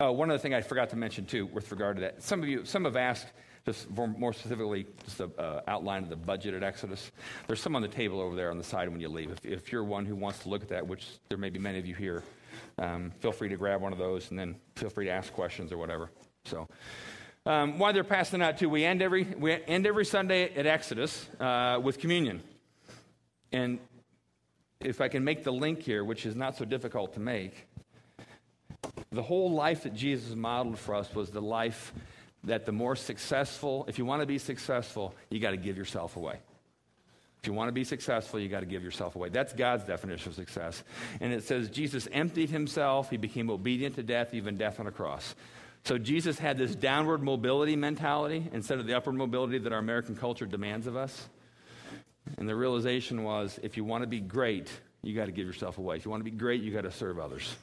uh, 0.00 0.12
one 0.12 0.30
other 0.30 0.38
thing 0.38 0.54
I 0.54 0.60
forgot 0.60 0.90
to 0.90 0.96
mention 0.96 1.26
too, 1.26 1.46
with 1.46 1.70
regard 1.72 1.96
to 1.96 2.02
that, 2.02 2.22
some 2.22 2.42
of 2.42 2.48
you, 2.48 2.64
some 2.64 2.84
have 2.84 2.96
asked, 2.96 3.26
just 3.66 3.90
more 3.90 4.32
specifically, 4.32 4.86
just 5.04 5.18
an 5.18 5.32
uh, 5.36 5.62
outline 5.66 6.04
of 6.04 6.10
the 6.10 6.16
budget 6.16 6.54
at 6.54 6.62
Exodus. 6.62 7.10
There's 7.48 7.60
some 7.60 7.74
on 7.74 7.82
the 7.82 7.88
table 7.88 8.20
over 8.20 8.36
there 8.36 8.50
on 8.50 8.58
the 8.58 8.64
side 8.64 8.88
when 8.88 9.00
you 9.00 9.08
leave. 9.08 9.32
If, 9.32 9.44
if 9.44 9.72
you're 9.72 9.82
one 9.82 10.06
who 10.06 10.14
wants 10.14 10.40
to 10.40 10.48
look 10.48 10.62
at 10.62 10.68
that, 10.68 10.86
which 10.86 11.06
there 11.28 11.38
may 11.38 11.50
be 11.50 11.58
many 11.58 11.78
of 11.78 11.86
you 11.86 11.94
here, 11.94 12.22
um, 12.78 13.10
feel 13.18 13.32
free 13.32 13.48
to 13.48 13.56
grab 13.56 13.80
one 13.80 13.92
of 13.92 13.98
those 13.98 14.30
and 14.30 14.38
then 14.38 14.54
feel 14.76 14.90
free 14.90 15.06
to 15.06 15.10
ask 15.10 15.32
questions 15.32 15.72
or 15.72 15.76
whatever. 15.78 16.10
So, 16.44 16.68
um, 17.46 17.78
while 17.78 17.92
they're 17.92 18.04
passing 18.04 18.42
out 18.42 18.58
too, 18.58 18.68
we 18.68 18.84
end 18.84 19.02
every 19.02 19.24
we 19.24 19.52
end 19.52 19.86
every 19.86 20.04
Sunday 20.04 20.54
at 20.54 20.66
Exodus 20.66 21.26
uh, 21.40 21.78
with 21.82 21.98
communion, 21.98 22.42
and 23.52 23.78
if 24.80 25.00
I 25.00 25.08
can 25.08 25.24
make 25.24 25.44
the 25.44 25.52
link 25.52 25.82
here, 25.82 26.04
which 26.04 26.26
is 26.26 26.36
not 26.36 26.56
so 26.56 26.64
difficult 26.64 27.14
to 27.14 27.20
make, 27.20 27.66
the 29.10 29.22
whole 29.22 29.52
life 29.52 29.84
that 29.84 29.94
Jesus 29.94 30.34
modeled 30.34 30.78
for 30.78 30.94
us 30.94 31.14
was 31.14 31.30
the 31.30 31.40
life 31.40 31.92
that 32.44 32.66
the 32.66 32.72
more 32.72 32.96
successful, 32.96 33.84
if 33.88 33.98
you 33.98 34.04
want 34.04 34.20
to 34.20 34.26
be 34.26 34.38
successful, 34.38 35.14
you 35.30 35.40
got 35.40 35.52
to 35.52 35.56
give 35.56 35.76
yourself 35.76 36.16
away. 36.16 36.38
If 37.42 37.48
you 37.48 37.52
want 37.52 37.68
to 37.68 37.72
be 37.72 37.84
successful, 37.84 38.40
you 38.40 38.48
got 38.48 38.60
to 38.60 38.66
give 38.66 38.82
yourself 38.82 39.16
away. 39.16 39.28
That's 39.28 39.52
God's 39.52 39.84
definition 39.84 40.30
of 40.30 40.34
success. 40.34 40.82
And 41.20 41.32
it 41.32 41.44
says 41.44 41.68
Jesus 41.68 42.08
emptied 42.12 42.50
himself, 42.50 43.10
he 43.10 43.16
became 43.16 43.50
obedient 43.50 43.96
to 43.96 44.02
death, 44.02 44.34
even 44.34 44.56
death 44.56 44.80
on 44.80 44.86
a 44.86 44.90
cross. 44.90 45.34
So 45.84 45.98
Jesus 45.98 46.38
had 46.38 46.56
this 46.56 46.74
downward 46.74 47.22
mobility 47.22 47.76
mentality 47.76 48.48
instead 48.52 48.78
of 48.78 48.86
the 48.86 48.94
upward 48.94 49.16
mobility 49.16 49.58
that 49.58 49.72
our 49.72 49.78
American 49.78 50.16
culture 50.16 50.46
demands 50.46 50.86
of 50.86 50.96
us. 50.96 51.28
And 52.38 52.48
the 52.48 52.56
realization 52.56 53.22
was 53.22 53.60
if 53.62 53.76
you 53.76 53.84
want 53.84 54.02
to 54.02 54.08
be 54.08 54.20
great, 54.20 54.70
you 55.02 55.14
got 55.14 55.26
to 55.26 55.32
give 55.32 55.46
yourself 55.46 55.76
away. 55.76 55.96
If 55.96 56.06
you 56.06 56.10
want 56.10 56.22
to 56.22 56.30
be 56.30 56.36
great, 56.36 56.62
you 56.62 56.72
got 56.72 56.82
to 56.82 56.90
serve 56.90 57.18
others. 57.18 57.54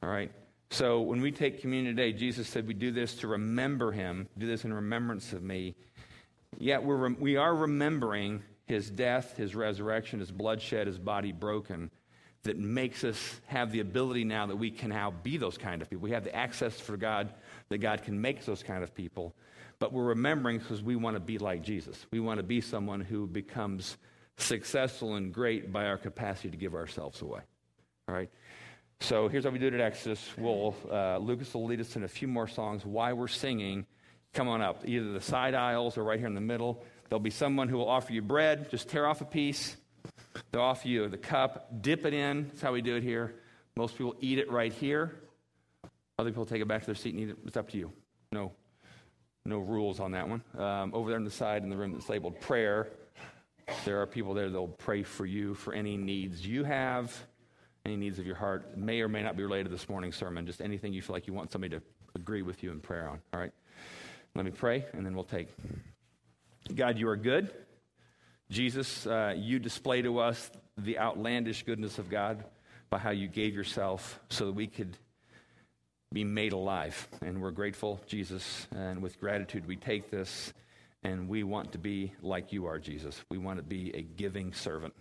All 0.00 0.08
right? 0.08 0.30
So 0.70 1.00
when 1.00 1.20
we 1.20 1.32
take 1.32 1.60
communion 1.60 1.96
today, 1.96 2.12
Jesus 2.12 2.46
said 2.46 2.68
we 2.68 2.74
do 2.74 2.92
this 2.92 3.14
to 3.16 3.26
remember 3.26 3.90
him, 3.90 4.28
do 4.38 4.46
this 4.46 4.64
in 4.64 4.72
remembrance 4.72 5.32
of 5.32 5.42
me. 5.42 5.74
Yet 6.58 6.84
we're, 6.84 7.12
we 7.14 7.36
are 7.36 7.54
remembering 7.54 8.42
his 8.66 8.90
death, 8.90 9.36
his 9.36 9.56
resurrection, 9.56 10.20
his 10.20 10.30
bloodshed, 10.30 10.86
his 10.86 10.98
body 10.98 11.32
broken, 11.32 11.90
that 12.44 12.58
makes 12.58 13.04
us 13.04 13.40
have 13.46 13.72
the 13.72 13.80
ability 13.80 14.24
now 14.24 14.46
that 14.46 14.56
we 14.56 14.70
can 14.70 14.90
now 14.90 15.10
be 15.22 15.36
those 15.36 15.58
kind 15.58 15.82
of 15.82 15.90
people. 15.90 16.02
We 16.02 16.12
have 16.12 16.24
the 16.24 16.34
access 16.34 16.78
for 16.78 16.96
God 16.96 17.32
that 17.68 17.78
God 17.78 18.02
can 18.02 18.20
make 18.20 18.44
those 18.44 18.62
kind 18.62 18.82
of 18.82 18.94
people. 18.94 19.34
But 19.78 19.92
we're 19.92 20.04
remembering 20.04 20.58
because 20.58 20.82
we 20.82 20.96
want 20.96 21.16
to 21.16 21.20
be 21.20 21.38
like 21.38 21.62
Jesus. 21.62 22.06
We 22.10 22.20
want 22.20 22.38
to 22.38 22.42
be 22.42 22.60
someone 22.60 23.00
who 23.00 23.26
becomes 23.26 23.96
successful 24.36 25.14
and 25.14 25.32
great 25.32 25.72
by 25.72 25.86
our 25.86 25.98
capacity 25.98 26.50
to 26.50 26.56
give 26.56 26.74
ourselves 26.74 27.22
away. 27.22 27.40
All 28.08 28.14
right? 28.14 28.30
So 29.00 29.28
here's 29.28 29.44
how 29.44 29.50
we 29.50 29.58
do 29.58 29.68
at 29.68 29.80
Exodus. 29.80 30.28
We'll, 30.36 30.74
uh, 30.90 31.18
Lucas 31.18 31.54
will 31.54 31.66
lead 31.66 31.80
us 31.80 31.94
in 31.94 32.02
a 32.02 32.08
few 32.08 32.26
more 32.26 32.48
songs. 32.48 32.84
Why 32.84 33.12
we're 33.12 33.28
singing, 33.28 33.86
come 34.32 34.48
on 34.48 34.60
up. 34.60 34.82
Either 34.84 35.12
the 35.12 35.20
side 35.20 35.54
aisles 35.54 35.96
or 35.96 36.02
right 36.02 36.18
here 36.18 36.26
in 36.26 36.34
the 36.34 36.40
middle. 36.40 36.82
There'll 37.08 37.20
be 37.20 37.30
someone 37.30 37.68
who 37.68 37.76
will 37.76 37.88
offer 37.88 38.12
you 38.12 38.22
bread. 38.22 38.70
Just 38.70 38.88
tear 38.88 39.06
off 39.06 39.20
a 39.20 39.24
piece. 39.24 39.76
They'll 40.50 40.62
offer 40.62 40.88
you 40.88 41.08
the 41.08 41.18
cup. 41.18 41.82
Dip 41.82 42.04
it 42.06 42.14
in. 42.14 42.48
That's 42.48 42.60
how 42.60 42.72
we 42.72 42.82
do 42.82 42.96
it 42.96 43.02
here. 43.02 43.34
Most 43.76 43.96
people 43.96 44.16
eat 44.20 44.38
it 44.38 44.50
right 44.50 44.72
here. 44.72 45.16
Other 46.18 46.30
people 46.30 46.46
take 46.46 46.62
it 46.62 46.68
back 46.68 46.80
to 46.80 46.86
their 46.86 46.94
seat 46.94 47.14
and 47.14 47.22
eat 47.22 47.30
it. 47.30 47.36
It's 47.46 47.56
up 47.56 47.68
to 47.70 47.78
you. 47.78 47.92
No, 48.32 48.52
no 49.44 49.58
rules 49.58 50.00
on 50.00 50.12
that 50.12 50.28
one. 50.28 50.42
Um, 50.56 50.92
over 50.94 51.10
there 51.10 51.18
on 51.18 51.24
the 51.24 51.30
side 51.30 51.62
in 51.62 51.70
the 51.70 51.76
room 51.76 51.92
that's 51.92 52.08
labeled 52.08 52.40
prayer, 52.40 52.88
there 53.84 54.00
are 54.00 54.06
people 54.06 54.34
there 54.34 54.48
that'll 54.48 54.68
pray 54.68 55.02
for 55.02 55.26
you 55.26 55.54
for 55.54 55.72
any 55.74 55.96
needs 55.96 56.46
you 56.46 56.64
have 56.64 57.14
any 57.88 57.96
needs 57.96 58.18
of 58.18 58.26
your 58.26 58.36
heart 58.36 58.76
may 58.76 59.00
or 59.00 59.08
may 59.08 59.22
not 59.22 59.36
be 59.36 59.42
related 59.42 59.64
to 59.64 59.70
this 59.70 59.88
morning's 59.88 60.16
sermon, 60.16 60.46
just 60.46 60.60
anything 60.60 60.92
you 60.92 61.00
feel 61.00 61.14
like 61.14 61.26
you 61.26 61.32
want 61.32 61.50
somebody 61.50 61.76
to 61.76 61.82
agree 62.14 62.42
with 62.42 62.62
you 62.62 62.70
in 62.70 62.80
prayer 62.80 63.08
on. 63.08 63.18
All 63.32 63.40
right? 63.40 63.52
Let 64.34 64.44
me 64.44 64.50
pray, 64.50 64.84
and 64.92 65.04
then 65.04 65.14
we'll 65.14 65.24
take. 65.24 65.48
God, 66.74 66.98
you 66.98 67.08
are 67.08 67.16
good. 67.16 67.50
Jesus, 68.50 69.06
uh, 69.06 69.34
you 69.36 69.58
display 69.58 70.02
to 70.02 70.18
us 70.20 70.50
the 70.76 70.98
outlandish 70.98 71.64
goodness 71.64 71.98
of 71.98 72.08
God 72.08 72.44
by 72.90 72.98
how 72.98 73.10
you 73.10 73.28
gave 73.28 73.54
yourself 73.54 74.20
so 74.30 74.46
that 74.46 74.54
we 74.54 74.66
could 74.66 74.96
be 76.12 76.24
made 76.24 76.52
alive. 76.52 77.08
And 77.20 77.42
we're 77.42 77.50
grateful, 77.50 78.00
Jesus. 78.06 78.66
And 78.74 79.02
with 79.02 79.20
gratitude, 79.20 79.66
we 79.66 79.76
take 79.76 80.10
this 80.10 80.52
and 81.02 81.28
we 81.28 81.42
want 81.42 81.72
to 81.72 81.78
be 81.78 82.12
like 82.22 82.52
you 82.52 82.66
are, 82.66 82.78
Jesus. 82.78 83.22
We 83.30 83.38
want 83.38 83.58
to 83.58 83.62
be 83.62 83.94
a 83.94 84.02
giving 84.02 84.52
servant. 84.52 84.94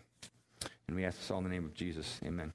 And 0.88 0.95
we 0.95 1.06
ask 1.06 1.18
this 1.18 1.32
all 1.32 1.39
in 1.39 1.43
the 1.45 1.50
name 1.50 1.66
of 1.66 1.74
Jesus. 1.74 2.20
Amen. 2.26 2.54